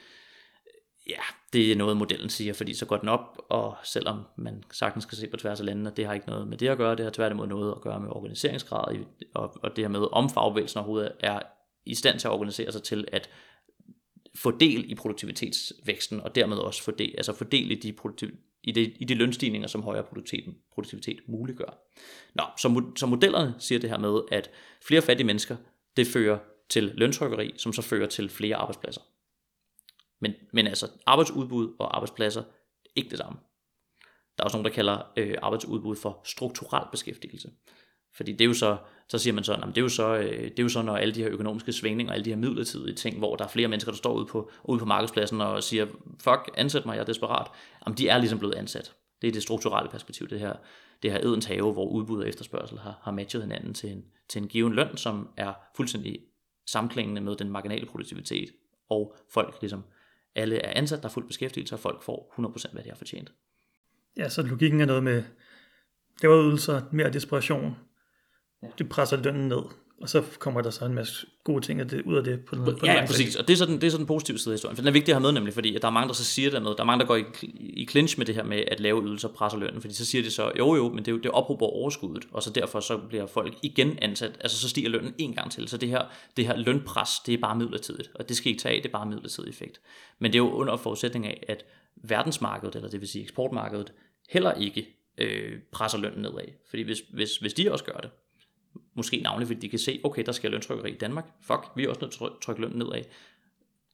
ja, 1.08 1.22
det 1.54 1.72
er 1.72 1.76
noget, 1.76 1.98
modellen 1.98 2.30
siger, 2.30 2.54
fordi 2.54 2.74
så 2.74 2.86
går 2.86 2.98
den 2.98 3.10
op, 3.10 3.42
og 3.50 3.78
selvom 3.84 4.24
man 4.38 4.64
sagtens 4.72 5.04
skal 5.04 5.18
se 5.18 5.28
på 5.28 5.38
tværs 5.38 5.60
af 5.60 5.66
landene, 5.66 5.92
det 5.98 6.06
har 6.06 6.14
ikke 6.14 6.28
noget 6.28 6.48
med 6.48 6.58
det 6.58 6.68
at 6.68 6.78
gøre, 6.78 6.96
det 6.96 7.06
har 7.06 7.12
tværtimod 7.12 7.48
noget 7.48 7.72
at 7.72 7.82
gøre 7.82 8.00
med 8.00 8.10
organiseringsgrad, 8.10 8.98
og, 9.34 9.58
og 9.64 9.76
det 9.76 9.84
her 9.84 9.90
med, 9.90 10.08
om 10.12 10.30
fagbevægelsen 10.30 10.78
overhovedet 10.78 11.12
er 11.20 11.40
i 11.86 11.96
stand 11.96 12.20
til 12.20 12.28
at 12.28 12.32
organisere 12.32 12.72
sig 12.72 12.84
til 12.84 13.08
at 13.12 13.30
få 14.36 14.52
del 14.52 14.92
i 14.92 14.96
produktivitetsvæksten, 14.96 16.22
og 16.22 16.36
dermed 16.36 16.58
også 16.58 16.84
få 16.84 16.92
del, 16.92 17.14
altså 17.18 17.34
få 17.34 17.44
del 17.44 17.72
i 17.72 17.76
de, 17.76 17.94
produktiv, 17.94 18.30
i, 18.64 18.72
de, 18.72 18.82
i 18.82 19.06
de 19.06 19.14
lønstigninger, 19.14 19.68
som 19.68 19.84
højere 19.84 20.04
produktivitet, 20.04 20.56
produktivitet 20.74 21.20
muliggør. 21.28 21.80
Nå, 22.36 22.44
så, 22.58 22.92
så 22.96 23.06
modellerne 23.06 23.56
siger 23.60 23.80
det 23.80 23.90
her 23.90 23.98
med, 23.98 24.22
at 24.32 24.50
flere 24.82 25.02
fattige 25.02 25.28
mennesker, 25.28 25.56
det 25.98 26.08
fører 26.08 26.40
til 26.70 26.84
løntrykkeri, 26.84 27.54
som 27.58 27.74
så 27.74 27.82
fører 27.82 28.08
til 28.08 28.30
flere 28.30 28.56
arbejdspladser. 28.56 29.02
Men, 30.22 30.34
men 30.54 30.68
altså 30.68 30.88
arbejdsudbud 31.06 31.76
og 31.80 31.96
arbejdspladser, 31.96 32.44
ikke 32.96 33.10
det 33.10 33.18
samme. 33.18 33.40
Der 34.38 34.44
er 34.44 34.46
også 34.46 34.58
nogen, 34.58 34.66
der 34.66 34.72
kalder 34.72 35.12
øh, 35.18 35.36
arbejdsudbud 35.42 35.96
for 35.96 36.22
strukturel 36.26 36.84
beskæftigelse. 36.92 37.52
Fordi 38.14 38.32
det 38.32 38.42
er 38.42 38.46
jo 38.46 38.54
så, 38.54 38.78
så 39.10 39.18
siger 39.18 39.34
man 39.34 39.44
så, 39.44 39.54
at 39.54 39.64
det 39.68 39.78
er 39.78 39.82
jo 39.82 39.90
så, 39.90 40.16
øh, 40.16 40.44
det 40.44 40.60
er 40.60 40.64
jo 40.64 40.70
så, 40.70 40.82
når 40.82 40.98
alle 40.98 41.16
de 41.16 41.24
her 41.24 41.32
økonomiske 41.32 41.74
svingninger, 41.74 42.14
alle 42.14 42.26
de 42.26 42.30
her 42.30 42.38
midlertidige 42.38 42.96
ting, 42.96 43.18
hvor 43.18 43.36
der 43.36 43.44
er 43.44 43.50
flere 43.50 43.68
mennesker, 43.68 43.92
der 43.92 43.98
står 43.98 44.14
ude 44.14 44.26
på, 44.26 44.52
ude 44.64 44.80
på 44.80 44.86
markedspladsen 44.86 45.42
og 45.42 45.64
siger, 45.64 45.86
fuck, 46.20 46.52
ansæt 46.58 46.86
mig, 46.86 46.96
jeg 46.96 47.02
er 47.02 47.06
desperat. 47.06 47.48
Jamen, 47.86 47.98
de 47.98 48.08
er 48.08 48.18
ligesom 48.18 48.40
blevet 48.40 48.56
ansat. 48.56 48.96
Det 49.22 49.28
er 49.28 49.32
det 49.32 49.44
strukturelle 49.44 49.90
perspektiv, 49.90 50.30
det 50.30 50.40
her, 50.40 50.54
det 51.04 51.12
her 51.12 51.20
edens 51.20 51.46
have, 51.46 51.74
hvor 51.74 51.90
udbud 51.90 52.22
og 52.22 52.30
efterspørgsel 52.30 52.80
har, 52.80 53.00
har 53.02 53.12
matchet 53.12 53.42
hinanden 53.42 53.74
til 53.74 53.92
en, 53.92 54.06
til 54.30 54.42
en 54.42 54.48
given 54.48 54.74
løn, 54.74 54.98
som 54.98 55.30
er 55.38 55.54
fuldstændig 55.76 56.20
samklingende 56.68 57.22
med 57.22 57.36
den 57.36 57.50
marginale 57.50 57.86
produktivitet, 57.86 58.50
og 58.90 59.16
folk 59.34 59.58
ligesom, 59.62 59.84
alle 60.36 60.56
er 60.56 60.80
ansat, 60.80 61.00
der 61.00 61.06
er 61.06 61.14
fuld 61.14 61.28
beskæftigelse, 61.28 61.76
og 61.76 61.80
folk 61.80 62.04
får 62.04 62.34
100% 62.40 62.74
hvad 62.74 62.84
de 62.84 62.90
har 62.90 62.96
fortjent. 62.96 63.32
Ja, 64.18 64.30
så 64.30 64.42
logikken 64.42 64.82
er 64.82 64.86
noget 64.86 65.04
med 65.04 65.24
lavere 66.24 66.44
ydelser, 66.44 66.82
mere 66.92 67.14
desperation, 67.14 67.76
det 68.78 68.90
presser 68.90 69.18
lønnen 69.18 69.48
ned, 69.48 69.64
og 70.02 70.10
så 70.10 70.24
kommer 70.40 70.62
der 70.62 70.70
så 70.70 70.86
en 70.86 70.94
masse 70.94 71.28
gode 71.44 71.66
ting 71.66 71.82
ud 72.06 72.16
af 72.16 72.24
det 72.24 72.46
på, 72.46 72.56
på 72.56 72.86
Ja, 72.86 72.94
ja 72.94 73.06
præcis, 73.06 73.36
og 73.36 73.48
det 73.48 73.54
er, 73.54 73.58
sådan, 73.58 73.76
det 73.76 73.84
er 73.84 73.90
sådan 73.90 74.04
en 74.04 74.08
positiv 74.08 74.38
side 74.38 74.54
af 74.54 74.54
historien, 74.54 74.76
for 74.76 74.82
den 74.82 74.88
er 74.88 74.92
vigtig 74.92 75.12
at 75.12 75.16
have 75.16 75.22
med 75.22 75.32
nemlig, 75.32 75.54
fordi 75.54 75.76
at 75.76 75.82
der 75.82 75.88
er 75.88 75.92
mange, 75.92 76.08
der 76.08 76.14
så 76.14 76.24
siger 76.24 76.50
det 76.50 76.62
noget, 76.62 76.78
der 76.78 76.84
er 76.84 76.86
mange, 76.86 77.00
der 77.02 77.08
går 77.08 77.16
i, 77.16 77.24
i 77.60 77.88
clinch 77.90 78.18
med 78.18 78.26
det 78.26 78.36
her 78.36 78.44
med, 78.44 78.64
at 78.68 78.80
lave 78.80 79.04
ydelser 79.04 79.28
presser 79.28 79.58
lønnen, 79.60 79.82
fordi 79.82 79.94
så 79.94 80.06
siger 80.06 80.24
de 80.24 80.32
så, 80.32 80.52
jo 80.58 80.76
jo, 80.76 80.90
men 80.90 80.98
det, 80.98 81.08
er 81.08 81.12
jo, 81.12 81.18
det 81.18 81.32
ophober 81.32 81.66
overskuddet, 81.66 82.26
og 82.32 82.44
så 82.44 82.50
derfor 82.50 82.80
så 82.80 82.98
bliver 82.98 83.26
folk 83.26 83.58
igen 83.64 84.00
ansat, 84.02 84.38
altså 84.40 84.58
så 84.58 84.70
stiger 84.70 84.90
lønnen 84.90 85.14
en 85.18 85.34
gang 85.34 85.52
til, 85.52 85.68
så 85.68 85.78
det 85.78 85.90
her, 85.90 86.02
det 86.38 86.46
her 86.46 86.58
lønpres, 86.58 87.10
det 87.26 87.34
er 87.34 87.38
bare 87.38 87.56
midlertidigt, 87.56 88.12
og 88.16 88.30
det 88.30 88.38
skal 88.38 88.50
ikke 88.50 88.62
tage 88.62 88.76
af, 88.76 88.82
det 88.82 88.90
er 88.90 88.94
bare 88.94 89.06
midlertidig 89.06 89.50
effekt. 89.50 89.82
Men 90.20 90.34
det 90.34 90.40
er 90.40 90.44
jo 90.44 90.52
under 90.52 90.78
forudsætning 90.78 91.26
af, 91.26 91.44
at 91.48 91.66
verdensmarkedet, 91.96 92.76
eller 92.76 92.90
det 92.90 93.02
vil 93.02 93.10
sige 93.10 93.24
eksportmarkedet, 93.24 93.94
heller 94.30 94.54
ikke 94.54 94.88
øh, 95.18 95.60
presser 95.72 95.98
lønnen 95.98 96.22
nedad, 96.22 96.48
fordi 96.70 96.84
hvis, 96.84 97.04
hvis, 97.14 97.38
hvis 97.38 97.54
de 97.54 97.72
også 97.72 97.84
gør 97.84 98.00
det, 98.02 98.10
Måske 99.00 99.18
navnlig, 99.18 99.48
fordi 99.48 99.60
de 99.60 99.70
kan 99.70 99.80
se, 99.80 100.00
okay, 100.04 100.24
der 100.26 100.32
sker 100.32 100.50
løntrykkeri 100.50 100.92
i 100.92 100.98
Danmark. 100.98 101.26
Fuck, 101.42 101.72
vi 101.76 101.84
er 101.84 101.90
også 101.90 102.02
nødt 102.02 102.12
til 102.12 102.24
at 102.24 102.32
trykke 102.42 102.62
lønnen 102.62 102.80
nedad. 102.80 103.04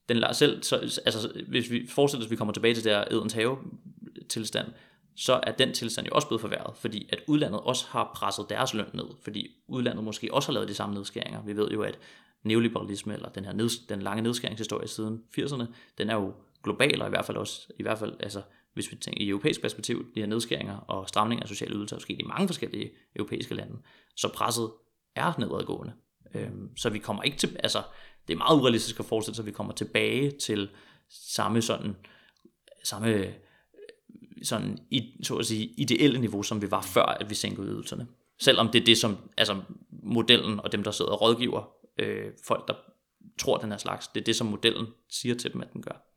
Den 0.09 0.17
lader 0.17 0.33
selv, 0.33 0.63
så, 0.63 0.75
altså, 1.05 1.43
hvis 1.47 1.71
vi 1.71 1.87
forestiller 1.87 2.21
os, 2.21 2.27
at 2.27 2.31
vi 2.31 2.35
kommer 2.35 2.53
tilbage 2.53 2.75
til 2.75 2.83
der 2.83 3.03
Edens 3.11 3.33
have 3.33 3.57
tilstand, 4.29 4.67
så 5.15 5.39
er 5.43 5.51
den 5.51 5.73
tilstand 5.73 6.07
jo 6.07 6.11
også 6.15 6.27
blevet 6.27 6.41
forværret, 6.41 6.77
fordi 6.77 7.09
at 7.09 7.19
udlandet 7.27 7.59
også 7.59 7.85
har 7.89 8.11
presset 8.15 8.45
deres 8.49 8.73
løn 8.73 8.85
ned, 8.93 9.05
fordi 9.23 9.47
udlandet 9.67 10.03
måske 10.03 10.33
også 10.33 10.47
har 10.47 10.53
lavet 10.53 10.69
de 10.69 10.73
samme 10.73 10.95
nedskæringer. 10.95 11.43
Vi 11.43 11.57
ved 11.57 11.71
jo, 11.71 11.81
at 11.81 11.99
neoliberalisme, 12.43 13.13
eller 13.13 13.29
den 13.29 13.45
her 13.45 13.53
ned, 13.53 13.69
den 13.89 14.01
lange 14.01 14.23
nedskæringshistorie 14.23 14.87
siden 14.87 15.23
80'erne, 15.39 15.65
den 15.97 16.09
er 16.09 16.15
jo 16.15 16.33
global, 16.63 17.01
og 17.01 17.07
i 17.07 17.09
hvert 17.09 17.25
fald 17.25 17.37
også, 17.37 17.67
i 17.79 17.83
hvert 17.83 17.99
fald, 17.99 18.13
altså, 18.19 18.41
hvis 18.73 18.91
vi 18.91 18.95
tænker 18.95 19.21
i 19.21 19.29
europæisk 19.29 19.61
perspektiv, 19.61 20.05
de 20.15 20.19
her 20.19 20.27
nedskæringer 20.27 20.77
og 20.77 21.09
stramninger 21.09 21.43
af 21.43 21.49
sociale 21.49 21.75
ydelser 21.75 21.95
er 21.95 21.99
sket 21.99 22.19
i 22.19 22.23
mange 22.23 22.47
forskellige 22.47 22.91
europæiske 23.15 23.55
lande, 23.55 23.77
så 24.15 24.31
presset 24.33 24.71
er 25.15 25.33
nedadgående. 25.39 25.93
Øhm, 26.35 26.77
så 26.77 26.89
vi 26.89 26.99
kommer 26.99 27.23
ikke 27.23 27.37
til, 27.37 27.57
altså 27.63 27.83
det 28.27 28.33
er 28.33 28.37
meget 28.37 28.59
urealistisk 28.59 28.99
at 28.99 29.05
forestille 29.05 29.35
sig, 29.35 29.43
at 29.43 29.47
vi 29.47 29.51
kommer 29.51 29.73
tilbage 29.73 30.31
til 30.31 30.69
samme 31.09 31.61
sådan, 31.61 31.95
samme 32.83 33.07
øh, 33.07 33.33
sådan, 34.43 34.79
i, 34.91 35.19
så 35.23 35.35
at 35.35 35.45
sige, 35.45 35.65
ideelle 35.65 36.19
niveau, 36.19 36.43
som 36.43 36.61
vi 36.61 36.71
var 36.71 36.81
før, 36.81 37.05
at 37.05 37.29
vi 37.29 37.35
sænkede 37.35 37.67
ydelserne. 37.67 38.07
Selvom 38.39 38.69
det 38.69 38.81
er 38.81 38.85
det, 38.85 38.97
som 38.97 39.17
altså, 39.37 39.61
modellen 40.03 40.59
og 40.59 40.71
dem, 40.71 40.83
der 40.83 40.91
sidder 40.91 41.11
og 41.11 41.21
rådgiver 41.21 41.69
øh, 41.99 42.31
folk, 42.47 42.67
der 42.67 42.73
tror 43.37 43.57
den 43.57 43.71
her 43.71 43.77
slags, 43.77 44.07
det 44.07 44.21
er 44.21 44.25
det, 44.25 44.35
som 44.35 44.47
modellen 44.47 44.87
siger 45.09 45.35
til 45.35 45.53
dem, 45.53 45.61
at 45.61 45.73
den 45.73 45.81
gør. 45.81 46.14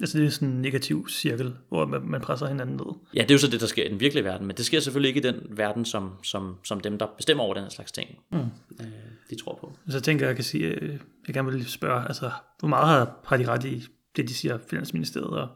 Altså 0.00 0.18
det 0.18 0.26
er 0.26 0.30
sådan 0.30 0.48
en 0.48 0.62
negativ 0.62 1.08
cirkel, 1.08 1.54
hvor 1.68 1.86
man, 1.86 2.20
presser 2.20 2.46
hinanden 2.46 2.76
ned. 2.76 2.94
Ja, 3.14 3.22
det 3.22 3.30
er 3.30 3.34
jo 3.34 3.38
så 3.38 3.48
det, 3.50 3.60
der 3.60 3.66
sker 3.66 3.84
i 3.84 3.88
den 3.88 4.00
virkelige 4.00 4.24
verden, 4.24 4.46
men 4.46 4.56
det 4.56 4.66
sker 4.66 4.80
selvfølgelig 4.80 5.08
ikke 5.08 5.28
i 5.28 5.32
den 5.32 5.46
verden, 5.50 5.84
som, 5.84 6.12
som, 6.22 6.56
som 6.64 6.80
dem, 6.80 6.98
der 6.98 7.06
bestemmer 7.16 7.44
over 7.44 7.54
den 7.54 7.62
her 7.62 7.70
slags 7.70 7.92
ting, 7.92 8.08
mm. 8.32 8.38
øh, 8.80 8.86
de 9.30 9.36
tror 9.36 9.58
på. 9.60 9.72
Så 9.88 9.96
jeg 9.96 10.02
tænker, 10.02 10.26
jeg 10.26 10.34
kan 10.34 10.44
sige, 10.44 10.66
øh, 10.66 10.98
jeg 11.26 11.34
gerne 11.34 11.52
vil 11.52 11.66
spørge, 11.66 12.08
altså, 12.08 12.30
hvor 12.58 12.68
meget 12.68 12.88
har, 12.88 13.20
har 13.24 13.36
de 13.36 13.48
ret 13.48 13.64
i 13.64 13.86
det, 14.16 14.28
de 14.28 14.34
siger, 14.34 14.58
Finansministeriet 14.70 15.30
og 15.30 15.48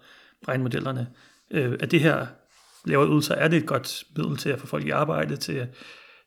regnmodellerne? 0.49 1.07
Øh, 1.51 1.77
er 1.81 1.87
det 1.87 2.01
her 2.01 2.27
lavere 2.85 3.09
ydelser, 3.09 3.35
er 3.35 3.49
det 3.49 3.57
et 3.57 3.67
godt 3.67 4.05
middel 4.17 4.37
til 4.37 4.51
at 4.51 4.61
få 4.61 4.67
folk 4.67 4.87
i 4.87 4.91
arbejde, 4.91 5.37
til, 5.37 5.69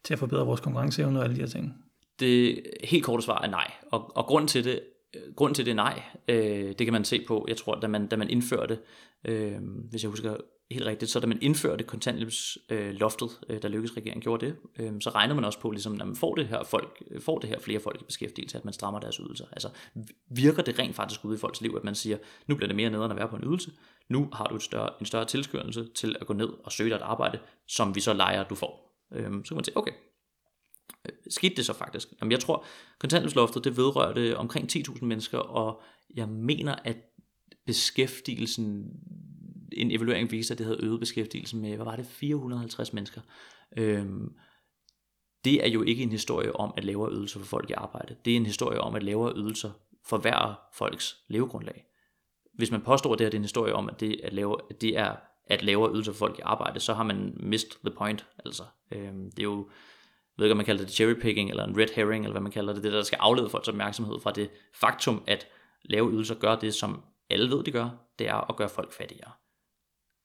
til 0.04 0.13
at 0.13 0.19
forbedre 0.19 0.45
vores 0.45 0.62
konkurrenceevne 0.62 1.19
og 1.19 1.23
alle 1.23 1.36
de 1.36 1.41
her 1.41 1.47
ting? 1.47 1.73
Det 2.19 2.63
helt 2.84 3.04
korte 3.04 3.23
svar 3.23 3.41
er 3.41 3.49
nej, 3.49 3.71
og, 3.91 4.17
og 4.17 4.25
grunden 4.25 4.47
til 4.47 4.63
det 4.63 4.80
Øh, 5.15 5.34
grund 5.36 5.56
til 5.56 5.65
det 5.65 5.72
er 5.72 5.76
nej. 5.76 6.02
Øh, 6.28 6.68
det 6.68 6.78
kan 6.78 6.94
man 6.94 7.06
se 7.06 7.26
på, 7.28 7.46
jeg 7.48 7.58
tror, 7.58 7.76
da 7.76 7.88
man, 7.88 8.08
da 8.08 8.15
man 8.15 8.30
indførte, 8.30 8.80
øh, 9.26 9.58
hvis 9.89 10.04
jeg 10.04 10.10
husker 10.10 10.38
helt 10.72 10.86
rigtigt, 10.86 11.12
så 11.12 11.20
da 11.20 11.28
man 11.28 11.39
indførte 11.41 11.84
kontanthjælpsloftet, 11.84 13.30
øh, 13.50 13.62
da 13.62 13.68
lykkedes 13.68 13.98
regeringen 13.98 14.22
gjorde 14.22 14.46
det, 14.46 14.56
øh, 14.80 14.94
så 15.02 15.10
regner 15.10 15.36
man 15.36 15.46
også 15.46 15.60
på, 15.60 15.72
ligesom, 15.72 15.94
når 15.94 16.06
man 16.06 16.15
får 16.15 16.36
det 16.36 16.48
her 16.48 16.63
folk, 16.63 17.04
får 17.20 17.39
det 17.39 17.50
her 17.50 17.60
flere 17.60 17.80
folk 17.80 18.02
i 18.02 18.04
beskæftigelse, 18.04 18.58
at 18.58 18.65
man 18.65 18.74
strammer 18.74 19.00
deres 19.00 19.15
ydelser. 19.15 19.46
Altså 19.52 19.70
virker 20.32 20.63
det 20.63 20.80
rent 20.80 20.96
faktisk 20.96 21.26
ude 21.26 21.36
i 21.36 21.39
folks 21.39 21.62
liv, 21.62 21.74
at 21.78 21.84
man 21.84 21.96
siger, 21.96 22.18
nu 22.48 22.56
bliver 22.56 22.68
det 22.68 22.76
mere 22.76 22.89
nederen 22.89 23.12
at 23.12 23.18
være 23.18 23.28
på 23.28 23.36
en 23.36 23.44
ydelse, 23.44 23.72
nu 24.10 24.30
har 24.34 24.46
du 24.46 24.56
et 24.56 24.63
større, 24.63 24.89
en 25.00 25.06
større 25.06 25.26
tilskyndelse 25.26 25.88
til 25.96 26.15
at 26.22 26.28
gå 26.28 26.34
ned 26.34 26.50
og 26.63 26.72
søge 26.72 26.89
dig 26.89 26.96
et 26.96 27.02
arbejde, 27.02 27.39
som 27.68 27.96
vi 27.96 28.00
så 28.00 28.13
leger, 28.13 28.44
at 28.44 28.50
du 28.50 28.56
får. 28.56 29.06
Øh, 29.12 29.24
så 29.24 29.48
kan 29.48 29.56
man 29.56 29.63
sige, 29.63 29.78
okay, 29.78 29.91
Øh, 31.06 31.15
skete 31.30 31.56
det 31.56 31.65
så 31.65 31.74
faktisk? 31.74 32.08
Jamen, 32.22 32.32
jeg 32.32 32.39
tror, 32.39 32.65
kontanthjælpsloftet, 33.00 33.63
det 33.63 33.78
vedrørte 33.78 34.38
omkring 34.38 34.70
10.000 34.72 35.06
mennesker, 35.06 35.38
og 35.38 35.82
jeg 36.15 36.30
mener, 36.30 36.76
at 36.84 36.98
beskæftigelsen, 37.65 38.91
en 39.72 39.91
evaluering 39.91 40.32
viste, 40.32 40.52
at 40.52 40.58
det 40.58 40.65
havde 40.65 40.84
øget 40.84 41.00
beskæftigelsen 41.00 41.62
med, 41.62 41.76
hvad 41.76 41.86
var 41.86 41.96
det, 41.96 42.06
450 42.06 42.94
mennesker. 42.94 43.22
Øhm, 43.78 44.34
det 45.46 45.65
er 45.65 45.70
jo 45.70 45.84
ikke 45.84 46.04
en 46.04 46.12
historie 46.12 46.56
om, 46.56 46.74
at 46.78 46.86
lavere 46.86 47.12
ydelser 47.12 47.39
for 47.39 47.46
folk 47.46 47.70
i 47.70 47.74
arbejde. 47.74 48.15
Det 48.26 48.34
er 48.34 48.38
en 48.38 48.46
historie 48.46 48.82
om, 48.82 48.96
at 48.96 49.04
lavere 49.04 49.34
ydelser 49.36 49.72
forværrer 50.06 50.56
folks 50.74 51.18
levegrundlag. 51.28 51.86
Hvis 52.54 52.72
man 52.72 52.82
påstår, 52.82 53.13
at 53.13 53.20
det, 53.20 53.26
her, 53.26 53.30
det 53.30 53.38
er 53.38 53.39
en 53.39 53.44
historie 53.44 53.74
om, 53.74 53.89
at 53.89 54.00
det, 54.00 54.20
at 54.24 54.34
lave, 54.34 54.58
at 54.70 54.82
det 54.82 54.98
er 54.98 55.15
at 55.48 55.63
lavere 55.63 55.94
ydelser 55.94 56.12
for 56.12 56.18
folk 56.18 56.39
i 56.39 56.41
arbejde, 56.41 56.80
så 56.80 56.94
har 56.94 57.04
man 57.04 57.34
missed 57.39 57.72
the 57.86 57.96
point. 57.96 58.26
Altså, 58.46 58.63
øhm, 58.91 59.32
det 59.32 59.39
er 59.39 59.44
jo 59.44 59.70
jeg 60.38 60.41
ved 60.41 60.45
ikke, 60.45 60.52
om 60.52 60.58
man 60.58 60.65
kalder 60.65 60.84
det 60.84 60.93
cherrypicking, 60.93 61.50
eller 61.50 61.63
en 61.63 61.78
red 61.78 61.88
herring, 61.95 62.24
eller 62.24 62.34
hvad 62.34 62.41
man 62.41 62.52
kalder 62.52 62.74
det, 62.74 62.84
det 62.84 62.93
der 62.93 63.04
skal 63.04 63.17
aflede 63.21 63.50
folks 63.50 63.67
opmærksomhed 63.67 64.19
fra 64.19 64.32
det 64.32 64.50
faktum, 64.74 65.24
at 65.28 65.48
lave 65.84 66.12
ydelser 66.12 66.36
gør 66.36 66.56
det, 66.56 66.74
som 66.74 67.04
alle 67.30 67.56
ved, 67.56 67.63
de 67.63 67.71
gør, 67.71 67.89
det 68.19 68.28
er 68.28 68.50
at 68.50 68.56
gøre 68.56 68.69
folk 68.69 68.93
fattigere. 68.93 69.32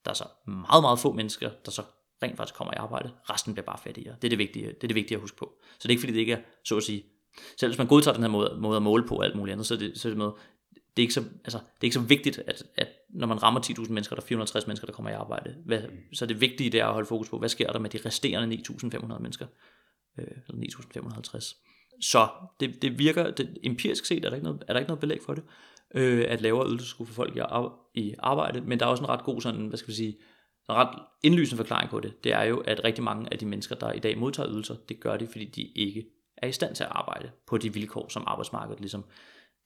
Der 0.05 0.11
er 0.11 0.15
så 0.15 0.25
meget, 0.47 0.83
meget 0.83 0.99
få 0.99 1.13
mennesker, 1.13 1.51
der 1.65 1.71
så 1.71 1.83
rent 2.23 2.37
faktisk 2.37 2.55
kommer 2.55 2.75
i 2.75 2.77
arbejde. 2.77 3.11
Resten 3.31 3.55
bliver 3.55 3.67
bare 3.67 3.79
fattigere. 3.79 4.17
Det 4.23 4.25
er 4.25 4.29
det 4.29 4.39
vigtige, 4.39 4.67
det 4.67 4.85
er 4.85 4.89
det 4.89 4.95
vigtige 4.95 5.17
at 5.17 5.21
huske 5.21 5.37
på. 5.37 5.53
Så 5.63 5.79
det 5.83 5.85
er 5.89 5.91
ikke 5.91 6.01
fordi, 6.01 6.13
det 6.13 6.21
ikke 6.21 6.33
er, 6.33 6.41
så 6.65 6.77
at 6.77 6.83
sige, 6.83 7.05
selv 7.57 7.71
hvis 7.71 7.79
man 7.79 7.87
godtager 7.87 8.15
den 8.15 8.23
her 8.23 8.31
måde, 8.31 8.57
måde 8.59 8.77
at 8.77 8.83
måle 8.83 9.07
på 9.07 9.17
og 9.17 9.25
alt 9.25 9.37
muligt 9.37 9.53
andet, 9.53 9.67
så 9.67 9.75
er 9.75 9.79
det, 9.79 9.99
så 9.99 10.09
er 10.09 10.11
det 10.11 10.19
med, 10.19 10.31
det 10.97 11.03
er 11.03 11.05
ikke 11.05 11.15
så, 11.15 11.25
altså, 11.45 11.59
det 11.59 11.81
er 11.81 11.85
ikke 11.85 11.95
så 11.95 12.01
vigtigt, 12.01 12.39
at, 12.47 12.63
at 12.77 12.89
når 13.11 13.27
man 13.27 13.43
rammer 13.43 13.61
10.000 13.61 13.93
mennesker, 13.93 14.17
der 14.17 14.23
er 14.23 14.27
450 14.27 14.67
mennesker, 14.67 14.87
der 14.87 14.93
kommer 14.93 15.11
i 15.11 15.15
arbejde. 15.15 15.57
Hvad, 15.65 15.83
så 16.13 16.27
det 16.27 16.41
vigtige 16.41 16.71
det 16.71 16.81
er 16.81 16.87
at 16.87 16.93
holde 16.93 17.07
fokus 17.07 17.29
på, 17.29 17.39
hvad 17.39 17.49
sker 17.49 17.73
der 17.73 17.79
med 17.79 17.91
de 17.91 17.99
resterende 18.07 18.57
9.500 18.57 19.19
mennesker 19.19 19.47
Øh, 20.21 20.37
eller 20.49 20.61
9550. 20.61 21.57
Så 22.01 22.29
det, 22.61 22.83
det 22.83 22.99
virker, 22.99 23.31
det, 23.31 23.59
empirisk 23.63 24.05
set 24.05 24.25
er 24.25 24.29
der, 24.29 24.37
ikke 24.37 24.45
noget, 24.45 24.65
er 24.69 24.73
der 24.73 24.81
ikke 24.81 24.89
noget 24.89 25.01
belæg 25.01 25.19
for 25.27 25.35
det, 25.35 25.45
øh, 25.95 26.25
at 26.29 26.41
lavere 26.41 26.71
ydelse 26.71 26.87
skulle 26.87 27.09
få 27.09 27.15
folk 27.15 27.37
i, 27.37 27.41
i 28.01 28.15
arbejde, 28.19 28.61
men 28.61 28.81
der 28.81 28.87
er 28.87 28.91
også 28.91 29.03
en 29.03 29.09
ret 29.09 29.25
god 29.25 29.41
sådan, 29.41 29.67
hvad 29.67 29.79
skal 29.79 29.89
vi 29.89 29.95
sige, 29.95 30.17
en 30.69 30.75
ret 30.75 30.99
indlysende 31.23 31.57
forklaring 31.57 31.91
på 31.91 32.01
det, 32.01 32.25
det 32.25 32.33
er 32.33 32.43
jo, 32.43 32.59
at 32.59 32.85
rigtig 32.85 33.05
mange 33.05 33.33
af 33.33 33.39
de 33.39 33.47
mennesker, 33.47 33.75
der 33.75 33.93
i 33.93 33.99
dag 33.99 34.19
modtager 34.19 34.51
ydelser, 34.51 34.77
det 34.89 35.01
gør 35.01 35.17
de, 35.17 35.27
fordi 35.27 35.45
de 35.45 35.63
ikke 35.63 36.07
er 36.37 36.49
i 36.49 36.53
stand 36.53 36.75
til 36.75 36.85
at 36.85 36.91
arbejde 36.93 37.31
på 37.47 37.59
de 37.59 37.75
vilkår, 37.75 38.09
som 38.09 38.25
arbejdsmarkedet 38.27 38.81
ligesom 38.81 39.05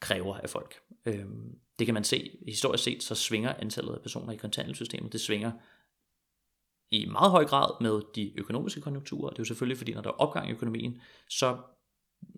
kræver 0.01 0.37
af 0.37 0.51
folk. 0.51 0.75
Øh, 1.07 1.25
det 1.79 1.87
kan 1.87 1.95
man 1.95 2.05
se, 2.05 2.31
historisk 2.49 2.85
set, 2.85 3.03
så 3.03 3.15
svinger 3.15 3.55
antallet 3.59 3.95
af 3.95 4.01
personer 4.01 4.33
i 4.33 4.37
kontanthjælpssystemet, 4.37 5.13
det 5.13 5.21
svinger 5.21 5.53
i 6.95 7.07
meget 7.07 7.31
høj 7.31 7.45
grad 7.45 7.71
med 7.81 8.01
de 8.15 8.39
økonomiske 8.39 8.81
konjunkturer. 8.81 9.31
Det 9.31 9.39
er 9.39 9.41
jo 9.41 9.45
selvfølgelig, 9.45 9.79
fordi 9.79 9.95
når 9.95 10.01
der 10.01 10.11
er 10.11 10.15
opgang 10.15 10.49
i 10.49 10.53
økonomien, 10.53 11.01
så 11.31 11.57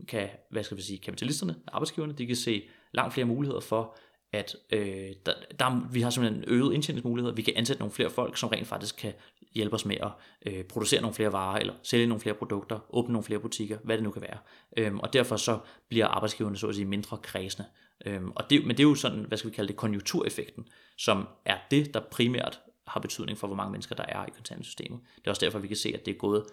kan, 0.09 0.29
hvad 0.51 0.65
skal 0.65 0.77
vi 0.77 0.83
sige, 0.83 0.99
kapitalisterne, 0.99 1.55
arbejdsgiverne, 1.73 2.13
de 2.13 2.27
kan 2.27 2.37
se 2.37 2.63
langt 2.95 3.15
flere 3.15 3.27
muligheder 3.27 3.61
for, 3.61 3.97
at 4.33 4.57
øh, 4.73 5.11
der, 5.27 5.33
der, 5.59 5.89
vi 5.93 6.01
har 6.01 6.11
simpelthen 6.11 6.45
øget 6.47 6.75
indtjeningsmuligheder. 6.75 7.35
Vi 7.35 7.43
kan 7.43 7.55
ansætte 7.57 7.81
nogle 7.81 7.93
flere 7.93 8.11
folk, 8.11 8.37
som 8.37 8.49
rent 8.49 8.67
faktisk 8.67 8.97
kan 8.97 9.13
hjælpe 9.55 9.75
os 9.75 9.85
med 9.85 9.97
at 10.01 10.11
øh, 10.47 10.65
producere 10.65 11.01
nogle 11.01 11.15
flere 11.15 11.33
varer, 11.33 11.59
eller 11.59 11.75
sælge 11.83 12.07
nogle 12.07 12.21
flere 12.21 12.35
produkter, 12.35 12.79
åbne 12.91 13.13
nogle 13.13 13.25
flere 13.25 13.41
butikker, 13.41 13.79
hvad 13.85 13.97
det 13.97 14.05
nu 14.05 14.11
kan 14.11 14.23
være. 14.23 14.39
Øhm, 14.77 14.99
og 15.01 15.13
derfor 15.13 15.37
så 15.37 15.59
bliver 15.89 16.07
arbejdsgiverne 16.07 16.57
så 16.57 16.67
at 16.67 16.75
sige 16.75 16.85
mindre 16.85 17.19
kredsende 17.23 17.69
Øhm, 18.07 18.33
og 18.35 18.51
det, 18.51 18.67
men 18.67 18.77
det 18.77 18.81
er 18.81 18.89
jo 18.89 18.95
sådan, 18.95 19.25
hvad 19.29 19.39
skal 19.39 19.51
vi 19.51 19.55
kalde 19.55 19.69
det, 19.69 19.77
konjunktureffekten, 19.77 20.69
som 20.99 21.29
er 21.45 21.57
det, 21.71 21.95
der 21.95 22.01
primært 22.11 22.61
har 22.87 23.01
betydning 23.01 23.39
for, 23.39 23.47
hvor 23.47 23.57
mange 23.57 23.73
mennesker 23.73 23.95
der 23.95 24.05
er 24.09 24.27
i 24.27 24.31
kontanthjælpssystemet. 24.31 25.01
Det 25.17 25.27
er 25.27 25.31
også 25.31 25.45
derfor, 25.45 25.59
vi 25.59 25.69
kan 25.69 25.77
se, 25.77 25.95
at 25.95 26.07
det 26.07 26.15
er 26.15 26.19
gået 26.19 26.47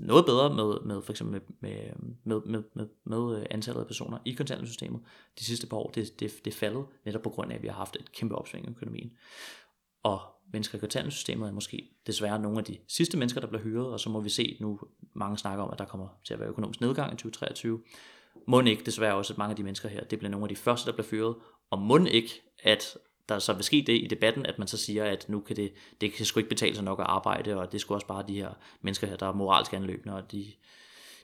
noget 0.00 0.24
bedre 0.26 0.54
med, 0.54 0.80
med 0.80 1.02
for 1.02 1.12
eksempel 1.12 1.42
med, 1.60 1.70
med, 2.24 2.40
med, 2.46 2.62
med, 2.74 2.88
med 3.04 3.38
øh, 3.38 3.46
antallet 3.50 3.80
af 3.80 3.86
personer 3.86 4.18
i 4.24 4.32
kontanthjælpssystemet 4.32 5.00
de 5.38 5.44
sidste 5.44 5.66
par 5.66 5.76
år. 5.76 5.90
Det, 5.90 6.20
det, 6.20 6.44
det 6.44 6.54
er 6.54 6.56
faldet 6.56 6.84
netop 7.04 7.22
på 7.22 7.30
grund 7.30 7.52
af, 7.52 7.56
at 7.56 7.62
vi 7.62 7.68
har 7.68 7.74
haft 7.74 7.96
et 7.96 8.12
kæmpe 8.12 8.34
opsving 8.34 8.66
i 8.66 8.70
økonomien. 8.70 9.12
Og 10.02 10.20
mennesker 10.52 10.78
i 10.78 10.80
kontanthjælpssystemet 10.80 11.48
er 11.48 11.52
måske 11.52 11.90
desværre 12.06 12.38
nogle 12.38 12.58
af 12.58 12.64
de 12.64 12.78
sidste 12.88 13.16
mennesker, 13.16 13.40
der 13.40 13.48
bliver 13.48 13.62
hyret, 13.62 13.86
og 13.86 14.00
så 14.00 14.10
må 14.10 14.20
vi 14.20 14.28
se 14.28 14.56
nu, 14.60 14.80
mange 15.14 15.38
snakker 15.38 15.64
om, 15.64 15.70
at 15.72 15.78
der 15.78 15.84
kommer 15.84 16.08
til 16.24 16.34
at 16.34 16.40
være 16.40 16.48
økonomisk 16.48 16.80
nedgang 16.80 17.12
i 17.12 17.16
2023. 17.16 17.80
Må 18.46 18.60
ikke 18.60 18.84
desværre 18.84 19.14
også, 19.14 19.32
at 19.32 19.38
mange 19.38 19.50
af 19.50 19.56
de 19.56 19.62
mennesker 19.62 19.88
her, 19.88 20.04
det 20.04 20.18
bliver 20.18 20.30
nogle 20.30 20.44
af 20.44 20.48
de 20.48 20.56
første, 20.56 20.86
der 20.86 20.92
bliver 20.92 21.06
fyret, 21.06 21.34
og 21.70 21.78
må 21.78 21.98
ikke, 21.98 22.42
at 22.62 22.98
der 23.28 23.38
så 23.38 23.52
vil 23.52 23.64
ske 23.64 23.84
det 23.86 23.92
i 23.92 24.06
debatten, 24.10 24.46
at 24.46 24.58
man 24.58 24.68
så 24.68 24.76
siger, 24.76 25.04
at 25.04 25.28
nu 25.28 25.40
kan 25.40 25.56
det, 25.56 25.72
det 26.00 26.12
kan 26.12 26.26
sgu 26.26 26.40
ikke 26.40 26.48
betale 26.48 26.74
sig 26.74 26.84
nok 26.84 27.00
at 27.00 27.06
arbejde, 27.08 27.56
og 27.56 27.72
det 27.72 27.80
skulle 27.80 27.96
også 27.96 28.06
bare 28.06 28.24
de 28.28 28.34
her 28.34 28.50
mennesker 28.80 29.06
her, 29.06 29.16
der 29.16 29.26
er 29.26 29.32
moralsk 29.32 29.72
anløbende, 29.72 30.14
og 30.14 30.32
de, 30.32 30.52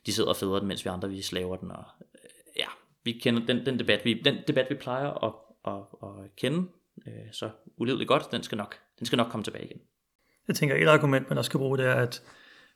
de 0.07 0.13
sidder 0.13 0.31
og 0.31 0.37
fædrer 0.37 0.59
den, 0.59 0.69
mens 0.69 0.85
vi 0.85 0.91
andre 0.91 1.09
vi 1.09 1.23
slaver 1.23 1.57
den, 1.57 1.71
og 1.71 1.85
øh, 2.01 2.31
ja, 2.57 2.67
vi 3.05 3.13
kender 3.13 3.47
den, 3.47 3.67
den, 3.67 3.79
debat, 3.79 4.05
vi, 4.05 4.23
den 4.25 4.37
debat, 4.49 4.67
vi 4.71 4.75
plejer 4.75 5.09
at, 5.09 5.33
at, 5.67 5.83
at 6.03 6.37
kende, 6.37 6.69
øh, 7.07 7.33
så 7.33 7.51
ulideligt 7.77 8.09
godt, 8.09 8.33
den 8.33 8.43
skal, 8.43 8.59
nok, 8.59 8.79
den 8.99 9.07
skal 9.07 9.17
nok 9.17 9.31
komme 9.31 9.45
tilbage 9.45 9.65
igen. 9.65 9.81
Jeg 10.49 10.57
tænker, 10.57 10.77
et 10.77 10.89
argument, 10.89 11.29
man 11.29 11.39
også 11.39 11.51
kan 11.51 11.61
bruge, 11.61 11.79
det 11.79 11.87
er, 11.87 11.95
at 11.95 12.23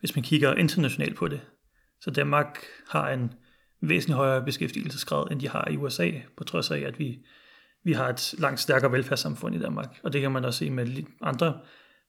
hvis 0.00 0.16
man 0.16 0.22
kigger 0.22 0.54
internationalt 0.54 1.16
på 1.16 1.28
det, 1.28 1.40
så 2.00 2.10
Danmark 2.10 2.58
har 2.88 3.10
en 3.10 3.34
væsentligt 3.80 4.16
højere 4.16 4.44
beskæftigelsesgrad, 4.44 5.30
end 5.30 5.40
de 5.40 5.48
har 5.48 5.68
i 5.70 5.76
USA, 5.76 6.10
på 6.36 6.44
trods 6.44 6.70
af, 6.70 6.78
at 6.78 6.98
vi 6.98 7.24
vi 7.84 7.92
har 7.92 8.08
et 8.08 8.34
langt 8.38 8.60
stærkere 8.60 8.92
velfærdssamfund 8.92 9.54
i 9.54 9.58
Danmark, 9.58 9.98
og 10.02 10.12
det 10.12 10.20
kan 10.20 10.32
man 10.32 10.44
også 10.44 10.58
se 10.58 10.70
med 10.70 11.04
andre 11.22 11.60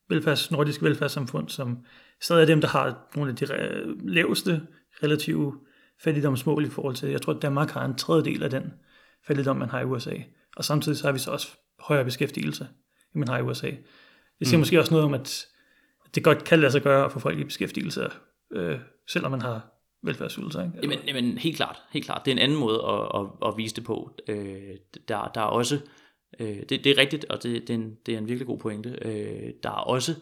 velfærds, 0.10 0.52
nordiske 0.52 0.86
velfærdssamfund, 0.86 1.50
som 1.50 1.86
stadig 2.22 2.42
er 2.42 2.46
dem, 2.46 2.62
der 2.62 2.68
har 2.68 3.10
nogle 3.16 3.32
af 3.32 3.36
de 3.36 3.48
laveste 4.04 4.62
relative 5.04 5.60
fattigdomsmål 6.04 6.66
i 6.66 6.70
forhold 6.70 6.96
til, 6.96 7.10
jeg 7.10 7.22
tror, 7.22 7.34
at 7.34 7.42
Danmark 7.42 7.70
har 7.70 7.86
en 7.86 7.96
tredjedel 7.96 8.44
af 8.44 8.50
den 8.50 8.74
fattigdom, 9.28 9.58
man 9.58 9.70
har 9.70 9.82
i 9.82 9.86
USA. 9.86 10.16
Og 10.58 10.66
samtidig 10.66 10.98
så 10.98 11.08
har 11.08 11.12
vi 11.12 11.20
så 11.20 11.32
også 11.32 11.48
højere 11.80 12.06
beskæftigelse, 12.06 12.68
end 13.14 13.20
man 13.20 13.28
har 13.28 13.38
i 13.38 13.42
USA. 13.42 13.72
Det 14.40 14.48
siger 14.48 14.58
mm. 14.58 14.62
måske 14.62 14.80
også 14.80 14.94
noget 14.94 15.06
om, 15.06 15.14
at 15.14 15.46
det 16.16 16.24
godt 16.24 16.44
kan 16.44 16.60
lade 16.60 16.72
sig 16.72 16.82
gøre 16.82 17.06
at 17.06 17.12
få 17.12 17.20
folk 17.20 17.40
i 17.40 17.44
beskæftigelse, 17.44 18.10
øh, 18.52 18.80
selvom 19.10 19.32
man 19.32 19.42
har 19.42 19.75
velfærdsydelser. 20.06 20.64
Ikke? 20.64 20.80
Jamen, 20.84 21.00
jamen, 21.08 21.38
helt 21.38 21.56
klart, 21.56 21.82
helt 21.92 22.06
klart. 22.06 22.22
Det 22.26 22.32
er 22.32 22.36
en 22.36 22.42
anden 22.42 22.60
måde 22.60 22.84
at, 22.88 23.22
at, 23.22 23.50
at 23.50 23.58
vise 23.58 23.76
det 23.76 23.84
på. 23.84 24.12
Øh, 24.28 24.76
der, 25.08 25.32
der 25.36 25.42
er 25.42 25.46
også, 25.46 25.80
øh, 26.40 26.58
det, 26.58 26.70
det 26.70 26.88
er 26.88 26.98
rigtigt, 26.98 27.26
og 27.26 27.44
det, 27.44 27.68
det, 27.68 27.70
er 27.70 27.74
en, 27.78 27.98
det 28.06 28.14
er 28.14 28.18
en 28.18 28.28
virkelig 28.28 28.48
god 28.48 28.58
pointe. 28.60 28.98
Øh, 29.02 29.54
der 29.64 29.70
er 29.70 29.74
også, 29.74 30.16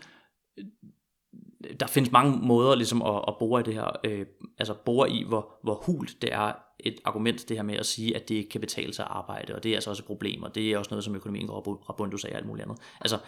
der 1.79 1.87
findes 1.87 2.11
mange 2.11 2.47
måder 2.47 2.75
ligesom 2.75 3.01
at, 3.01 3.23
at 3.27 3.35
bore 3.39 3.61
i 3.61 3.63
det 3.63 3.73
her, 3.73 3.99
øh, 4.03 4.25
altså 4.57 4.73
bore 4.85 5.11
i, 5.11 5.23
hvor, 5.27 5.59
hvor 5.63 5.83
hult 5.85 6.21
det 6.21 6.33
er 6.33 6.53
et 6.79 6.95
argument, 7.05 7.49
det 7.49 7.57
her 7.57 7.63
med 7.63 7.75
at 7.75 7.85
sige, 7.85 8.15
at 8.15 8.29
det 8.29 8.35
ikke 8.35 8.49
kan 8.49 8.61
betale 8.61 8.93
sig 8.93 9.05
at 9.05 9.11
arbejde, 9.11 9.55
og 9.55 9.63
det 9.63 9.71
er 9.71 9.75
altså 9.75 9.89
også 9.89 10.03
et 10.03 10.07
problem, 10.07 10.43
og 10.43 10.55
det 10.55 10.71
er 10.71 10.77
også 10.77 10.91
noget, 10.91 11.03
som 11.03 11.15
økonomien 11.15 11.47
går 11.47 11.89
rabundus 11.89 12.25
af 12.25 12.29
og 12.29 12.35
alt 12.35 12.45
muligt 12.45 12.65
andet. 12.65 12.81
Altså, 13.01 13.19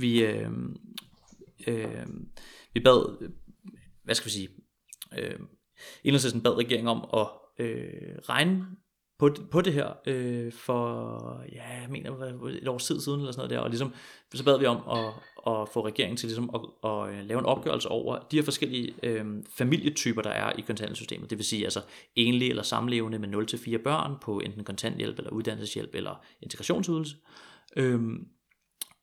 vi, 0.00 0.24
øh, 0.24 0.50
øh, 1.66 2.06
vi 2.74 2.80
bad, 2.80 3.30
hvad 4.04 4.14
skal 4.14 4.26
vi 4.26 4.30
sige, 4.30 4.48
øh, 5.18 5.38
Enhedslisten 6.04 6.42
bad 6.42 6.56
regeringen 6.56 6.88
om 6.88 7.08
at 7.12 7.26
øh, 7.64 8.18
regne 8.22 8.66
på, 9.20 9.30
på 9.50 9.60
det 9.60 9.72
her 9.72 9.92
øh, 10.06 10.52
for, 10.52 11.42
ja, 11.52 11.80
jeg 11.80 11.86
mener, 11.90 12.10
et 12.62 12.68
års 12.68 12.86
tid 12.86 13.00
siden 13.00 13.20
eller 13.20 13.32
sådan 13.32 13.40
noget 13.40 13.50
der, 13.50 13.58
og 13.58 13.70
ligesom, 13.70 13.94
så 14.34 14.44
bad 14.44 14.58
vi 14.58 14.66
om 14.66 14.76
at, 14.76 15.06
at 15.46 15.68
få 15.68 15.86
regeringen 15.86 16.16
til 16.16 16.26
ligesom 16.26 16.50
at, 16.54 16.90
at, 16.90 17.18
at 17.18 17.24
lave 17.24 17.38
en 17.38 17.46
opgørelse 17.46 17.88
over 17.88 18.18
de 18.30 18.36
her 18.36 18.44
forskellige 18.44 18.94
øh, 19.02 19.26
familietyper, 19.48 20.22
der 20.22 20.30
er 20.30 20.52
i 20.52 20.60
kontanthjælpssystemet. 20.60 21.30
Det 21.30 21.38
vil 21.38 21.46
sige 21.46 21.64
altså 21.64 21.80
enlige 22.16 22.50
eller 22.50 22.62
samlevende 22.62 23.18
med 23.18 23.28
0-4 23.78 23.82
børn 23.82 24.16
på 24.22 24.40
enten 24.40 24.64
kontanthjælp 24.64 25.18
eller 25.18 25.30
uddannelseshjælp 25.30 25.94
eller 25.94 26.24
integrationsydelse. 26.42 27.16
Øh, 27.76 28.00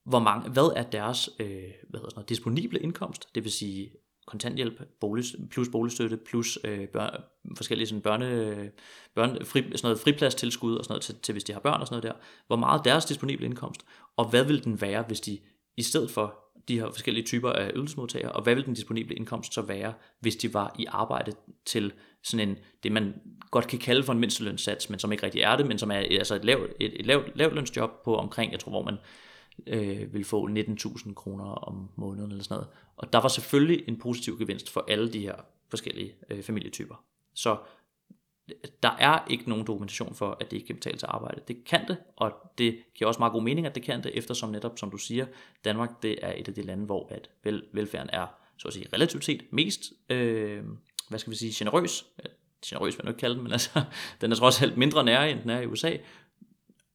hvor 0.06 0.20
mange, 0.20 0.50
hvad 0.50 0.74
er 0.76 0.84
deres 0.84 1.30
øh, 1.40 1.48
hvad 1.48 2.00
hedder 2.00 2.10
sådan 2.10 2.12
noget, 2.16 2.30
disponible 2.30 2.80
indkomst, 2.80 3.36
det 3.36 3.44
vil 3.44 3.52
sige 3.52 3.92
kontanthjælp 4.28 4.82
bolig, 5.00 5.26
plus 5.52 5.70
boligstøtte 5.70 6.18
plus 6.18 6.60
øh, 6.64 6.88
bør, 6.88 7.24
forskellige 7.58 7.88
sådan 7.88 8.02
børne, 8.02 8.72
børne, 9.16 9.46
fri, 9.46 9.62
sådan 9.62 9.80
noget 9.84 10.00
fripladstilskud 10.00 10.76
og 10.76 10.84
sådan 10.84 10.92
noget 10.92 11.04
til, 11.04 11.16
til, 11.16 11.32
hvis 11.32 11.44
de 11.44 11.54
har 11.54 11.60
børn 11.60 11.82
og 11.82 11.88
sådan 11.88 12.02
noget 12.02 12.16
der. 12.16 12.26
Hvor 12.48 12.56
meget 12.56 12.82
deres 12.86 13.06
disponible 13.06 13.46
indkomst, 13.46 13.82
og 14.18 14.30
hvad 14.30 14.44
vil 14.44 14.64
den 14.64 14.82
være, 14.82 15.04
hvis 15.08 15.22
de 15.22 15.40
i 15.78 15.84
stedet 15.84 16.12
for 16.12 16.48
de 16.68 16.80
her 16.80 16.92
forskellige 16.92 17.26
typer 17.26 17.50
af 17.52 17.72
ydelsesmodtagere, 17.76 18.32
og 18.32 18.44
hvad 18.44 18.56
vil 18.56 18.66
den 18.66 18.74
disponible 18.74 19.16
indkomst 19.16 19.54
så 19.54 19.62
være, 19.62 19.94
hvis 20.20 20.36
de 20.36 20.54
var 20.54 20.76
i 20.80 20.86
arbejde 20.90 21.32
til 21.66 21.94
sådan 22.24 22.50
en, 22.50 22.58
det 22.84 22.92
man 22.92 23.14
godt 23.52 23.68
kan 23.68 23.80
kalde 23.80 24.04
for 24.04 24.14
en 24.14 24.20
mindstelønssats, 24.20 24.90
men 24.90 25.00
som 25.00 25.12
ikke 25.12 25.26
rigtig 25.26 25.42
er 25.42 25.56
det, 25.56 25.68
men 25.68 25.80
som 25.80 25.92
er 25.92 25.96
altså 25.96 26.36
et 26.36 26.46
lavt, 26.46 26.72
et, 26.80 27.00
et 27.00 27.06
lavt, 27.06 27.26
lavt 27.36 27.54
lønsjob 27.54 28.04
på 28.04 28.16
omkring, 28.16 28.52
jeg 28.52 28.60
tror, 28.60 28.70
hvor 28.70 28.84
man 28.84 28.98
øh, 29.68 30.14
vil 30.14 30.24
få 30.24 30.50
19.000 30.50 31.14
kroner 31.14 31.46
om 31.46 31.90
måneden 31.96 32.32
eller 32.32 32.44
sådan 32.44 32.56
noget. 32.56 32.70
Og 32.98 33.14
der 33.14 33.20
var 33.20 33.28
selvfølgelig 33.28 33.84
en 33.88 34.00
positiv 34.00 34.40
gevinst 34.40 34.70
for 34.70 34.86
alle 34.88 35.14
de 35.14 35.20
her 35.20 35.36
forskellige 35.70 36.16
øh, 36.30 36.44
familietyper. 36.44 37.04
Så 37.34 37.58
øh, 38.50 38.56
der 38.84 38.92
er 39.00 39.26
ikke 39.30 39.50
nogen 39.50 39.68
dokumentation 39.68 40.16
for, 40.16 40.38
at 40.40 40.52
det 40.52 40.58
ikke 40.58 40.68
kan 40.68 40.76
betale 40.76 41.00
sig 41.00 41.10
arbejde. 41.10 41.42
Det 41.48 41.64
kan 41.66 41.88
det, 41.88 41.98
og 42.16 42.34
det 42.58 42.84
giver 42.96 43.08
også 43.08 43.20
meget 43.20 43.34
god 43.34 43.44
mening, 43.44 43.68
at 43.68 43.76
det 43.76 43.84
kan 43.84 44.04
det, 44.04 44.12
eftersom 44.18 44.50
netop, 44.50 44.80
som 44.80 44.92
du 44.92 44.98
siger, 44.98 45.26
Danmark 45.66 46.02
det 46.02 46.18
er 46.22 46.34
et 46.38 46.48
af 46.48 46.54
de 46.54 46.62
lande, 46.62 46.86
hvor 46.86 47.08
at 47.12 47.30
vel, 47.44 47.64
velfærden 47.74 48.10
er, 48.14 48.28
så 48.58 48.68
at 48.68 48.74
sige, 48.74 48.88
relativt 48.94 49.26
set 49.26 49.44
mest, 49.52 49.94
øh, 50.10 50.64
hvad 51.10 51.20
skal 51.20 51.32
vi 51.32 51.38
sige, 51.38 51.54
generøs. 51.56 52.06
Generøs 52.66 52.98
vil 52.98 53.04
jeg 53.04 53.12
nok 53.12 53.20
kalde 53.20 53.36
den, 53.36 53.44
men 53.44 53.52
altså, 53.52 53.84
den 54.22 54.32
er 54.32 54.36
trods 54.36 54.62
alt 54.62 54.78
mindre 54.78 55.04
nære, 55.04 55.32
end 55.32 55.42
den 55.42 55.50
er 55.50 55.60
i 55.60 55.66
USA, 55.66 55.98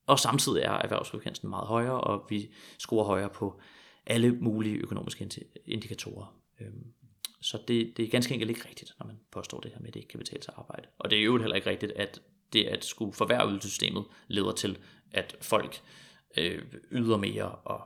og 0.07 0.19
samtidig 0.19 0.63
er 0.63 0.73
erhvervsfrekvensen 0.73 1.49
meget 1.49 1.67
højere, 1.67 2.01
og 2.01 2.27
vi 2.29 2.53
scorer 2.79 3.05
højere 3.05 3.29
på 3.29 3.61
alle 4.07 4.33
mulige 4.33 4.77
økonomiske 4.77 5.31
indikatorer. 5.67 6.35
Øhm, 6.61 6.93
så 7.41 7.59
det, 7.69 7.97
det 7.97 8.05
er 8.05 8.09
ganske 8.11 8.35
enkelt 8.35 8.51
ikke 8.51 8.69
rigtigt, 8.69 8.93
når 8.99 9.07
man 9.07 9.17
påstår 9.31 9.61
det 9.61 9.71
her 9.71 9.81
med, 9.81 9.89
at 9.89 9.95
det 9.95 10.01
ikke 10.01 10.09
kan 10.09 10.19
betale 10.19 10.43
sig 10.43 10.55
arbejde. 10.57 10.89
Og 10.99 11.11
det 11.11 11.19
er 11.19 11.23
jo 11.23 11.39
heller 11.39 11.57
ikke 11.57 11.71
rigtigt, 11.71 11.93
at 11.93 12.21
det 12.53 12.65
at 12.65 12.85
skulle 12.85 13.13
forværre 13.13 13.49
ydelsessystemet 13.51 14.05
leder 14.29 14.53
til, 14.53 14.79
at 15.11 15.37
folk 15.41 15.83
øh, 16.37 16.63
yder 16.91 17.17
mere, 17.17 17.51
og 17.51 17.81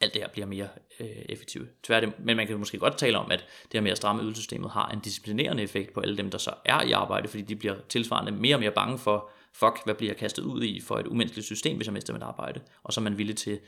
alt 0.00 0.14
det 0.14 0.22
her 0.22 0.28
bliver 0.28 0.46
mere 0.46 0.68
øh, 1.00 1.06
effektivt. 1.06 1.68
Tværtim, 1.82 2.12
men 2.18 2.36
man 2.36 2.46
kan 2.46 2.58
måske 2.58 2.78
godt 2.78 2.98
tale 2.98 3.18
om, 3.18 3.30
at 3.30 3.38
det 3.62 3.72
her 3.72 3.80
med 3.80 3.90
at 3.90 3.96
stramme 3.96 4.22
ydelsessystemet 4.22 4.70
har 4.70 4.88
en 4.88 5.00
disciplinerende 5.00 5.62
effekt 5.62 5.92
på 5.92 6.00
alle 6.00 6.16
dem, 6.16 6.30
der 6.30 6.38
så 6.38 6.54
er 6.64 6.82
i 6.82 6.92
arbejde, 6.92 7.28
fordi 7.28 7.42
de 7.42 7.56
bliver 7.56 7.76
tilsvarende 7.88 8.32
mere 8.32 8.56
og 8.56 8.60
mere 8.60 8.70
bange 8.70 8.98
for, 8.98 9.30
fuck, 9.58 9.84
hvad 9.84 9.94
bliver 9.94 10.10
jeg 10.10 10.16
kastet 10.16 10.42
ud 10.42 10.62
i 10.62 10.80
for 10.80 10.98
et 10.98 11.06
umenneskeligt 11.06 11.46
system, 11.46 11.76
hvis 11.76 11.86
jeg 11.86 11.94
mister 11.94 12.12
mit 12.12 12.22
arbejde? 12.22 12.60
Og 12.82 12.92
så 12.92 13.00
er 13.00 13.02
man 13.02 13.18
villig 13.18 13.36
til 13.36 13.58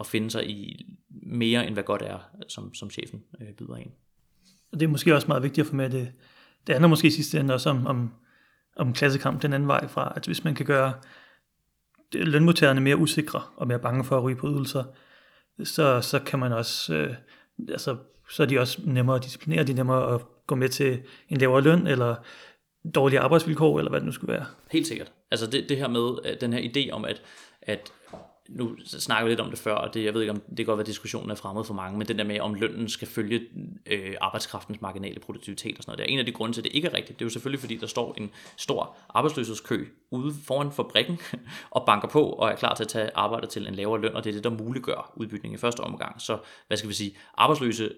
at 0.00 0.06
finde 0.06 0.30
sig 0.30 0.50
i 0.50 0.86
mere, 1.10 1.66
end 1.66 1.74
hvad 1.74 1.82
godt 1.82 2.02
er, 2.02 2.18
som, 2.48 2.74
som 2.74 2.90
chefen 2.90 3.22
øh, 3.40 3.52
byder 3.52 3.76
ind. 3.76 3.90
Og 4.72 4.80
det 4.80 4.86
er 4.86 4.90
måske 4.90 5.14
også 5.14 5.28
meget 5.28 5.42
vigtigt 5.42 5.64
at 5.64 5.68
få 5.68 5.76
med 5.76 5.90
det. 5.90 6.12
Det 6.66 6.74
handler 6.74 6.88
måske 6.88 7.08
i 7.08 7.10
sidste 7.10 7.40
ende 7.40 7.54
også 7.54 7.70
om, 7.70 7.86
om, 7.86 8.14
om 8.76 8.92
klassekamp 8.92 9.42
den 9.42 9.52
anden 9.52 9.68
vej 9.68 9.88
fra, 9.88 10.12
at 10.16 10.26
hvis 10.26 10.44
man 10.44 10.54
kan 10.54 10.66
gøre 10.66 10.92
lønmodtagerne 12.12 12.80
mere 12.80 12.96
usikre 12.96 13.42
og 13.56 13.66
mere 13.66 13.78
bange 13.78 14.04
for 14.04 14.16
at 14.16 14.22
ryge 14.22 14.36
på 14.36 14.48
ydelser, 14.48 14.84
så, 15.64 16.00
så 16.00 16.18
kan 16.18 16.38
man 16.38 16.52
også, 16.52 16.94
øh, 16.94 17.14
altså, 17.68 17.96
så 18.30 18.42
er 18.42 18.46
de 18.46 18.58
også 18.58 18.80
nemmere 18.84 19.16
at 19.16 19.24
disciplinere, 19.24 19.64
de 19.64 19.72
er 19.72 19.76
nemmere 19.76 20.14
at 20.14 20.20
gå 20.46 20.54
med 20.54 20.68
til 20.68 21.02
en 21.28 21.36
lavere 21.36 21.62
løn, 21.62 21.86
eller 21.86 22.14
dårlige 22.94 23.20
arbejdsvilkår, 23.20 23.78
eller 23.78 23.90
hvad 23.90 24.00
det 24.00 24.06
nu 24.06 24.12
skulle 24.12 24.32
være. 24.32 24.46
Helt 24.70 24.86
sikkert. 24.86 25.12
Altså 25.30 25.46
det, 25.46 25.68
det 25.68 25.76
her 25.76 25.88
med 25.88 26.18
øh, 26.24 26.40
den 26.40 26.52
her 26.52 26.60
idé 26.60 26.90
om, 26.92 27.04
at, 27.04 27.22
at 27.62 27.92
nu 28.50 28.76
snakker 28.84 29.24
vi 29.24 29.30
lidt 29.30 29.40
om 29.40 29.50
det 29.50 29.58
før, 29.58 29.74
og 29.74 29.94
det, 29.94 30.04
jeg 30.04 30.14
ved 30.14 30.20
ikke, 30.20 30.32
om 30.32 30.40
det 30.40 30.56
kan 30.56 30.66
godt 30.66 30.76
være, 30.76 30.82
at 30.82 30.86
diskussionen 30.86 31.30
er 31.30 31.34
fremmed 31.34 31.64
for 31.64 31.74
mange, 31.74 31.98
men 31.98 32.08
den 32.08 32.18
der 32.18 32.24
med, 32.24 32.40
om 32.40 32.54
lønnen 32.54 32.88
skal 32.88 33.08
følge 33.08 33.40
øh, 33.86 34.14
arbejdskraftens 34.20 34.80
marginale 34.80 35.20
produktivitet 35.20 35.78
og 35.78 35.82
sådan 35.82 35.90
noget. 35.90 35.98
Det 35.98 36.04
er 36.10 36.12
en 36.12 36.18
af 36.18 36.26
de 36.26 36.32
grunde 36.32 36.54
til, 36.54 36.60
at 36.60 36.64
det 36.64 36.74
ikke 36.74 36.88
er 36.88 36.94
rigtigt. 36.94 37.18
Det 37.18 37.24
er 37.24 37.26
jo 37.26 37.30
selvfølgelig, 37.30 37.60
fordi 37.60 37.76
der 37.76 37.86
står 37.86 38.14
en 38.18 38.30
stor 38.56 38.96
arbejdsløshedskø 39.08 39.84
ude 40.10 40.34
foran 40.44 40.72
fabrikken 40.72 41.18
og 41.76 41.86
banker 41.86 42.08
på 42.08 42.24
og 42.24 42.50
er 42.50 42.56
klar 42.56 42.74
til 42.74 42.84
at 42.84 42.88
tage 42.88 43.10
arbejde 43.14 43.46
til 43.46 43.66
en 43.66 43.74
lavere 43.74 44.00
løn, 44.00 44.14
og 44.14 44.24
det 44.24 44.30
er 44.30 44.34
det, 44.34 44.44
der 44.44 44.64
muliggør 44.64 45.12
udbytning 45.16 45.54
i 45.54 45.56
første 45.56 45.80
omgang. 45.80 46.20
Så 46.20 46.38
hvad 46.66 46.76
skal 46.76 46.88
vi 46.88 46.94
sige, 46.94 47.16
arbejdsløse 47.34 47.84
øh, 47.84 47.90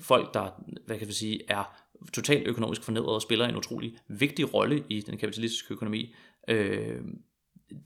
folk, 0.00 0.34
der 0.34 0.48
hvad 0.86 0.98
kan 0.98 1.08
vi 1.08 1.12
sige, 1.12 1.40
er 1.48 1.81
totalt 2.12 2.48
økonomisk 2.48 2.82
fornedret 2.82 3.14
og 3.14 3.22
spiller 3.22 3.48
en 3.48 3.56
utrolig 3.56 3.96
vigtig 4.08 4.54
rolle 4.54 4.84
i 4.88 5.00
den 5.00 5.18
kapitalistiske 5.18 5.74
økonomi. 5.74 6.14
Øh, 6.48 7.00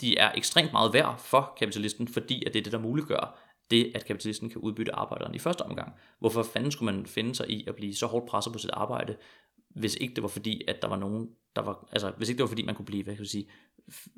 de 0.01 0.19
er 0.19 0.33
ekstremt 0.35 0.73
meget 0.73 0.93
værd 0.93 1.19
for 1.19 1.55
kapitalisten, 1.59 2.09
fordi 2.09 2.45
at 2.45 2.53
det 2.53 2.59
er 2.59 2.63
det, 2.63 2.73
der 2.73 2.79
muliggør 2.79 3.39
det, 3.71 3.93
at 3.95 4.05
kapitalisten 4.05 4.51
kan 4.51 4.61
udbytte 4.61 4.95
arbejderen 4.95 5.35
i 5.35 5.39
første 5.39 5.63
omgang. 5.63 5.93
Hvorfor 6.19 6.43
fanden 6.43 6.71
skulle 6.73 6.95
man 6.95 7.07
finde 7.07 7.35
sig 7.35 7.51
i 7.51 7.65
at 7.67 7.75
blive 7.75 7.95
så 7.95 8.07
hårdt 8.07 8.27
presset 8.27 8.53
på 8.53 8.59
sit 8.59 8.71
arbejde, 8.71 9.17
hvis 9.69 9.97
ikke 9.97 10.15
det 10.15 10.23
var 10.23 10.29
fordi, 10.29 10.63
at 10.69 10.83
der 10.83 10.89
var 10.89 10.97
nogen, 10.97 11.29
der 11.57 11.63
var, 11.63 11.89
altså 11.93 12.13
hvis 12.17 12.29
ikke 12.29 12.39
det 12.39 12.43
var 12.43 12.49
fordi, 12.49 12.63
man 12.63 12.75
kunne 12.75 12.87
blive, 12.87 13.05
hvad 13.05 13.15
kan 13.15 13.23
jeg 13.23 13.29
sige, 13.29 13.49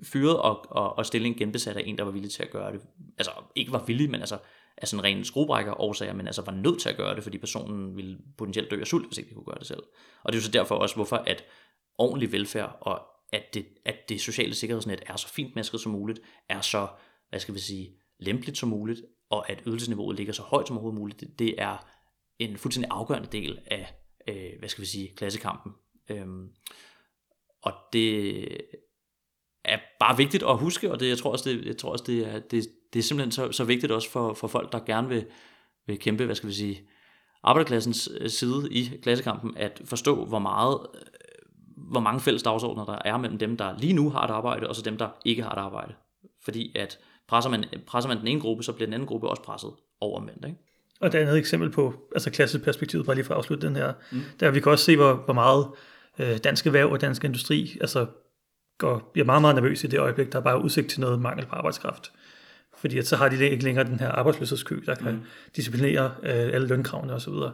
fyret 0.03 0.38
og, 0.38 0.66
og, 0.70 0.99
og 0.99 1.07
stillingen 1.07 1.38
genbesat 1.38 1.76
af 1.76 1.82
en, 1.86 1.99
der 1.99 2.05
var 2.05 2.11
villig 2.11 2.30
til 2.30 2.42
at 2.42 2.51
gøre 2.51 2.72
det. 2.72 2.80
Altså 3.18 3.30
ikke 3.55 3.72
var 3.72 3.84
villig, 3.84 4.11
men 4.11 4.20
altså 4.20 4.38
af 4.82 4.88
sådan 4.88 5.04
ren 5.04 5.24
skruebrækker 5.24 5.80
årsager, 5.80 6.12
men 6.12 6.26
altså 6.26 6.42
var 6.42 6.52
nødt 6.52 6.80
til 6.80 6.88
at 6.88 6.96
gøre 6.96 7.14
det, 7.14 7.22
fordi 7.22 7.38
personen 7.38 7.96
ville 7.96 8.18
potentielt 8.38 8.70
dø 8.70 8.80
af 8.80 8.86
sult, 8.86 9.06
hvis 9.06 9.18
ikke 9.18 9.30
de 9.30 9.34
kunne 9.34 9.44
gøre 9.44 9.58
det 9.58 9.66
selv. 9.66 9.82
Og 10.22 10.32
det 10.32 10.38
er 10.38 10.40
jo 10.40 10.44
så 10.44 10.50
derfor 10.50 10.74
også, 10.74 10.94
hvorfor 10.94 11.16
at 11.16 11.44
ordentlig 11.98 12.32
velfærd 12.32 12.78
og 12.80 13.02
at 13.32 13.54
det, 13.54 13.66
at 13.84 14.08
det 14.08 14.20
sociale 14.20 14.54
sikkerhedsnet 14.54 15.02
er 15.06 15.16
så 15.16 15.28
fint 15.28 15.56
masket 15.56 15.80
som 15.80 15.92
muligt, 15.92 16.20
er 16.48 16.60
så, 16.60 16.88
hvad 17.28 17.40
skal 17.40 17.54
vi 17.54 17.60
sige, 17.60 17.96
lempeligt 18.18 18.58
som 18.58 18.68
muligt, 18.68 19.02
og 19.30 19.50
at 19.50 19.62
ydelsesniveauet 19.66 20.16
ligger 20.16 20.32
så 20.32 20.42
højt 20.42 20.68
som 20.68 20.76
overhovedet 20.76 21.00
muligt, 21.00 21.20
det, 21.20 21.38
det 21.38 21.54
er 21.58 21.86
en 22.38 22.56
fuldstændig 22.56 22.90
afgørende 22.90 23.28
del 23.32 23.58
af, 23.66 23.94
øh, 24.28 24.58
hvad 24.58 24.68
skal 24.68 24.82
vi 24.82 24.86
sige, 24.86 25.16
klassekampen. 25.16 25.72
Øhm, 26.10 26.48
og 27.62 27.72
det 27.92 28.44
er 29.64 29.78
bare 30.00 30.16
vigtigt 30.16 30.42
at 30.42 30.58
huske, 30.58 30.92
og 30.92 31.00
det, 31.00 31.08
jeg 31.08 31.18
tror 31.18 31.32
også, 31.32 31.50
det, 31.50 31.66
jeg 31.66 31.76
tror 31.76 31.92
også, 31.92 32.04
det 32.06 32.26
er, 32.26 32.38
det, 32.38 32.68
det 32.93 32.99
er 32.99 33.03
simpelthen 33.03 33.32
så, 33.32 33.53
så 33.53 33.64
vigtigt 33.64 33.93
også 33.93 34.11
for, 34.11 34.34
for 34.34 34.49
folk, 34.49 34.72
der 34.72 34.78
gerne 34.78 35.09
vil, 35.09 35.24
vil 35.86 35.99
kæmpe, 35.99 36.24
hvad 36.24 36.34
skal 36.34 36.49
vi 36.49 36.55
sige, 36.55 36.82
arbejderklassens 37.43 38.09
øh, 38.20 38.30
side 38.30 38.68
i 38.70 38.91
klassekampen, 39.03 39.57
at 39.57 39.82
forstå, 39.84 40.24
hvor 40.24 40.39
meget 40.39 40.78
øh, 40.95 41.01
hvor 41.76 42.01
mange 42.01 42.20
fælles 42.20 42.43
dagsordner 42.43 42.84
der 42.84 42.99
er 43.05 43.16
mellem 43.16 43.39
dem, 43.39 43.57
der 43.57 43.78
lige 43.78 43.93
nu 43.93 44.11
har 44.11 44.24
et 44.24 44.30
arbejde, 44.30 44.68
og 44.68 44.76
så 44.76 44.82
dem, 44.82 44.97
der 44.97 45.09
ikke 45.24 45.43
har 45.43 45.51
et 45.51 45.59
arbejde. 45.59 45.95
Fordi 46.45 46.72
at 46.76 46.99
presser 47.28 47.51
man, 47.51 47.64
presser 47.86 48.09
man 48.09 48.18
den 48.18 48.28
ene 48.28 48.41
gruppe, 48.41 48.62
så 48.62 48.72
bliver 48.72 48.86
den 48.86 48.95
anden 48.95 49.07
gruppe 49.07 49.28
også 49.28 49.43
presset 49.43 49.70
over 50.01 50.20
mænd. 50.20 50.45
Ikke? 50.47 50.59
Og 51.01 51.12
der 51.12 51.18
er 51.18 51.32
et 51.32 51.39
eksempel 51.39 51.70
på 51.70 51.95
altså 52.14 52.30
klasseperspektivet, 52.30 53.07
bare 53.07 53.14
lige 53.14 53.24
for 53.24 53.34
at 53.34 53.39
afslutte 53.39 53.66
den 53.66 53.76
her, 53.76 53.93
mm. 54.12 54.20
der 54.41 54.51
vi 54.51 54.61
kan 54.61 54.72
også 54.72 54.84
se, 54.84 54.97
hvor, 54.97 55.14
hvor 55.14 55.34
meget 55.34 55.66
øh, 56.18 56.39
dansk 56.45 56.66
erhverv 56.66 56.93
og 56.93 57.01
dansk 57.01 57.24
industri 57.24 57.76
altså, 57.80 58.07
går, 58.78 59.11
bliver 59.12 59.26
meget, 59.26 59.41
meget 59.41 59.55
nervøs 59.55 59.84
i 59.84 59.86
det 59.86 60.01
øjeblik, 60.01 60.32
der 60.32 60.39
er 60.39 60.43
bare 60.43 60.62
udsigt 60.62 60.91
til 60.91 61.01
noget 61.01 61.20
mangel 61.20 61.47
på 61.47 61.55
arbejdskraft. 61.55 62.12
Fordi 62.80 62.98
at 62.98 63.06
så 63.06 63.16
har 63.16 63.28
de 63.28 63.50
ikke 63.50 63.64
længere 63.64 63.84
den 63.84 64.00
her 64.00 64.08
arbejdsløshedskø, 64.08 64.80
der 64.86 64.94
kan 64.94 65.12
mm. 65.12 65.20
disciplinere 65.56 66.14
øh, 66.22 66.54
alle 66.54 66.68
lønkravene 66.68 67.14
osv. 67.14 67.32
Så, 67.32 67.52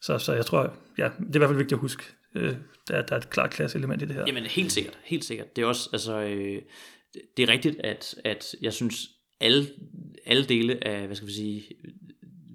så, 0.00 0.18
så 0.18 0.32
jeg 0.32 0.46
tror, 0.46 0.76
ja, 0.98 1.04
det 1.04 1.30
er 1.30 1.34
i 1.34 1.38
hvert 1.38 1.48
fald 1.48 1.58
vigtigt 1.58 1.72
at 1.72 1.80
huske, 1.80 2.04
øh, 2.34 2.56
der, 2.88 3.02
der 3.02 3.14
er 3.14 3.20
et 3.20 3.30
klart 3.30 3.50
klasseelement 3.50 4.02
i 4.02 4.04
det 4.04 4.14
her. 4.14 4.24
Jamen 4.26 4.44
helt 4.44 4.72
sikkert, 4.72 4.98
helt 5.04 5.24
sikkert. 5.24 5.56
Det 5.56 5.62
er 5.62 5.66
også, 5.66 5.90
altså, 5.92 6.20
øh, 6.20 6.62
det 7.36 7.42
er 7.42 7.48
rigtigt, 7.48 7.80
at, 7.84 8.14
at 8.24 8.54
jeg 8.62 8.72
synes, 8.72 9.10
alle, 9.40 9.66
alle 10.26 10.44
dele 10.44 10.86
af, 10.86 11.06
hvad 11.06 11.16
skal 11.16 11.28
vi 11.28 11.32
sige, 11.32 11.64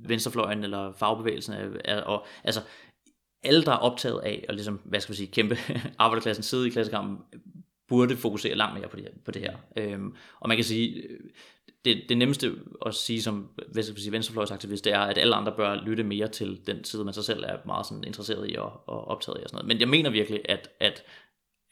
venstrefløjen 0.07 0.63
eller 0.63 0.93
fagbevægelsen, 0.93 1.53
er, 1.53 1.69
er, 1.85 2.01
og, 2.01 2.25
altså, 2.43 2.61
alle, 3.43 3.63
der 3.63 3.71
er 3.71 3.77
optaget 3.77 4.19
af 4.19 4.45
at 4.49 4.55
ligesom, 4.55 4.79
hvad 4.85 4.99
skal 4.99 5.13
vi 5.13 5.17
sige, 5.17 5.27
kæmpe 5.27 5.57
arbejderklassen, 5.99 6.43
sidde 6.43 6.67
i 6.67 6.69
klassekampen, 6.69 7.17
burde 7.87 8.17
fokusere 8.17 8.55
langt 8.55 8.79
mere 8.79 8.89
på 8.89 8.95
det 8.95 9.03
her. 9.03 9.11
På 9.25 9.31
det 9.31 9.41
her. 9.41 9.57
Øhm, 9.77 10.15
og 10.39 10.47
man 10.47 10.57
kan 10.57 10.63
sige, 10.63 11.03
det, 11.85 12.03
det 12.09 12.17
nemmeste 12.17 12.55
at 12.85 12.95
sige 12.95 13.21
som 13.21 13.49
skal 13.73 13.83
sige, 13.83 14.11
venstrefløjsaktivist, 14.11 14.85
det 14.85 14.93
er, 14.93 14.99
at 14.99 15.17
alle 15.17 15.35
andre 15.35 15.55
bør 15.55 15.75
lytte 15.75 16.03
mere 16.03 16.27
til 16.27 16.67
den 16.67 16.83
side, 16.83 17.05
man 17.05 17.13
sig 17.13 17.23
selv 17.23 17.43
er 17.43 17.57
meget 17.65 17.85
sådan 17.85 18.03
interesseret 18.03 18.51
i 18.51 18.55
og, 18.55 18.83
og 18.85 19.07
optaget 19.07 19.39
i 19.39 19.43
og 19.43 19.49
sådan 19.49 19.57
noget. 19.57 19.67
Men 19.67 19.79
jeg 19.79 19.87
mener 19.89 20.09
virkelig, 20.09 20.41
at, 20.45 20.69
at, 20.79 21.03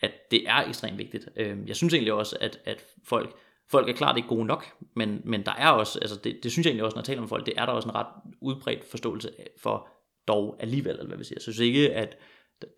at 0.02 0.12
det 0.32 0.50
er 0.50 0.68
ekstremt 0.68 0.98
vigtigt. 0.98 1.30
Øhm, 1.36 1.68
jeg 1.68 1.76
synes 1.76 1.94
egentlig 1.94 2.14
også, 2.14 2.38
at, 2.42 2.60
at 2.66 2.84
folk, 3.04 3.36
folk 3.70 3.90
er 3.90 3.94
klart 3.94 4.18
ikke 4.18 4.30
gode 4.30 4.46
nok, 4.46 4.66
men, 4.96 5.22
men 5.24 5.46
der 5.46 5.54
er 5.58 5.70
også, 5.70 6.00
altså 6.00 6.20
det, 6.24 6.40
det 6.44 6.52
synes 6.52 6.66
jeg 6.66 6.70
egentlig 6.72 6.86
også, 6.86 6.96
når 6.96 7.02
jeg 7.02 7.06
taler 7.06 7.22
med 7.22 7.30
folk, 7.30 7.46
det 7.46 7.54
er 7.58 7.66
der 7.66 7.74
også 7.74 7.90
en 7.90 7.96
ret 7.96 8.08
udbredt 8.42 8.86
forståelse 8.92 9.30
for 9.58 9.88
dog 10.28 10.58
alligevel, 10.60 10.94
eller 10.94 11.08
hvad 11.08 11.18
vi 11.18 11.24
siger. 11.24 11.36
Jeg 11.38 11.42
synes 11.42 11.60
ikke, 11.60 11.94
at 11.94 12.18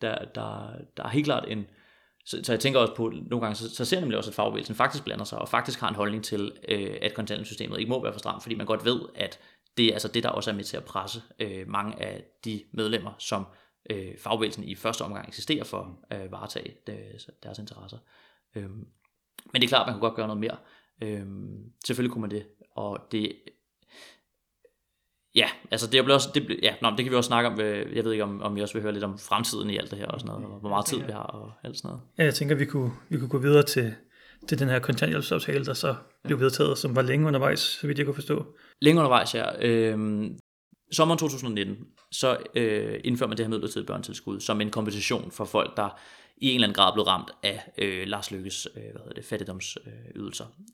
der, 0.01 0.25
der, 0.25 0.71
der 0.97 1.03
er 1.03 1.09
helt 1.09 1.25
klart 1.25 1.45
en, 1.47 1.65
så, 2.25 2.39
så 2.43 2.53
jeg 2.53 2.59
tænker 2.59 2.79
også 2.79 2.95
på, 2.95 3.09
nogle 3.09 3.45
gange, 3.45 3.55
så, 3.55 3.75
så 3.75 3.85
ser 3.85 3.99
nemlig 3.99 4.17
også, 4.17 4.29
at 4.29 4.35
fagbevægelsen 4.35 4.75
faktisk 4.75 5.03
blander 5.03 5.25
sig, 5.25 5.39
og 5.39 5.49
faktisk 5.49 5.79
har 5.79 5.89
en 5.89 5.95
holdning 5.95 6.23
til, 6.23 6.51
øh, 6.67 6.97
at 7.01 7.13
kontanthjælpssystemet 7.13 7.79
ikke 7.79 7.89
må 7.89 8.03
være 8.03 8.13
for 8.13 8.19
stramt, 8.19 8.43
fordi 8.43 8.55
man 8.55 8.65
godt 8.65 8.85
ved, 8.85 9.01
at 9.15 9.39
det 9.77 9.85
er 9.85 9.93
altså 9.93 10.07
det, 10.07 10.23
der 10.23 10.29
også 10.29 10.51
er 10.51 10.55
med 10.55 10.63
til 10.63 10.77
at 10.77 10.85
presse 10.85 11.21
øh, 11.39 11.67
mange 11.67 12.03
af 12.03 12.23
de 12.45 12.63
medlemmer, 12.73 13.11
som 13.17 13.45
øh, 13.89 14.17
fagbevægelsen 14.17 14.63
i 14.63 14.75
første 14.75 15.01
omgang 15.01 15.27
eksisterer 15.27 15.63
for 15.63 15.99
at 16.09 16.23
øh, 16.23 16.31
varetage 16.31 16.75
deres, 16.87 17.29
deres 17.43 17.59
interesser. 17.59 17.97
Øh, 18.55 18.69
men 19.53 19.61
det 19.61 19.63
er 19.63 19.67
klart, 19.67 19.81
at 19.81 19.87
man 19.87 19.93
kunne 19.93 20.09
godt 20.09 20.15
gøre 20.15 20.27
noget 20.27 20.39
mere. 20.39 20.57
Øh, 21.03 21.25
selvfølgelig 21.85 22.11
kunne 22.11 22.21
man 22.21 22.31
det, 22.31 22.45
og 22.75 23.07
det 23.11 23.33
Ja, 25.39 25.49
altså 25.71 25.87
det, 25.87 26.03
bliver 26.03 26.15
også, 26.15 26.29
det, 26.35 26.59
ja, 26.63 26.73
nå, 26.81 26.89
det 26.89 26.97
kan 27.05 27.11
vi 27.11 27.15
også 27.15 27.27
snakke 27.27 27.49
om. 27.49 27.61
Øh, 27.61 27.95
jeg 27.95 28.03
ved 28.03 28.11
ikke, 28.11 28.23
om, 28.23 28.41
om 28.41 28.55
vi 28.55 28.61
også 28.61 28.73
vil 28.73 28.83
høre 28.83 28.93
lidt 28.93 29.03
om 29.03 29.17
fremtiden 29.17 29.69
i 29.69 29.77
alt 29.77 29.91
det 29.91 29.99
her 29.99 30.07
og 30.07 30.19
sådan 30.19 30.35
noget, 30.35 30.53
og 30.53 30.59
hvor 30.59 30.69
meget 30.69 30.85
tid 30.85 30.97
vi 30.97 31.11
har 31.11 31.23
og 31.23 31.51
alt 31.63 31.77
sådan 31.77 31.89
noget. 31.89 32.01
Ja, 32.17 32.23
jeg 32.23 32.33
tænker, 32.33 32.55
vi 32.55 32.65
kunne, 32.65 32.91
vi 33.09 33.17
kunne 33.17 33.29
gå 33.29 33.37
videre 33.37 33.63
til, 33.63 33.95
til 34.47 34.59
den 34.59 34.69
her 34.69 34.79
kontanthjælpsaftale, 34.79 35.65
der 35.65 35.73
så 35.73 35.95
blev 36.23 36.39
vedtaget, 36.39 36.77
som 36.77 36.95
var 36.95 37.01
længe 37.01 37.27
undervejs, 37.27 37.59
så 37.59 37.87
vidt 37.87 37.97
jeg 37.97 38.05
kunne 38.05 38.15
forstå. 38.15 38.45
Længe 38.81 38.99
undervejs, 38.99 39.35
ja. 39.35 39.67
Øhm, 39.67 40.37
sommeren 40.91 41.19
2019, 41.19 41.77
så 42.11 42.37
øh, 42.55 42.99
indfører 43.03 43.27
man 43.27 43.37
det 43.37 43.45
her 43.45 43.49
midlertidige 43.49 43.87
børnetilskud 43.87 44.39
som 44.39 44.61
en 44.61 44.69
kompensation 44.69 45.31
for 45.31 45.45
folk, 45.45 45.77
der 45.77 45.99
i 46.37 46.49
en 46.49 46.55
eller 46.55 46.67
anden 46.67 46.75
grad 46.75 46.93
blev 46.93 47.03
ramt 47.03 47.31
af 47.43 47.71
øh, 47.77 48.07
Lars 48.07 48.31
Lykkes 48.31 48.67
øh, 48.75 48.81
hvad 48.81 49.01
hedder 49.01 49.13
det, 49.13 49.25
fattigdomsydelser. 49.25 50.45
Øh, 50.45 50.65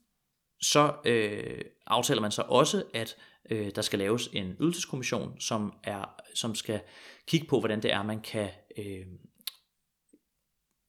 så 0.61 0.93
øh, 1.05 1.61
aftaler 1.87 2.21
man 2.21 2.31
så 2.31 2.41
også, 2.41 2.83
at 2.93 3.15
øh, 3.49 3.71
der 3.75 3.81
skal 3.81 3.99
laves 3.99 4.29
en 4.33 4.55
ydelseskommission, 4.59 5.39
som, 5.39 5.73
er, 5.83 6.05
som 6.35 6.55
skal 6.55 6.79
kigge 7.27 7.47
på, 7.47 7.59
hvordan 7.59 7.81
det 7.81 7.93
er, 7.93 8.03
man 8.03 8.21
kan 8.21 8.49
øh, 8.77 9.05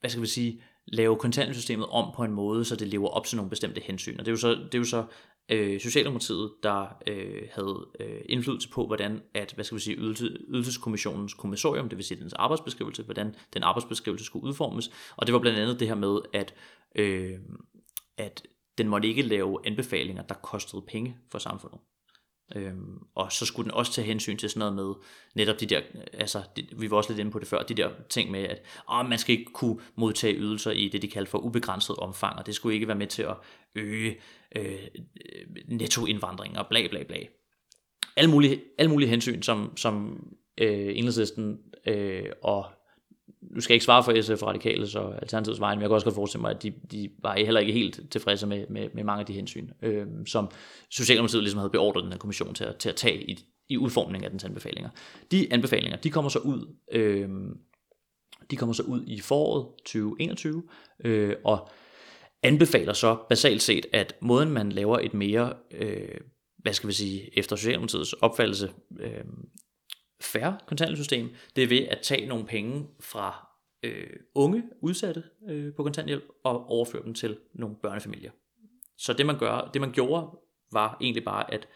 hvad 0.01 0.11
skal 0.11 0.23
vi 0.23 0.27
sige, 0.27 0.63
lave 0.87 1.17
kontanthjælpssystemet 1.17 1.87
om 1.87 2.15
på 2.17 2.25
en 2.25 2.33
måde, 2.33 2.65
så 2.65 2.77
det 2.77 2.89
lever 2.89 3.09
op 3.09 3.27
til 3.27 3.37
nogle 3.37 3.51
bestemte 3.51 3.81
hensyn. 3.81 4.19
Og 4.19 4.27
det 4.27 4.29
er 4.29 4.33
jo 4.33 4.37
så, 4.37 4.49
det 4.49 4.75
er 4.75 4.79
jo 4.79 4.85
så 4.85 5.07
øh, 5.49 5.81
Socialdemokratiet, 5.81 6.53
der 6.63 6.97
øh, 7.07 7.43
havde 7.53 7.87
øh, 8.01 8.21
indflydelse 8.29 8.71
på, 8.71 8.87
hvordan 8.87 9.23
at, 9.35 9.53
hvad 9.53 9.65
skal 9.65 9.77
vi 9.77 9.81
sige, 9.81 9.97
ydelse, 9.97 10.25
ydelseskommissionens 10.49 11.35
kommissorium, 11.35 11.89
det 11.89 11.99
vil 11.99 12.05
sige 12.05 12.21
dens 12.21 12.33
arbejdsbeskrivelse, 12.33 13.03
hvordan 13.03 13.35
den 13.55 13.63
arbejdsbeskrivelse 13.63 14.25
skulle 14.25 14.47
udformes. 14.47 14.91
Og 15.17 15.27
det 15.27 15.33
var 15.33 15.41
blandt 15.41 15.59
andet 15.59 15.81
det 15.81 15.89
her 15.89 15.95
med, 15.95 16.19
at, 16.33 16.55
øh, 16.95 17.39
at 18.17 18.47
den 18.79 18.89
måtte 18.89 19.09
ikke 19.09 19.23
lave 19.23 19.67
anbefalinger, 19.67 20.23
der 20.23 20.35
kostede 20.35 20.83
penge 20.89 21.17
for 21.31 21.39
samfundet. 21.39 21.81
Øhm, 22.55 22.99
og 23.14 23.32
så 23.32 23.47
skulle 23.47 23.64
den 23.64 23.74
også 23.74 23.92
tage 23.92 24.07
hensyn 24.07 24.36
til 24.36 24.51
sådan 24.51 24.59
noget 24.59 24.74
med 24.74 24.94
netop 25.34 25.61
de 25.61 25.66
der, 25.66 25.80
altså 26.12 26.42
de, 26.57 26.66
vi 26.76 26.90
var 26.90 26.97
også 26.97 27.11
lidt 27.11 27.20
inde 27.20 27.30
på 27.30 27.38
det 27.38 27.49
før, 27.49 27.62
de 27.62 27.74
der 27.74 27.90
ting 28.09 28.30
med, 28.30 28.40
at 28.40 28.62
åh, 28.92 29.09
man 29.09 29.18
skal 29.18 29.38
ikke 29.38 29.53
kunne 29.53 29.80
modtage 29.97 30.36
ydelser 30.36 30.70
i 30.70 30.88
det, 30.88 31.03
de 31.03 31.09
kalder 31.09 31.30
for 31.30 31.38
ubegrænset 31.38 31.97
omfang, 31.97 32.38
og 32.38 32.47
det 32.47 32.55
skulle 32.55 32.74
ikke 32.74 32.88
være 32.88 32.97
med 32.97 33.07
til 33.07 33.22
at 33.22 33.36
øge 33.74 34.16
øh, 34.57 34.88
nettoindvandring 35.68 36.59
og 36.59 36.66
bla 36.66 36.86
bla 36.90 37.03
bla. 37.03 37.18
Alle 38.16 38.30
mulige, 38.30 38.62
alle 38.78 38.90
mulige 38.90 39.09
hensyn, 39.09 39.42
som, 39.42 39.76
som 39.76 40.22
øh, 40.59 40.99
enhedslisten 40.99 41.59
øh, 41.86 42.26
og 42.42 42.66
nu 43.51 43.61
skal 43.61 43.72
jeg 43.72 43.77
ikke 43.77 43.85
svare 43.85 44.05
for 44.05 44.22
SF 44.22 44.43
Radikale 44.43 44.87
så 44.89 45.01
Alternativets 45.22 45.61
vejen, 45.61 45.79
men 45.79 45.83
jeg 45.83 45.89
kan 45.89 45.95
også 45.95 46.07
godt 46.07 46.14
forestille 46.14 46.41
mig, 46.41 46.51
at 46.51 46.62
de, 46.62 46.72
de 46.91 47.11
var 47.22 47.37
heller 47.37 47.61
ikke 47.61 47.72
helt 47.72 48.01
tilfredse 48.11 48.47
med, 48.47 48.66
med, 48.70 48.89
med 48.95 49.05
mange 49.05 49.20
af 49.20 49.27
de 49.27 49.33
hensyn, 49.33 49.70
øh, 49.83 50.07
som 50.27 50.51
Socialdemokratiet 50.91 51.43
ligesom 51.43 51.59
havde 51.59 51.70
beordret 51.70 52.05
den 52.05 52.12
her 52.12 52.18
kommission 52.18 52.55
til 52.55 52.64
at, 52.64 52.77
til 52.77 52.89
at 52.89 52.97
tage 52.97 53.31
i, 53.31 53.39
i 53.68 53.79
udformningen 53.79 54.24
af 54.24 54.31
dens 54.31 54.45
anbefalinger. 54.45 54.91
De 55.31 55.53
anbefalinger, 55.53 55.97
de 55.97 56.11
kommer 56.11 56.29
så 56.29 56.39
ud, 56.39 56.74
øh, 56.93 57.29
de 58.51 58.57
kommer 58.57 58.72
så 58.72 58.83
ud 58.83 59.05
i 59.07 59.20
foråret 59.20 59.66
2021, 59.79 60.62
øh, 61.05 61.35
og 61.45 61.68
anbefaler 62.43 62.93
så 62.93 63.16
basalt 63.29 63.62
set, 63.62 63.87
at 63.93 64.16
måden 64.20 64.51
man 64.51 64.72
laver 64.72 64.99
et 64.99 65.14
mere, 65.14 65.53
øh, 65.70 66.20
hvad 66.59 66.72
skal 66.72 66.89
vi 66.89 66.95
sige, 66.95 67.39
efter 67.39 67.57
Socialdemokratiets 67.57 68.12
opfattelse, 68.12 68.70
øh, 69.01 69.24
færre 70.21 70.59
kontanthjælpssystem, 70.67 71.35
det 71.57 71.64
er 71.64 71.69
ved 71.69 71.83
at 71.89 71.99
tage 72.03 72.27
nogle 72.27 72.47
penge 72.47 72.89
fra 73.01 73.49
øh, 73.83 74.17
unge 74.35 74.62
udsatte 74.81 75.23
øh, 75.49 75.75
på 75.75 75.83
kontanthjælp 75.83 76.25
og 76.45 76.67
overføre 76.71 77.03
dem 77.03 77.14
til 77.14 77.39
nogle 77.55 77.77
børnefamilier. 77.83 78.31
Så 78.99 79.12
det 79.12 79.27
man, 79.27 79.39
gør, 79.39 79.71
det 79.75 79.81
man 79.81 79.93
gjorde, 79.93 80.31
var 80.73 80.97
egentlig 81.01 81.25
bare 81.25 81.55
at 81.55 81.69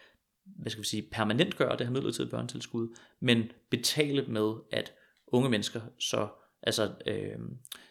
hvad 0.45 0.71
skal 0.71 0.83
vi 0.83 0.87
sige, 0.87 1.07
permanent 1.11 1.57
gøre 1.57 1.77
det 1.77 1.85
her 1.85 1.93
midlertidige 1.93 2.31
børnetilskud, 2.31 2.95
men 3.19 3.51
betale 3.69 4.25
med, 4.27 4.53
at 4.71 4.93
unge 5.27 5.49
mennesker, 5.49 5.81
så 5.99 6.27
altså 6.63 6.93
øh, 7.07 7.39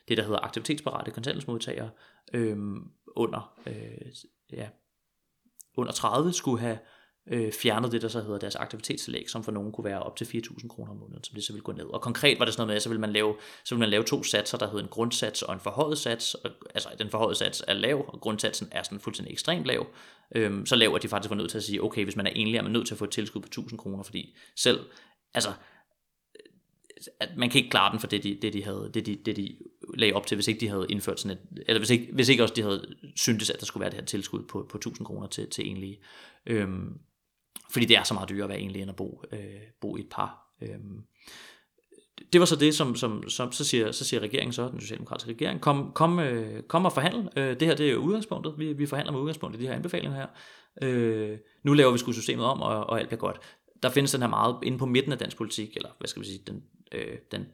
det, 0.08 0.16
der 0.16 0.22
hedder 0.22 0.44
aktivitetsparate 0.44 1.10
kontanthjælpsmodtagere, 1.10 1.90
øh, 2.34 2.58
under, 3.06 3.58
øh, 3.66 4.12
ja, 4.52 4.68
under 5.76 5.92
30 5.92 6.32
skulle 6.32 6.60
have 6.60 6.78
øh, 7.26 7.52
fjernet 7.52 7.92
det, 7.92 8.02
der 8.02 8.08
så 8.08 8.20
hedder 8.20 8.38
deres 8.38 8.56
aktivitetstillæg, 8.56 9.30
som 9.30 9.44
for 9.44 9.52
nogen 9.52 9.72
kunne 9.72 9.84
være 9.84 10.02
op 10.02 10.16
til 10.16 10.24
4.000 10.24 10.68
kroner 10.68 10.90
om 10.90 10.96
måneden, 10.96 11.24
som 11.24 11.34
det 11.34 11.44
så 11.44 11.52
ville 11.52 11.62
gå 11.62 11.72
ned. 11.72 11.84
Og 11.84 12.02
konkret 12.02 12.38
var 12.38 12.44
det 12.44 12.54
sådan 12.54 12.60
noget 12.60 12.68
med, 12.68 12.76
at 12.76 12.82
så 12.82 12.88
ville 12.88 13.00
man 13.00 13.12
lave, 13.12 13.34
så 13.64 13.74
ville 13.74 13.80
man 13.80 13.90
lave 13.90 14.04
to 14.04 14.22
satser, 14.22 14.58
der 14.58 14.66
hedder 14.66 14.82
en 14.82 14.88
grundsats 14.88 15.42
og 15.42 15.54
en 15.54 15.60
forhøjet 15.60 15.98
sats. 15.98 16.34
Og, 16.34 16.50
altså 16.74 16.88
den 16.98 17.10
forhøjet 17.10 17.36
sats 17.36 17.62
er 17.68 17.72
lav, 17.72 18.04
og 18.08 18.20
grundsatsen 18.20 18.68
er 18.70 18.82
sådan 18.82 19.00
fuldstændig 19.00 19.32
ekstremt 19.32 19.66
lav. 19.66 19.86
Øhm, 20.34 20.66
så 20.66 20.76
lav, 20.76 20.94
at 20.94 21.02
de 21.02 21.08
faktisk 21.08 21.30
var 21.30 21.36
nødt 21.36 21.50
til 21.50 21.58
at 21.58 21.64
sige, 21.64 21.82
okay, 21.82 22.04
hvis 22.04 22.16
man 22.16 22.26
er 22.26 22.30
enlig, 22.30 22.56
er 22.56 22.62
man 22.62 22.72
nødt 22.72 22.86
til 22.86 22.94
at 22.94 22.98
få 22.98 23.04
et 23.04 23.10
tilskud 23.10 23.40
på 23.40 23.48
1.000 23.60 23.76
kroner, 23.76 24.02
fordi 24.02 24.36
selv, 24.56 24.80
altså, 25.34 25.50
øh, 25.50 25.54
at 27.20 27.28
man 27.36 27.50
kan 27.50 27.58
ikke 27.58 27.70
klare 27.70 27.92
den 27.92 28.00
for 28.00 28.06
det, 28.06 28.22
de, 28.22 28.38
det, 28.42 28.52
de 28.52 28.64
havde, 28.64 28.90
det, 28.94 29.06
de, 29.06 29.16
det, 29.16 29.36
de 29.36 29.56
lagde 29.94 30.14
op 30.14 30.26
til, 30.26 30.34
hvis 30.34 30.48
ikke 30.48 30.60
de 30.60 30.68
havde 30.68 30.86
indført 30.88 31.20
sådan 31.20 31.36
et, 31.36 31.62
eller 31.66 31.80
hvis 31.80 31.90
ikke, 31.90 32.12
hvis 32.12 32.28
ikke 32.28 32.42
også 32.42 32.54
de 32.54 32.62
havde 32.62 32.94
syntes, 33.16 33.50
at 33.50 33.60
der 33.60 33.66
skulle 33.66 33.80
være 33.80 33.90
det 33.90 33.98
her 33.98 34.06
tilskud 34.06 34.42
på, 34.42 34.66
på 34.70 34.76
1000 34.76 35.06
kroner 35.06 35.26
til, 35.26 35.50
til 35.50 35.68
enlige. 35.68 36.00
Øhm, 36.46 36.98
fordi 37.70 37.86
det 37.86 37.96
er 37.96 38.02
så 38.02 38.14
meget 38.14 38.28
dyrere 38.28 38.44
at 38.44 38.48
være 38.48 38.58
egentlig 38.58 38.82
end 38.82 38.90
at 38.90 38.96
bo, 38.96 39.22
øh, 39.32 39.60
bo 39.80 39.96
i 39.96 40.00
et 40.00 40.08
par. 40.10 40.56
Øh, 40.62 40.78
det 42.32 42.40
var 42.40 42.44
så 42.44 42.56
det, 42.56 42.74
som, 42.74 42.96
som, 42.96 43.28
som 43.28 43.52
så, 43.52 43.64
siger, 43.64 43.92
så 43.92 44.04
siger 44.04 44.20
regeringen 44.20 44.52
så, 44.52 44.68
den 44.68 44.80
socialdemokratiske 44.80 45.30
regering, 45.30 45.60
kom, 45.60 45.92
kom, 45.94 46.18
øh, 46.18 46.62
kom 46.62 46.84
og 46.84 46.92
forhandle. 46.92 47.28
Øh, 47.36 47.60
det 47.60 47.68
her 47.68 47.74
det 47.74 47.88
er 47.88 47.92
jo 47.92 47.98
udgangspunktet. 47.98 48.54
Vi, 48.58 48.72
vi 48.72 48.86
forhandler 48.86 49.12
med 49.12 49.20
udgangspunkt 49.20 49.56
i 49.56 49.58
de 49.58 49.66
her 49.66 49.74
anbefalinger 49.74 50.16
her. 50.16 50.26
Øh, 50.82 51.38
nu 51.62 51.72
laver 51.72 51.92
vi 51.92 51.98
sgu 51.98 52.12
systemet 52.12 52.44
om, 52.44 52.62
og, 52.62 52.90
og 52.90 53.00
alt 53.00 53.08
bliver 53.08 53.20
godt. 53.20 53.40
Der 53.82 53.90
findes 53.90 54.12
den 54.12 54.20
her 54.20 54.28
meget 54.28 54.56
inde 54.62 54.78
på 54.78 54.86
midten 54.86 55.12
af 55.12 55.18
dansk 55.18 55.36
politik, 55.36 55.76
eller 55.76 55.88
hvad 55.98 56.08
skal 56.08 56.22
vi 56.22 56.26
sige, 56.26 56.42
den, 56.46 56.62
øh, 56.92 57.18
den 57.32 57.46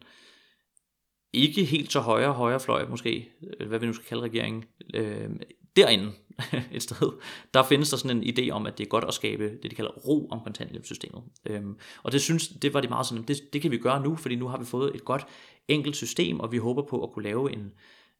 ikke 1.33 1.65
helt 1.65 1.93
så 1.93 2.01
højre, 2.01 2.33
højre 2.33 2.61
fløj 2.61 2.89
måske, 2.89 3.29
øh, 3.61 3.69
hvad 3.69 3.79
vi 3.79 3.87
nu 3.87 3.93
skal 3.93 4.07
kalde 4.07 4.23
regeringen, 4.23 4.65
øh, 4.95 5.31
derinde 5.77 6.13
et 6.73 6.83
sted, 6.83 7.13
der 7.55 7.63
findes 7.63 7.91
der 7.91 7.97
sådan 7.97 8.23
en 8.23 8.35
idé 8.39 8.51
om, 8.51 8.67
at 8.67 8.79
det 8.79 8.85
er 8.85 8.89
godt 8.89 9.05
at 9.05 9.15
skabe 9.15 9.45
det, 9.63 9.71
de 9.71 9.77
kalder 9.77 9.91
ro 9.91 10.29
om 10.31 10.41
kontanthjælpssystemet. 10.41 11.23
Øhm, 11.47 11.79
og 12.03 12.13
det 12.13 12.21
synes, 12.21 12.49
det 12.49 12.75
var 12.75 12.81
de 12.81 12.89
meget 12.89 13.07
sådan, 13.07 13.25
det, 13.25 13.53
det 13.53 13.63
kan 13.63 13.71
vi 13.71 13.79
gøre 13.79 14.03
nu, 14.03 14.17
fordi 14.17 14.37
nu 14.37 14.49
har 14.49 14.59
vi 14.59 14.65
fået 14.65 14.95
et 14.95 15.05
godt 15.05 15.27
enkelt 15.69 15.97
system, 15.97 16.41
og 16.41 16.53
vi 16.53 16.59
håber 16.59 16.83
på 16.83 17.03
at 17.03 17.13
kunne 17.13 17.23
lave 17.23 17.53
en, 17.53 17.73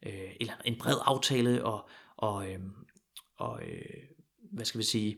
øh, 0.05 0.31
eller 0.39 0.53
en 0.65 0.75
bred 0.79 0.95
aftale, 1.05 1.65
og, 1.65 1.89
og, 2.17 2.49
øh, 2.49 2.59
og 3.37 3.61
øh, 3.67 4.03
hvad 4.51 4.65
skal 4.65 4.79
vi 4.79 4.85
sige, 4.85 5.17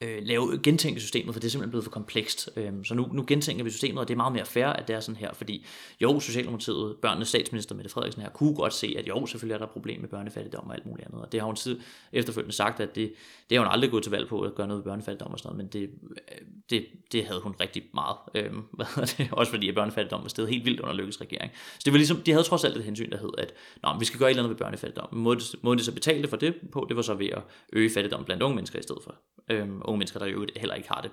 øh, 0.00 0.18
lave 0.22 0.58
gentænke 0.62 1.00
systemet, 1.00 1.34
for 1.34 1.40
det 1.40 1.46
er 1.46 1.50
simpelthen 1.50 1.70
blevet 1.70 1.84
for 1.84 1.90
komplekst. 1.90 2.50
Øh, 2.56 2.72
så 2.84 2.94
nu, 2.94 3.08
nu 3.12 3.24
gentænker 3.26 3.64
vi 3.64 3.70
systemet, 3.70 4.00
og 4.00 4.08
det 4.08 4.14
er 4.14 4.16
meget 4.16 4.32
mere 4.32 4.46
fair, 4.46 4.66
at 4.66 4.88
det 4.88 4.96
er 4.96 5.00
sådan 5.00 5.16
her, 5.16 5.34
fordi 5.34 5.66
jo, 6.00 6.20
Socialdemokratiet, 6.20 6.96
børnenes 7.02 7.28
statsminister 7.28 7.74
Mette 7.74 7.90
Frederiksen 7.90 8.22
her, 8.22 8.30
kunne 8.30 8.54
godt 8.54 8.74
se, 8.74 8.94
at 8.98 9.08
jo, 9.08 9.26
selvfølgelig 9.26 9.54
er 9.54 9.58
der 9.58 9.66
problem 9.66 10.00
med 10.00 10.08
børnefattigdom 10.08 10.66
og 10.66 10.74
alt 10.74 10.86
muligt 10.86 11.06
andet, 11.06 11.22
og 11.22 11.32
det 11.32 11.40
har 11.40 11.46
hun 11.46 11.56
tid 11.56 11.80
efterfølgende 12.12 12.56
sagt, 12.56 12.80
at 12.80 12.94
det, 12.94 13.12
det 13.50 13.58
har 13.58 13.64
hun 13.64 13.72
aldrig 13.72 13.90
gået 13.90 14.02
til 14.02 14.12
valg 14.12 14.28
på 14.28 14.40
at 14.40 14.54
gøre 14.54 14.66
noget 14.66 14.84
ved 14.84 14.90
børnefattigdom 14.90 15.32
og 15.32 15.38
sådan 15.38 15.56
noget, 15.56 15.64
men 15.64 15.82
det, 15.82 15.90
øh, 16.10 16.46
det, 16.70 16.86
det 17.12 17.24
havde 17.24 17.40
hun 17.40 17.54
rigtig 17.60 17.82
meget. 17.94 18.16
Øh, 18.34 18.52
hvad 18.76 19.06
det? 19.18 19.28
Også 19.32 19.52
fordi 19.52 19.68
at 19.68 19.74
børnefattigdom 19.74 20.22
var 20.22 20.28
stedet 20.28 20.50
helt 20.50 20.64
vildt 20.64 20.80
under 20.80 20.94
Lykkes 20.94 21.20
regering. 21.20 21.52
Så 21.54 21.82
det 21.84 21.92
var 21.92 21.96
ligesom, 21.96 22.16
de 22.16 22.30
havde 22.30 22.44
trods 22.44 22.64
alt 22.64 22.76
et 22.76 22.84
hensyn, 22.84 23.10
der 23.10 23.18
hed, 23.18 23.30
at 23.38 23.54
Nå, 23.82 23.98
vi 23.98 24.04
skal 24.04 24.18
gøre 24.18 24.28
et 24.28 24.30
eller 24.30 24.42
andet 24.42 24.50
ved 24.50 24.64
børnefattigdom. 24.64 25.08
Måden, 25.12 25.40
måden 25.62 25.78
de 25.78 25.84
så 25.84 25.92
betalte 25.92 26.28
for 26.28 26.36
det 26.36 26.54
på, 26.72 26.86
det 26.88 26.96
var 26.96 27.02
så 27.02 27.14
ved 27.14 27.28
at 27.28 27.42
øge 27.72 27.90
fattigdom 27.90 28.24
blandt 28.24 28.42
unge 28.42 28.54
mennesker 28.54 28.78
i 28.78 28.82
stedet 28.82 29.02
for. 29.04 29.14
Øhm, 29.50 29.82
unge 29.88 29.98
mennesker, 29.98 30.18
der 30.18 30.26
jo 30.26 30.46
heller 30.56 30.74
ikke 30.74 30.88
har 30.88 31.00
det 31.02 31.10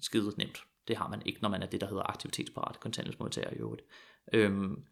skide 0.00 0.32
nemt. 0.36 0.62
Det 0.88 0.96
har 0.96 1.08
man 1.08 1.22
ikke, 1.26 1.38
når 1.42 1.48
man 1.48 1.62
er 1.62 1.66
det, 1.66 1.80
der 1.80 1.86
hedder 1.86 2.10
aktivitetsparat 2.10 2.80
kontanthjælpsmodtager 2.80 3.50
i 3.50 3.56
øvrigt. 3.56 3.82
Øhm, 4.32 4.84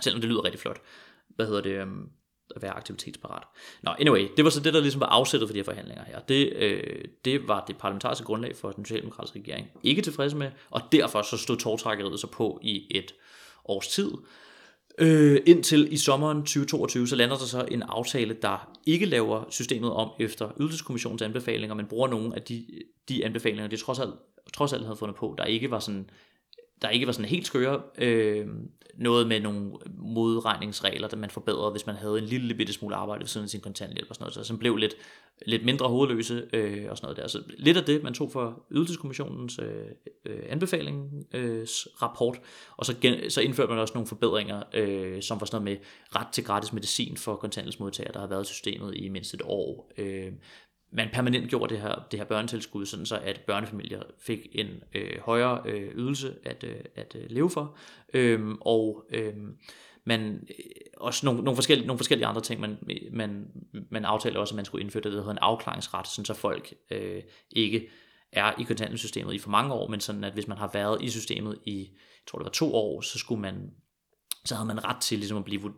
selvom 0.00 0.20
det 0.20 0.30
lyder 0.30 0.44
rigtig 0.44 0.60
flot. 0.60 0.80
Hvad 1.28 1.46
hedder 1.46 1.60
det? 1.60 1.70
Øhm, 1.70 2.10
at 2.56 2.62
være 2.62 2.72
aktivitetsparat. 2.72 3.42
Nå, 3.82 3.90
anyway, 3.98 4.28
det 4.36 4.44
var 4.44 4.50
så 4.50 4.60
det, 4.60 4.74
der 4.74 4.80
ligesom 4.80 5.00
var 5.00 5.06
afsættet 5.06 5.48
for 5.48 5.52
de 5.52 5.58
her 5.58 5.64
forhandlinger 5.64 6.04
her. 6.04 6.20
Det, 6.20 6.52
øh, 6.56 7.04
det 7.24 7.48
var 7.48 7.64
det 7.64 7.78
parlamentariske 7.78 8.24
grundlag 8.24 8.56
for 8.56 8.70
den 8.70 8.84
socialdemokratiske 8.84 9.38
regering 9.38 9.70
ikke 9.82 10.02
tilfreds 10.02 10.34
med, 10.34 10.50
og 10.70 10.80
derfor 10.92 11.22
så 11.22 11.36
stod 11.36 11.56
tårtrækkeriet 11.56 12.20
så 12.20 12.26
på 12.26 12.60
i 12.62 12.86
et 12.90 13.14
års 13.64 13.88
tid. 13.88 14.10
Øh, 15.00 15.40
indtil 15.46 15.92
i 15.92 15.96
sommeren 15.96 16.38
2022, 16.38 17.08
så 17.08 17.16
lander 17.16 17.36
der 17.36 17.44
så 17.44 17.64
en 17.70 17.82
aftale, 17.82 18.36
der 18.42 18.70
ikke 18.86 19.06
laver 19.06 19.44
systemet 19.50 19.92
om 19.92 20.10
efter 20.20 20.50
ydelseskommissionens 20.60 21.22
anbefalinger, 21.22 21.74
men 21.74 21.86
bruger 21.86 22.08
nogle 22.08 22.36
af 22.36 22.42
de, 22.42 22.66
de 23.08 23.24
anbefalinger, 23.24 23.66
de 23.66 23.76
trods 23.76 23.98
alt, 23.98 24.14
trods 24.52 24.72
alt 24.72 24.84
havde 24.84 24.96
fundet 24.96 25.16
på, 25.16 25.34
der 25.38 25.44
ikke 25.44 25.70
var 25.70 25.78
sådan 25.78 26.10
der 26.82 26.88
ikke 26.88 27.06
var 27.06 27.12
sådan 27.12 27.28
helt 27.28 27.46
skøre. 27.46 27.82
Øh, 27.98 28.46
noget 29.00 29.26
med 29.26 29.40
nogle 29.40 29.72
modregningsregler, 29.98 31.08
der 31.08 31.16
man 31.16 31.30
forbedrede, 31.30 31.70
hvis 31.70 31.86
man 31.86 31.96
havde 31.96 32.18
en 32.18 32.24
lille 32.24 32.54
bitte 32.54 32.72
smule 32.72 32.96
arbejde 32.96 33.20
ved 33.20 33.28
siden 33.28 33.44
af 33.44 33.50
sin 33.50 33.60
kontanthjælp 33.60 34.08
og 34.08 34.14
sådan 34.14 34.22
noget, 34.22 34.34
så 34.34 34.44
som 34.44 34.58
blev 34.58 34.76
lidt, 34.76 34.94
lidt 35.46 35.64
mindre 35.64 35.88
hovedløse 35.88 36.48
øh, 36.52 36.90
og 36.90 36.96
sådan 36.96 37.06
noget 37.06 37.16
der. 37.16 37.28
Så 37.28 37.42
lidt 37.58 37.76
af 37.76 37.84
det, 37.84 38.02
man 38.02 38.14
tog 38.14 38.32
for 38.32 38.62
ydelseskommissionens 38.70 39.58
øh, 39.58 39.84
øh, 40.26 40.42
anbefalingsrapport, 40.48 42.36
øh, 42.36 42.42
og 42.76 42.86
så, 42.86 42.96
gen, 43.00 43.30
så 43.30 43.40
indførte 43.40 43.70
man 43.70 43.78
også 43.78 43.94
nogle 43.94 44.06
forbedringer, 44.06 44.62
øh, 44.74 45.22
som 45.22 45.40
var 45.40 45.46
sådan 45.46 45.64
noget 45.64 45.78
med 45.78 45.86
ret 46.20 46.28
til 46.32 46.44
gratis 46.44 46.72
medicin 46.72 47.16
for 47.16 47.36
kontanthjælpsmodtagere, 47.36 48.12
der 48.12 48.20
har 48.20 48.26
været 48.26 48.44
i 48.44 48.52
systemet 48.52 48.96
i 48.96 49.08
mindst 49.08 49.34
et 49.34 49.42
år. 49.44 49.92
Øh, 49.98 50.32
man 50.92 51.08
permanent 51.12 51.50
gjorde 51.50 51.74
det 51.74 51.82
her, 51.82 51.94
det 52.10 52.18
her 52.18 52.26
børnetilskud, 52.26 52.86
sådan 52.86 53.06
så 53.06 53.18
at 53.18 53.40
børnefamilier 53.46 54.02
fik 54.18 54.46
en 54.52 54.66
øh, 54.94 55.20
højere 55.20 55.62
øh, 55.64 55.94
ydelse 55.94 56.34
at, 56.44 56.64
øh, 56.64 56.80
at 56.94 57.16
øh, 57.18 57.30
leve 57.30 57.50
for, 57.50 57.76
øhm, 58.14 58.58
og 58.60 59.04
øhm, 59.10 59.56
man 60.04 60.46
øh, 60.48 60.64
også 60.96 61.26
nogle, 61.26 61.42
nogle, 61.42 61.56
forskellige, 61.56 61.86
nogle 61.86 61.98
forskellige 61.98 62.26
andre 62.26 62.40
ting, 62.40 62.60
man, 62.60 62.78
man, 63.12 63.46
man 63.90 64.04
aftalte 64.04 64.38
også, 64.38 64.54
at 64.54 64.56
man 64.56 64.64
skulle 64.64 64.84
indføre 64.84 65.02
det, 65.02 65.12
der 65.12 65.18
hedder 65.18 65.30
en 65.30 65.38
afklaringsret, 65.38 66.08
sådan 66.08 66.24
så 66.24 66.34
folk 66.34 66.74
øh, 66.90 67.22
ikke 67.50 67.88
er 68.32 68.52
i 68.60 68.62
kontanthjælpssystemet 68.62 69.34
i 69.34 69.38
for 69.38 69.50
mange 69.50 69.74
år, 69.74 69.88
men 69.88 70.00
sådan 70.00 70.24
at 70.24 70.32
hvis 70.32 70.48
man 70.48 70.58
har 70.58 70.70
været 70.72 71.02
i 71.02 71.10
systemet 71.10 71.58
i, 71.64 71.78
jeg 71.80 72.26
tror 72.26 72.38
det 72.38 72.44
var 72.44 72.50
to 72.50 72.74
år, 72.74 73.00
så 73.00 73.18
skulle 73.18 73.40
man 73.40 73.70
så 74.44 74.54
havde 74.54 74.66
man 74.66 74.84
ret 74.84 74.96
til 74.96 75.18
ligesom 75.18 75.38
at 75.38 75.44
blive 75.44 75.72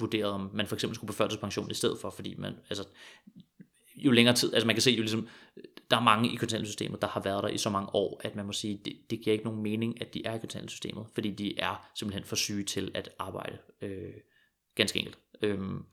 vurderet, 0.00 0.30
om 0.30 0.50
man 0.54 0.66
for 0.66 0.76
eksempel 0.76 0.94
skulle 0.94 1.08
på 1.08 1.12
førtidspension 1.12 1.70
i 1.70 1.74
stedet 1.74 1.98
for, 2.00 2.10
fordi 2.10 2.34
man, 2.38 2.54
altså, 2.70 2.84
jo 3.96 4.10
længere 4.10 4.34
tid, 4.34 4.54
altså 4.54 4.66
man 4.66 4.76
kan 4.76 4.82
se 4.82 4.90
jo 4.90 5.00
ligesom, 5.00 5.28
der 5.90 5.96
er 5.96 6.00
mange 6.00 6.32
i 6.32 6.34
kontanthjælpssystemet, 6.34 7.02
der 7.02 7.08
har 7.08 7.20
været 7.20 7.42
der 7.42 7.48
i 7.48 7.58
så 7.58 7.70
mange 7.70 7.94
år, 7.94 8.20
at 8.24 8.36
man 8.36 8.46
må 8.46 8.52
sige, 8.52 8.80
det, 8.84 8.92
det 9.10 9.20
giver 9.20 9.32
ikke 9.32 9.44
nogen 9.44 9.62
mening, 9.62 10.00
at 10.00 10.14
de 10.14 10.26
er 10.26 10.34
i 10.34 10.38
kontanthjælpssystemet, 10.38 11.06
fordi 11.14 11.30
de 11.30 11.58
er 11.58 11.90
simpelthen 11.94 12.24
for 12.24 12.36
syge 12.36 12.64
til 12.64 12.90
at 12.94 13.08
arbejde, 13.18 13.58
øh, 13.82 14.14
ganske 14.74 14.98
enkelt. 14.98 15.18
Øhm, 15.42 15.84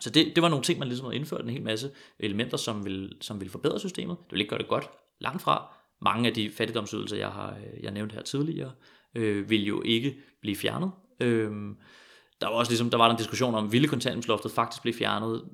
så 0.00 0.10
det, 0.10 0.32
det 0.34 0.42
var 0.42 0.48
nogle 0.48 0.64
ting, 0.64 0.78
man 0.78 0.88
ligesom 0.88 1.06
havde 1.06 1.16
indført, 1.16 1.44
en 1.44 1.50
hel 1.50 1.62
masse 1.62 1.90
elementer, 2.18 2.56
som 2.56 2.84
vil, 2.84 3.16
som 3.20 3.40
vil 3.40 3.50
forbedre 3.50 3.80
systemet. 3.80 4.16
Det 4.18 4.32
vil 4.32 4.40
ikke 4.40 4.50
gøre 4.50 4.58
det 4.58 4.68
godt, 4.68 4.90
langt 5.20 5.42
fra. 5.42 5.74
Mange 6.00 6.28
af 6.28 6.34
de 6.34 6.50
fattigdomsydelser, 6.50 7.16
jeg 7.16 7.28
har 7.28 7.56
øh, 7.56 7.84
jeg 7.84 7.90
nævnt 7.90 8.12
her 8.12 8.22
tidligere, 8.22 8.72
øh, 9.14 9.50
vil 9.50 9.66
jo 9.66 9.82
ikke 9.82 10.16
blive 10.40 10.56
fjernet. 10.56 10.90
Øh, 11.20 11.50
der 12.40 12.46
var 12.46 12.56
også 12.56 12.72
ligesom, 12.72 12.90
der 12.90 12.98
var 12.98 13.10
en 13.10 13.16
diskussion 13.16 13.54
om, 13.54 13.72
ville 13.72 13.88
kontanthjælpsloftet 13.88 14.52
faktisk 14.52 14.82
blive 14.82 14.94
fjernet? 14.94 15.44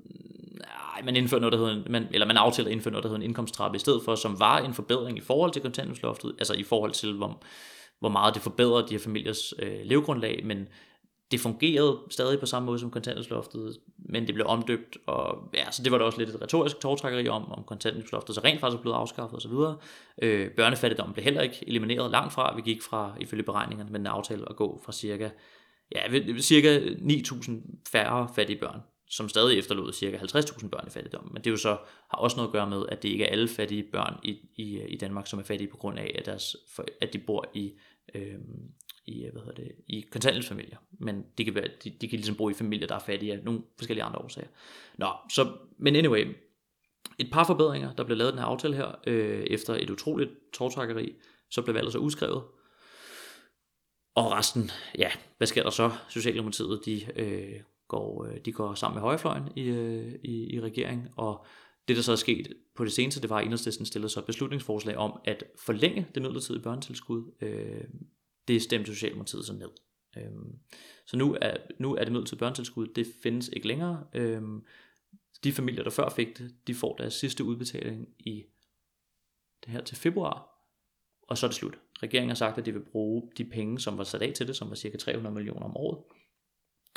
Nej, 0.60 1.02
man 1.04 1.16
indfører 1.16 1.40
noget, 1.40 1.52
der 1.52 1.58
hedder, 1.58 1.90
man, 1.90 2.08
eller 2.10 2.26
man 2.26 2.36
aftaler 2.36 2.68
at 2.68 2.72
indføre 2.72 2.92
noget, 2.92 3.02
der 3.02 3.08
hedder 3.08 3.20
en 3.20 3.28
indkomsttrappe 3.28 3.76
i 3.76 3.78
stedet 3.78 4.02
for, 4.04 4.14
som 4.14 4.40
var 4.40 4.58
en 4.58 4.74
forbedring 4.74 5.18
i 5.18 5.20
forhold 5.20 5.52
til 5.52 5.62
kontanthjælpsloftet, 5.62 6.34
altså 6.38 6.54
i 6.54 6.62
forhold 6.62 6.92
til, 6.92 7.12
hvor, 7.16 7.42
hvor 8.00 8.08
meget 8.08 8.34
det 8.34 8.42
forbedrer 8.42 8.86
de 8.86 8.94
her 8.94 8.98
familiers 8.98 9.54
øh, 9.58 9.80
levegrundlag, 9.84 10.40
men 10.44 10.68
det 11.30 11.40
fungerede 11.40 11.98
stadig 12.10 12.40
på 12.40 12.46
samme 12.46 12.66
måde 12.66 12.78
som 12.78 12.90
kontanthjælpsloftet, 12.90 13.76
men 13.98 14.26
det 14.26 14.34
blev 14.34 14.46
omdøbt, 14.46 14.98
og 15.06 15.50
ja, 15.54 15.70
så 15.70 15.82
det 15.82 15.92
var 15.92 15.98
der 15.98 16.04
også 16.04 16.18
lidt 16.18 16.30
et 16.30 16.42
retorisk 16.42 16.80
tårtrækkeri 16.80 17.28
om, 17.28 17.52
om 17.52 17.64
kontanthjælpsloftet 17.64 18.34
så 18.34 18.40
rent 18.44 18.60
faktisk 18.60 18.78
er 18.78 18.82
blevet 18.82 18.96
afskaffet 18.96 19.36
osv. 19.36 19.52
Øh, 20.22 20.50
børnefattigdom 20.50 21.12
blev 21.12 21.24
heller 21.24 21.40
ikke 21.40 21.64
elimineret 21.66 22.10
langt 22.10 22.32
fra, 22.32 22.56
vi 22.56 22.62
gik 22.62 22.82
fra, 22.82 23.12
ifølge 23.20 23.42
beregningerne 23.42 23.90
med 23.90 23.98
den 23.98 24.06
aftale, 24.06 24.44
at 24.50 24.56
gå 24.56 24.80
fra 24.84 24.92
cirka, 24.92 25.28
ja, 25.94 26.00
cirka 26.40 26.78
9.000 26.78 27.52
færre 27.92 28.28
fattige 28.36 28.60
børn 28.60 28.80
som 29.10 29.28
stadig 29.28 29.58
efterlod 29.58 29.92
ca. 29.92 30.16
50.000 30.16 30.68
børn 30.68 30.86
i 30.86 30.90
fattigdom. 30.90 31.30
Men 31.32 31.36
det 31.36 31.46
er 31.46 31.50
jo 31.50 31.56
så 31.56 31.76
har 32.10 32.18
også 32.18 32.36
noget 32.36 32.48
at 32.48 32.52
gøre 32.52 32.70
med, 32.70 32.84
at 32.88 33.02
det 33.02 33.08
ikke 33.08 33.24
er 33.24 33.32
alle 33.32 33.48
fattige 33.48 33.82
børn 33.82 34.20
i, 34.22 34.38
i, 34.56 34.82
i 34.82 34.96
Danmark, 34.96 35.26
som 35.26 35.38
er 35.38 35.42
fattige 35.42 35.70
på 35.70 35.76
grund 35.76 35.98
af, 35.98 36.14
at, 36.18 36.26
deres, 36.26 36.56
at 37.00 37.12
de 37.12 37.18
bor 37.18 37.50
i, 37.54 37.72
øh, 38.14 38.38
i, 39.06 39.28
hvad 39.32 39.42
hedder 39.42 39.62
det, 39.62 39.72
i 39.88 40.00
kontanthjælpsfamilier. 40.00 40.76
Men 40.90 41.24
de 41.38 41.44
kan, 41.44 41.54
være, 41.54 41.68
de, 41.84 41.90
de 41.90 42.08
kan 42.08 42.16
ligesom 42.16 42.36
bo 42.36 42.50
i 42.50 42.54
familier, 42.54 42.86
der 42.86 42.94
er 42.94 42.98
fattige 42.98 43.32
af 43.32 43.44
nogle 43.44 43.62
forskellige 43.78 44.04
andre 44.04 44.18
årsager. 44.18 44.48
Nå, 44.98 45.12
så, 45.30 45.52
men 45.78 45.96
anyway, 45.96 46.36
et 47.18 47.30
par 47.32 47.44
forbedringer, 47.44 47.92
der 47.92 48.04
blev 48.04 48.16
lavet 48.16 48.32
den 48.32 48.38
her 48.38 48.46
aftale 48.46 48.76
her, 48.76 48.98
øh, 49.06 49.42
efter 49.42 49.74
et 49.74 49.90
utroligt 49.90 50.30
tårtrækkeri, 50.52 51.14
så 51.50 51.62
blev 51.62 51.74
valget 51.74 51.92
så 51.92 51.98
udskrevet. 51.98 52.42
Og 54.14 54.32
resten, 54.32 54.70
ja, 54.98 55.10
hvad 55.38 55.46
sker 55.46 55.62
der 55.62 55.70
så? 55.70 55.90
Socialdemokratiet, 56.08 56.80
de 56.84 57.20
øh, 57.20 57.60
går, 57.90 58.26
øh, 58.26 58.38
de 58.44 58.52
går 58.52 58.74
sammen 58.74 58.96
med 58.96 59.02
højrefløjen 59.02 59.48
i, 59.56 59.62
øh, 59.62 60.14
i, 60.24 60.54
i 60.54 60.60
regeringen, 60.60 61.08
og 61.16 61.44
det, 61.88 61.96
der 61.96 62.02
så 62.02 62.12
er 62.12 62.16
sket 62.16 62.52
på 62.76 62.84
det 62.84 62.92
seneste, 62.92 63.20
det 63.20 63.30
var, 63.30 63.38
at 63.38 63.44
Enhedslisten 63.44 63.86
stillede 63.86 64.08
så 64.08 64.20
et 64.20 64.26
beslutningsforslag 64.26 64.96
om 64.96 65.20
at 65.24 65.44
forlænge 65.58 66.06
det 66.14 66.22
midlertidige 66.22 66.62
børnetilskud. 66.62 67.32
Øh, 67.40 67.84
det 68.48 68.62
stemte 68.62 68.94
Socialdemokratiet 68.94 69.44
så 69.44 69.52
ned. 69.52 69.70
Øh, 70.16 70.32
så 71.06 71.16
nu 71.16 71.36
er, 71.42 71.56
nu 71.78 71.94
er 71.94 72.04
det 72.04 72.12
midlertidige 72.12 72.38
børnetilskud, 72.38 72.86
det 72.86 73.06
findes 73.22 73.48
ikke 73.52 73.68
længere. 73.68 74.04
Øh, 74.14 74.42
de 75.44 75.52
familier, 75.52 75.82
der 75.82 75.90
før 75.90 76.08
fik 76.08 76.38
det, 76.38 76.54
de 76.66 76.74
får 76.74 76.96
deres 76.96 77.14
sidste 77.14 77.44
udbetaling 77.44 78.08
i 78.18 78.44
det 79.64 79.72
her 79.72 79.80
til 79.80 79.96
februar, 79.96 80.48
og 81.22 81.38
så 81.38 81.46
er 81.46 81.48
det 81.48 81.56
slut. 81.56 81.78
Regeringen 82.02 82.28
har 82.28 82.34
sagt, 82.34 82.58
at 82.58 82.66
de 82.66 82.72
vil 82.72 82.84
bruge 82.92 83.30
de 83.38 83.44
penge, 83.44 83.80
som 83.80 83.98
var 83.98 84.04
sat 84.04 84.22
af 84.22 84.32
til 84.32 84.46
det, 84.46 84.56
som 84.56 84.68
var 84.68 84.74
cirka 84.74 84.96
300 84.96 85.34
millioner 85.34 85.66
om 85.66 85.76
året, 85.76 85.98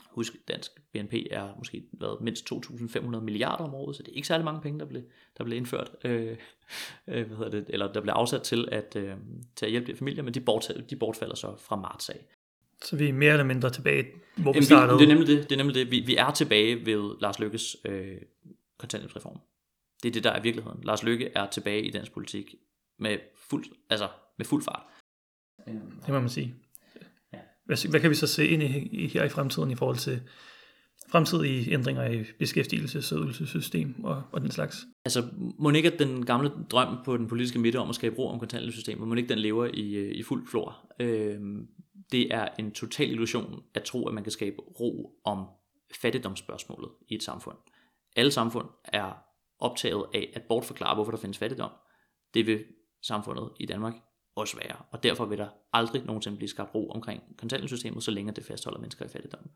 Husk, 0.10 0.34
dansk 0.48 0.72
BNP 0.94 1.14
er 1.32 1.56
måske 1.58 1.84
været 1.92 2.22
mindst 2.22 2.52
2.500 2.54 3.20
milliarder 3.20 3.64
om 3.64 3.74
året, 3.74 3.96
så 3.96 4.04
det 4.04 4.12
er 4.12 4.16
ikke 4.16 4.28
særlig 4.28 4.46
mange 4.46 4.62
penge, 4.62 4.80
der 4.80 4.86
blev, 4.86 5.02
der 5.38 5.44
blev 5.44 5.58
indført, 5.58 5.92
øh, 6.04 6.38
øh, 7.08 7.28
hvad 7.28 7.38
hedder 7.38 7.52
det, 7.52 7.66
eller 7.70 7.94
der 7.94 8.02
blev 8.02 8.12
afsat 8.12 8.42
til 8.42 8.70
at, 8.72 8.96
øh, 8.96 9.16
til 9.56 9.66
at 9.66 9.72
hjælpe 9.72 9.92
de 9.92 9.98
familier, 9.98 10.24
men 10.24 10.34
de, 10.34 10.42
bort, 10.42 10.72
de 10.90 10.96
bortfalder 10.96 11.36
så 11.36 11.56
fra 11.60 11.76
marts 11.76 12.10
af. 12.10 12.26
Så 12.84 12.96
vi 12.96 13.10
er 13.10 13.14
mere 13.14 13.32
eller 13.32 13.46
mindre 13.46 13.70
tilbage, 13.70 14.06
hvor 14.36 14.54
vi 14.54 14.64
startede? 14.64 15.00
Det 15.00 15.04
er 15.04 15.08
nemlig 15.08 15.28
det. 15.28 15.50
det, 15.50 15.52
er 15.52 15.58
nemlig 15.58 15.76
det. 15.76 15.92
Vi, 15.92 16.00
vi 16.00 16.16
er 16.16 16.32
tilbage 16.32 16.86
ved 16.86 17.20
Lars 17.22 17.40
Lykkes 17.40 17.78
øh, 17.86 18.18
kontanthjælpsreform. 18.78 19.40
Det 20.04 20.10
er 20.10 20.14
det, 20.14 20.24
der 20.24 20.32
er 20.32 20.42
virkeligheden. 20.42 20.84
Lars 20.84 21.04
Løkke 21.04 21.32
er 21.36 21.50
tilbage 21.50 21.82
i 21.86 21.92
dansk 21.92 22.12
politik 22.12 22.56
med 23.00 23.18
fuld, 23.36 23.66
altså 23.90 24.08
med 24.38 24.46
fuld 24.46 24.64
fart. 24.64 24.84
Det 26.06 26.10
må 26.10 26.20
man 26.20 26.30
sige. 26.30 26.56
Hvad, 27.66 27.90
hvad 27.90 28.00
kan 28.00 28.10
vi 28.10 28.16
så 28.16 28.28
se 28.28 28.48
ind 28.48 28.64
i, 28.64 28.66
i, 28.92 29.08
her 29.08 29.24
i 29.24 29.30
fremtiden 29.30 29.72
i 29.72 29.76
forhold 29.76 29.98
til 29.98 30.22
fremtidige 31.10 31.74
ændringer 31.74 32.10
i 32.10 32.22
beskæftigelses- 32.22 33.16
og 33.16 33.24
ydelsessystem 33.24 34.04
og, 34.04 34.24
og 34.32 34.42
den 34.42 34.52
slags? 34.52 34.86
Altså, 35.06 35.28
må 35.60 35.70
ikke 35.70 35.92
at 35.94 36.00
den 36.00 36.26
gamle 36.26 36.52
drøm 36.72 36.98
på 37.06 37.18
den 37.18 37.28
politiske 37.28 37.60
midte 37.60 37.80
om 37.80 37.90
at 37.90 37.96
skabe 37.96 38.16
ro 38.16 38.28
om 38.28 38.40
kontanthjælpssystemet, 38.40 39.08
må 39.08 39.16
ikke 39.16 39.30
den 39.30 39.40
lever 39.40 39.70
i, 39.74 39.96
øh, 39.96 40.16
i 40.16 40.24
fuld 40.24 40.48
flor? 40.48 40.94
Øh, 41.00 41.40
det 42.12 42.34
er 42.34 42.48
en 42.60 42.72
total 42.72 43.12
illusion 43.12 43.64
at 43.74 43.84
tro, 43.84 44.08
at 44.08 44.14
man 44.14 44.24
kan 44.24 44.32
skabe 44.32 44.56
ro 44.80 45.20
om 45.26 45.46
fattigdomsspørgsmålet 46.02 46.90
i 47.10 47.16
et 47.16 47.24
samfund. 47.24 47.58
Alle 48.16 48.32
samfund 48.32 48.68
er 48.84 49.14
optaget 49.60 50.06
af 50.14 50.34
at 50.36 50.42
bortforklare, 50.50 50.96
hvorfor 50.96 51.12
der 51.12 51.18
findes 51.18 51.38
fattigdom. 51.38 51.72
Det 52.34 52.48
vil 52.48 52.64
samfundet 53.02 53.50
i 53.60 53.66
Danmark 53.66 53.94
også 54.36 54.58
være. 54.58 54.76
Og 54.92 55.04
derfor 55.04 55.26
vil 55.26 55.38
der 55.38 55.48
aldrig 55.74 56.06
nogensinde 56.06 56.38
blive 56.38 56.50
skabt 56.50 56.76
ro 56.76 56.90
omkring 56.90 57.24
kontanthjælpssystemet, 57.38 58.04
så 58.04 58.12
længe 58.12 58.32
det 58.32 58.46
fastholder 58.46 58.80
mennesker 58.80 59.06
i 59.06 59.08
fattigdom. 59.08 59.50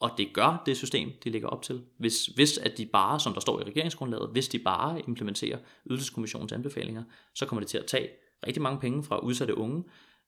Og 0.00 0.10
det 0.18 0.32
gør 0.32 0.62
det 0.66 0.76
system, 0.76 1.12
de 1.24 1.30
ligger 1.30 1.48
op 1.48 1.62
til. 1.62 1.84
Hvis, 1.98 2.26
hvis 2.26 2.58
at 2.58 2.78
de 2.78 2.86
bare, 2.86 3.20
som 3.20 3.32
der 3.32 3.40
står 3.40 3.60
i 3.60 3.64
regeringsgrundlaget, 3.64 4.30
hvis 4.30 4.48
de 4.48 4.58
bare 4.58 5.02
implementerer 5.08 5.58
ydelseskommissionens 5.90 6.52
anbefalinger, 6.52 7.04
så 7.34 7.46
kommer 7.46 7.60
det 7.60 7.68
til 7.68 7.78
at 7.78 7.86
tage 7.86 8.08
rigtig 8.46 8.62
mange 8.62 8.80
penge 8.80 9.04
fra 9.04 9.18
udsatte 9.18 9.58
unge 9.58 9.84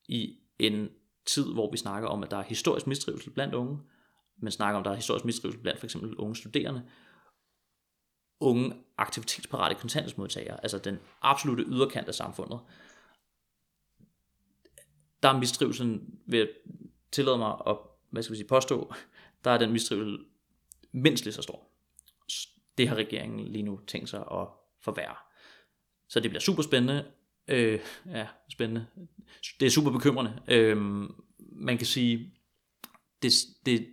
i 0.08 0.36
en 0.58 0.88
tid, 1.26 1.52
hvor 1.52 1.70
vi 1.70 1.76
snakker 1.76 2.08
om, 2.08 2.22
at 2.22 2.30
der 2.30 2.36
er 2.36 2.42
historisk 2.42 2.86
mistrivsel 2.86 3.30
blandt 3.30 3.54
unge, 3.54 3.78
men 4.42 4.52
snakker 4.52 4.76
om, 4.76 4.80
at 4.80 4.84
der 4.84 4.90
er 4.90 4.96
historisk 4.96 5.24
mistrivsel 5.24 5.60
blandt 5.60 5.80
for 5.80 5.86
eksempel 5.86 6.16
unge 6.16 6.36
studerende, 6.36 6.82
unge 8.40 8.72
aktivitetsparate 8.98 9.74
kontanthjælpsmodtagere, 9.74 10.62
altså 10.62 10.78
den 10.78 10.98
absolute 11.22 11.64
yderkant 11.66 12.08
af 12.08 12.14
samfundet. 12.14 12.60
Der 15.22 15.28
er 15.28 15.38
mistrivelsen, 15.38 16.18
ved 16.26 16.38
at 16.38 16.48
tillade 17.12 17.38
mig 17.38 17.54
at 17.66 17.76
hvad 18.10 18.22
skal 18.22 18.32
vi 18.32 18.36
sige, 18.36 18.48
påstå, 18.48 18.94
der 19.44 19.50
er 19.50 19.58
den 19.58 19.72
mistrivsel 19.72 20.18
mindst 20.92 21.24
lige 21.24 21.34
så 21.34 21.42
stor. 21.42 21.68
Det 22.78 22.88
har 22.88 22.96
regeringen 22.96 23.48
lige 23.48 23.62
nu 23.62 23.80
tænkt 23.86 24.08
sig 24.08 24.20
at 24.20 24.48
forværre. 24.80 25.16
Så 26.08 26.20
det 26.20 26.30
bliver 26.30 26.40
super 26.40 26.62
spændende. 26.62 27.04
Øh, 27.48 27.80
ja, 28.06 28.26
spændende. 28.48 28.86
Det 29.60 29.66
er 29.66 29.70
super 29.70 29.90
bekymrende. 29.90 30.42
Øh, 30.48 30.76
man 31.38 31.78
kan 31.78 31.86
sige, 31.86 32.32
det, 33.22 33.32
det 33.66 33.88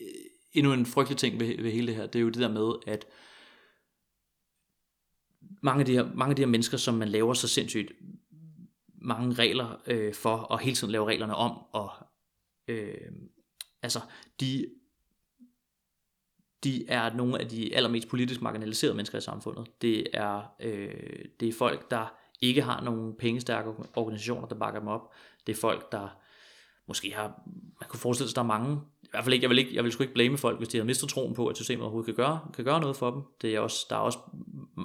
øh, 0.00 0.06
endnu 0.52 0.72
en 0.72 0.86
frygtelig 0.86 1.18
ting 1.18 1.40
ved, 1.40 1.62
ved 1.62 1.72
hele 1.72 1.86
det 1.86 1.96
her, 1.96 2.06
det 2.06 2.18
er 2.18 2.22
jo 2.22 2.28
det 2.28 2.42
der 2.42 2.48
med, 2.48 2.72
at 2.86 3.06
mange 5.62 5.80
af 5.80 5.86
de 5.86 5.92
her, 5.92 6.14
mange 6.14 6.30
af 6.30 6.36
de 6.36 6.42
her 6.42 6.48
mennesker, 6.48 6.76
som 6.76 6.94
man 6.94 7.08
laver 7.08 7.34
så 7.34 7.48
sindssygt 7.48 7.92
mange 9.00 9.34
regler 9.34 9.82
øh, 9.86 10.14
for, 10.14 10.36
og 10.36 10.58
hele 10.58 10.76
tiden 10.76 10.90
lave 10.90 11.06
reglerne 11.06 11.34
om, 11.34 11.58
og 11.72 11.90
øh, 12.68 13.12
altså, 13.82 14.00
de, 14.40 14.66
de 16.64 16.88
er 16.88 17.14
nogle 17.14 17.38
af 17.40 17.48
de 17.48 17.76
allermest 17.76 18.08
politisk 18.08 18.42
marginaliserede 18.42 18.96
mennesker 18.96 19.18
i 19.18 19.20
samfundet. 19.20 19.82
Det 19.82 20.06
er, 20.12 20.54
øh, 20.60 21.24
det 21.40 21.48
er 21.48 21.52
folk, 21.52 21.90
der 21.90 22.14
ikke 22.40 22.62
har 22.62 22.80
nogen 22.80 23.16
pengestærke 23.16 23.70
organisationer, 23.96 24.48
der 24.48 24.54
bakker 24.54 24.80
dem 24.80 24.88
op. 24.88 25.12
Det 25.46 25.52
er 25.56 25.60
folk, 25.60 25.92
der 25.92 26.19
måske 26.90 27.14
har, 27.14 27.42
man 27.80 27.88
kunne 27.88 28.00
forestille 28.00 28.28
sig, 28.28 28.32
at 28.32 28.36
der 28.36 28.42
er 28.42 28.58
mange, 28.58 28.80
i 29.02 29.08
hvert 29.10 29.24
fald 29.24 29.34
ikke, 29.34 29.44
jeg 29.44 29.50
vil, 29.50 29.58
ikke, 29.58 29.74
jeg 29.74 29.84
vil 29.84 29.92
sgu 29.92 30.02
ikke 30.02 30.14
blame 30.14 30.38
folk, 30.38 30.58
hvis 30.58 30.68
de 30.68 30.78
har 30.78 30.84
mistet 30.84 31.08
troen 31.08 31.34
på, 31.34 31.46
at 31.46 31.56
systemet 31.56 31.82
overhovedet 31.82 32.06
kan 32.06 32.14
gøre, 32.14 32.40
kan 32.54 32.64
gøre 32.64 32.80
noget 32.80 32.96
for 32.96 33.10
dem. 33.10 33.22
Det 33.42 33.54
er 33.54 33.60
også, 33.60 33.86
der, 33.90 33.96
er 33.96 34.00
også, 34.00 34.18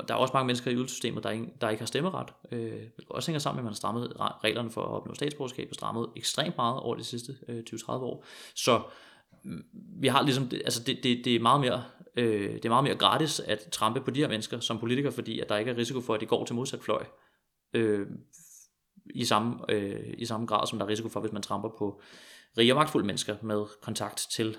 der 0.08 0.14
er 0.14 0.18
også 0.18 0.32
mange 0.34 0.48
mennesker 0.48 0.72
i 0.72 0.74
ydelsessystemet, 0.74 1.24
der, 1.24 1.30
ikke, 1.30 1.46
der 1.62 1.70
ikke 1.70 1.82
har 1.82 1.88
stemmeret. 1.88 2.34
Øh, 2.52 2.72
det 2.72 3.06
også 3.10 3.32
hænger 3.32 3.40
sammen 3.40 3.58
med, 3.58 3.62
at 3.62 3.66
man 3.66 3.74
har 3.74 3.76
strammet 3.76 4.14
reglerne 4.44 4.72
for 4.72 4.82
at 4.82 4.88
opnå 4.88 5.14
statsborgerskab, 5.14 5.68
og 5.70 5.76
strammet 5.76 6.10
ekstremt 6.16 6.58
meget 6.58 6.80
over 6.80 6.96
de 6.96 7.04
sidste 7.04 7.36
øh, 7.48 7.64
20-30 7.70 7.92
år. 7.92 8.26
Så 8.56 8.82
mm, 9.44 9.64
vi 10.02 10.08
har 10.08 10.22
ligesom, 10.22 10.52
altså 10.66 10.84
det, 10.84 11.00
det, 11.04 11.26
det 11.26 11.36
er 11.36 11.40
meget 11.40 11.62
mere 11.62 11.84
øh, 12.16 12.54
det 12.54 12.66
er 12.66 12.70
meget 12.70 12.84
mere 12.84 12.96
gratis 12.96 13.40
at 13.40 13.60
trampe 13.72 14.02
på 14.02 14.12
de 14.12 14.20
her 14.20 14.28
mennesker 14.28 14.60
som 14.60 14.80
politikere, 14.80 15.12
fordi 15.12 15.40
at 15.40 15.50
der 15.50 15.58
ikke 15.58 15.72
er 15.72 15.78
risiko 15.78 16.02
for, 16.02 16.14
at 16.14 16.22
de 16.22 16.26
går 16.26 16.46
til 16.46 16.56
modsat 16.56 16.82
fløj. 16.82 17.06
Øh, 17.74 18.08
i 19.14 19.26
samme, 19.26 19.56
øh, 19.70 20.14
i 20.18 20.26
samme 20.26 20.46
grad, 20.46 20.68
som 20.68 20.80
der 20.80 20.86
er 20.86 20.90
risiko 20.90 21.10
for, 21.10 21.20
hvis 21.20 21.32
man 21.32 21.42
tramper 21.42 21.70
på 21.78 22.02
rige 22.58 22.74
og 22.74 22.78
magtfulde 22.78 23.08
mennesker 23.08 23.36
med 23.42 23.66
kontakt 23.82 24.28
til 24.32 24.58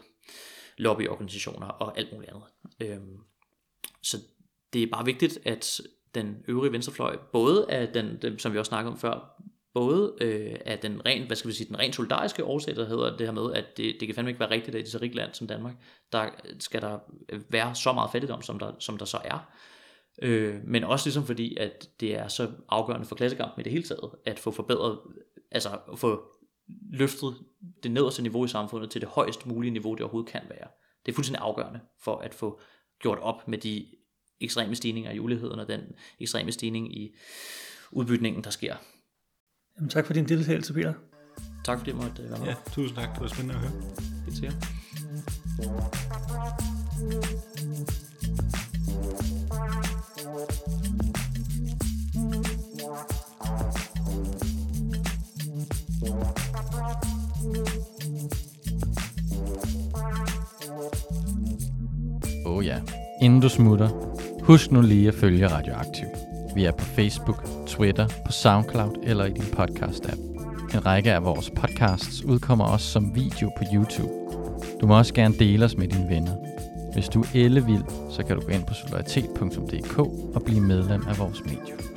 lobbyorganisationer 0.79 1.67
og 1.67 1.99
alt 1.99 2.13
muligt 2.13 2.31
andet. 2.31 2.45
Øhm, 2.81 3.17
så 4.03 4.17
det 4.73 4.83
er 4.83 4.87
bare 4.93 5.05
vigtigt, 5.05 5.39
at 5.45 5.81
den 6.15 6.45
øvrige 6.49 6.73
venstrefløj, 6.73 7.19
både 7.33 7.71
af 7.71 7.89
den, 7.89 8.19
den 8.23 8.39
som 8.39 8.53
vi 8.53 8.59
også 8.59 8.69
snakkede 8.69 8.93
om 8.93 8.99
før, 8.99 9.43
både 9.75 10.15
øh, 10.21 10.57
af 10.67 10.79
den 10.79 11.07
ren, 11.07 11.27
hvad 11.27 11.37
skal 11.37 11.49
vi 11.49 11.55
sige, 11.55 11.69
den 11.69 11.79
rent 11.79 11.95
solidariske 11.95 12.45
årsag, 12.45 12.77
der 12.77 12.89
hedder 12.89 13.17
det 13.17 13.27
her 13.27 13.33
med, 13.33 13.53
at 13.53 13.77
det, 13.77 13.97
det 14.01 14.09
kan 14.09 14.15
fandme 14.15 14.31
ikke 14.31 14.41
være 14.41 14.51
rigtigt, 14.51 14.75
at 14.75 14.81
i 14.81 14.83
et 14.83 14.89
så 14.89 14.99
rigt 14.99 15.15
land 15.15 15.35
som 15.35 15.47
Danmark, 15.47 15.75
der 16.13 16.29
skal 16.59 16.83
der 16.83 16.99
være 17.51 17.75
så 17.75 17.93
meget 17.93 18.11
fattigdom, 18.13 18.43
som 18.43 18.59
der, 18.59 18.73
som 18.79 18.99
der 18.99 19.05
så 19.05 19.19
er. 19.25 19.51
Øh, 20.23 20.61
men 20.65 20.85
også 20.85 21.07
ligesom 21.07 21.27
fordi, 21.27 21.57
at 21.57 21.89
det 22.01 22.19
er 22.19 22.29
så 22.29 22.51
afgørende 22.69 23.07
for 23.07 23.17
klassekampen 23.17 23.61
i 23.61 23.65
det 23.65 23.73
hele 23.73 23.85
taget, 23.85 24.11
at 24.27 24.39
få 24.39 24.51
forbedret, 24.51 24.99
altså 25.51 25.79
at 25.93 25.99
få 25.99 26.23
løftet 26.93 27.35
det 27.83 27.91
nederste 27.91 28.23
niveau 28.23 28.45
i 28.45 28.49
samfundet 28.49 28.91
til 28.91 29.01
det 29.01 29.09
højst 29.09 29.47
mulige 29.47 29.71
niveau, 29.71 29.95
det 29.95 30.01
overhovedet 30.01 30.33
kan 30.33 30.43
være. 30.49 30.69
Det 31.07 31.13
er 31.13 31.15
fuldstændig 31.15 31.43
afgørende 31.43 31.81
for 32.01 32.17
at 32.17 32.35
få 32.35 32.61
gjort 33.03 33.19
op 33.19 33.49
med 33.49 33.59
de 33.59 33.87
ekstreme 34.41 34.75
stigninger 34.75 35.11
i 35.11 35.19
uligheden 35.19 35.61
og 35.61 35.69
den 35.69 35.81
ekstreme 36.21 36.53
stigning 36.53 36.99
i 36.99 37.15
udbytningen, 37.91 38.45
der 38.45 38.51
sker. 38.51 38.77
Jamen, 39.77 39.91
tak 39.91 40.07
for 40.07 40.13
din 40.13 40.29
deltagelse, 40.29 40.75
Peter. 40.75 40.95
Tak 41.65 41.79
fordi 41.79 41.91
jeg 41.91 41.99
måtte 41.99 42.31
være 42.31 42.39
med. 42.39 42.47
Ja, 42.47 42.55
tusind 42.73 42.97
tak. 42.97 43.15
Det 43.15 43.21
var 43.21 43.29
spændende 43.29 43.55
at 43.55 43.61
høre. 43.61 43.73
Helt 44.25 44.37
sikkert. 44.37 44.67
Oh 62.47 62.67
ja. 62.67 62.81
Inden 63.23 63.41
du 63.41 63.49
smutter, 63.49 63.89
husk 64.43 64.71
nu 64.71 64.81
lige 64.81 65.09
at 65.09 65.15
følge 65.15 65.49
Radioaktiv. 65.49 66.07
Vi 66.55 66.65
er 66.65 66.73
på 66.73 66.85
Facebook, 66.85 67.45
Twitter, 67.67 68.09
på 68.27 68.33
SoundCloud 68.33 68.97
eller 69.03 69.25
i 69.25 69.31
din 69.31 69.43
podcast-app. 69.43 70.21
En 70.75 70.87
række 70.87 71.13
af 71.13 71.25
vores 71.25 71.51
podcasts 71.51 72.25
udkommer 72.25 72.65
også 72.65 72.87
som 72.87 73.15
video 73.15 73.51
på 73.59 73.65
YouTube. 73.75 74.13
Du 74.81 74.87
må 74.87 74.99
også 74.99 75.15
gerne 75.15 75.35
dele 75.39 75.65
os 75.65 75.77
med 75.77 75.89
dine 75.89 76.09
venner. 76.09 76.56
Hvis 76.97 77.09
du 77.09 77.21
er 77.21 77.27
ellevild, 77.35 77.85
så 78.11 78.23
kan 78.27 78.37
du 78.37 78.43
gå 78.43 78.49
ind 78.49 78.65
på 78.67 78.75
solidaritet.dk 78.75 79.99
og 80.37 80.43
blive 80.45 80.61
medlem 80.61 81.03
af 81.09 81.19
vores 81.19 81.45
medie. 81.45 81.96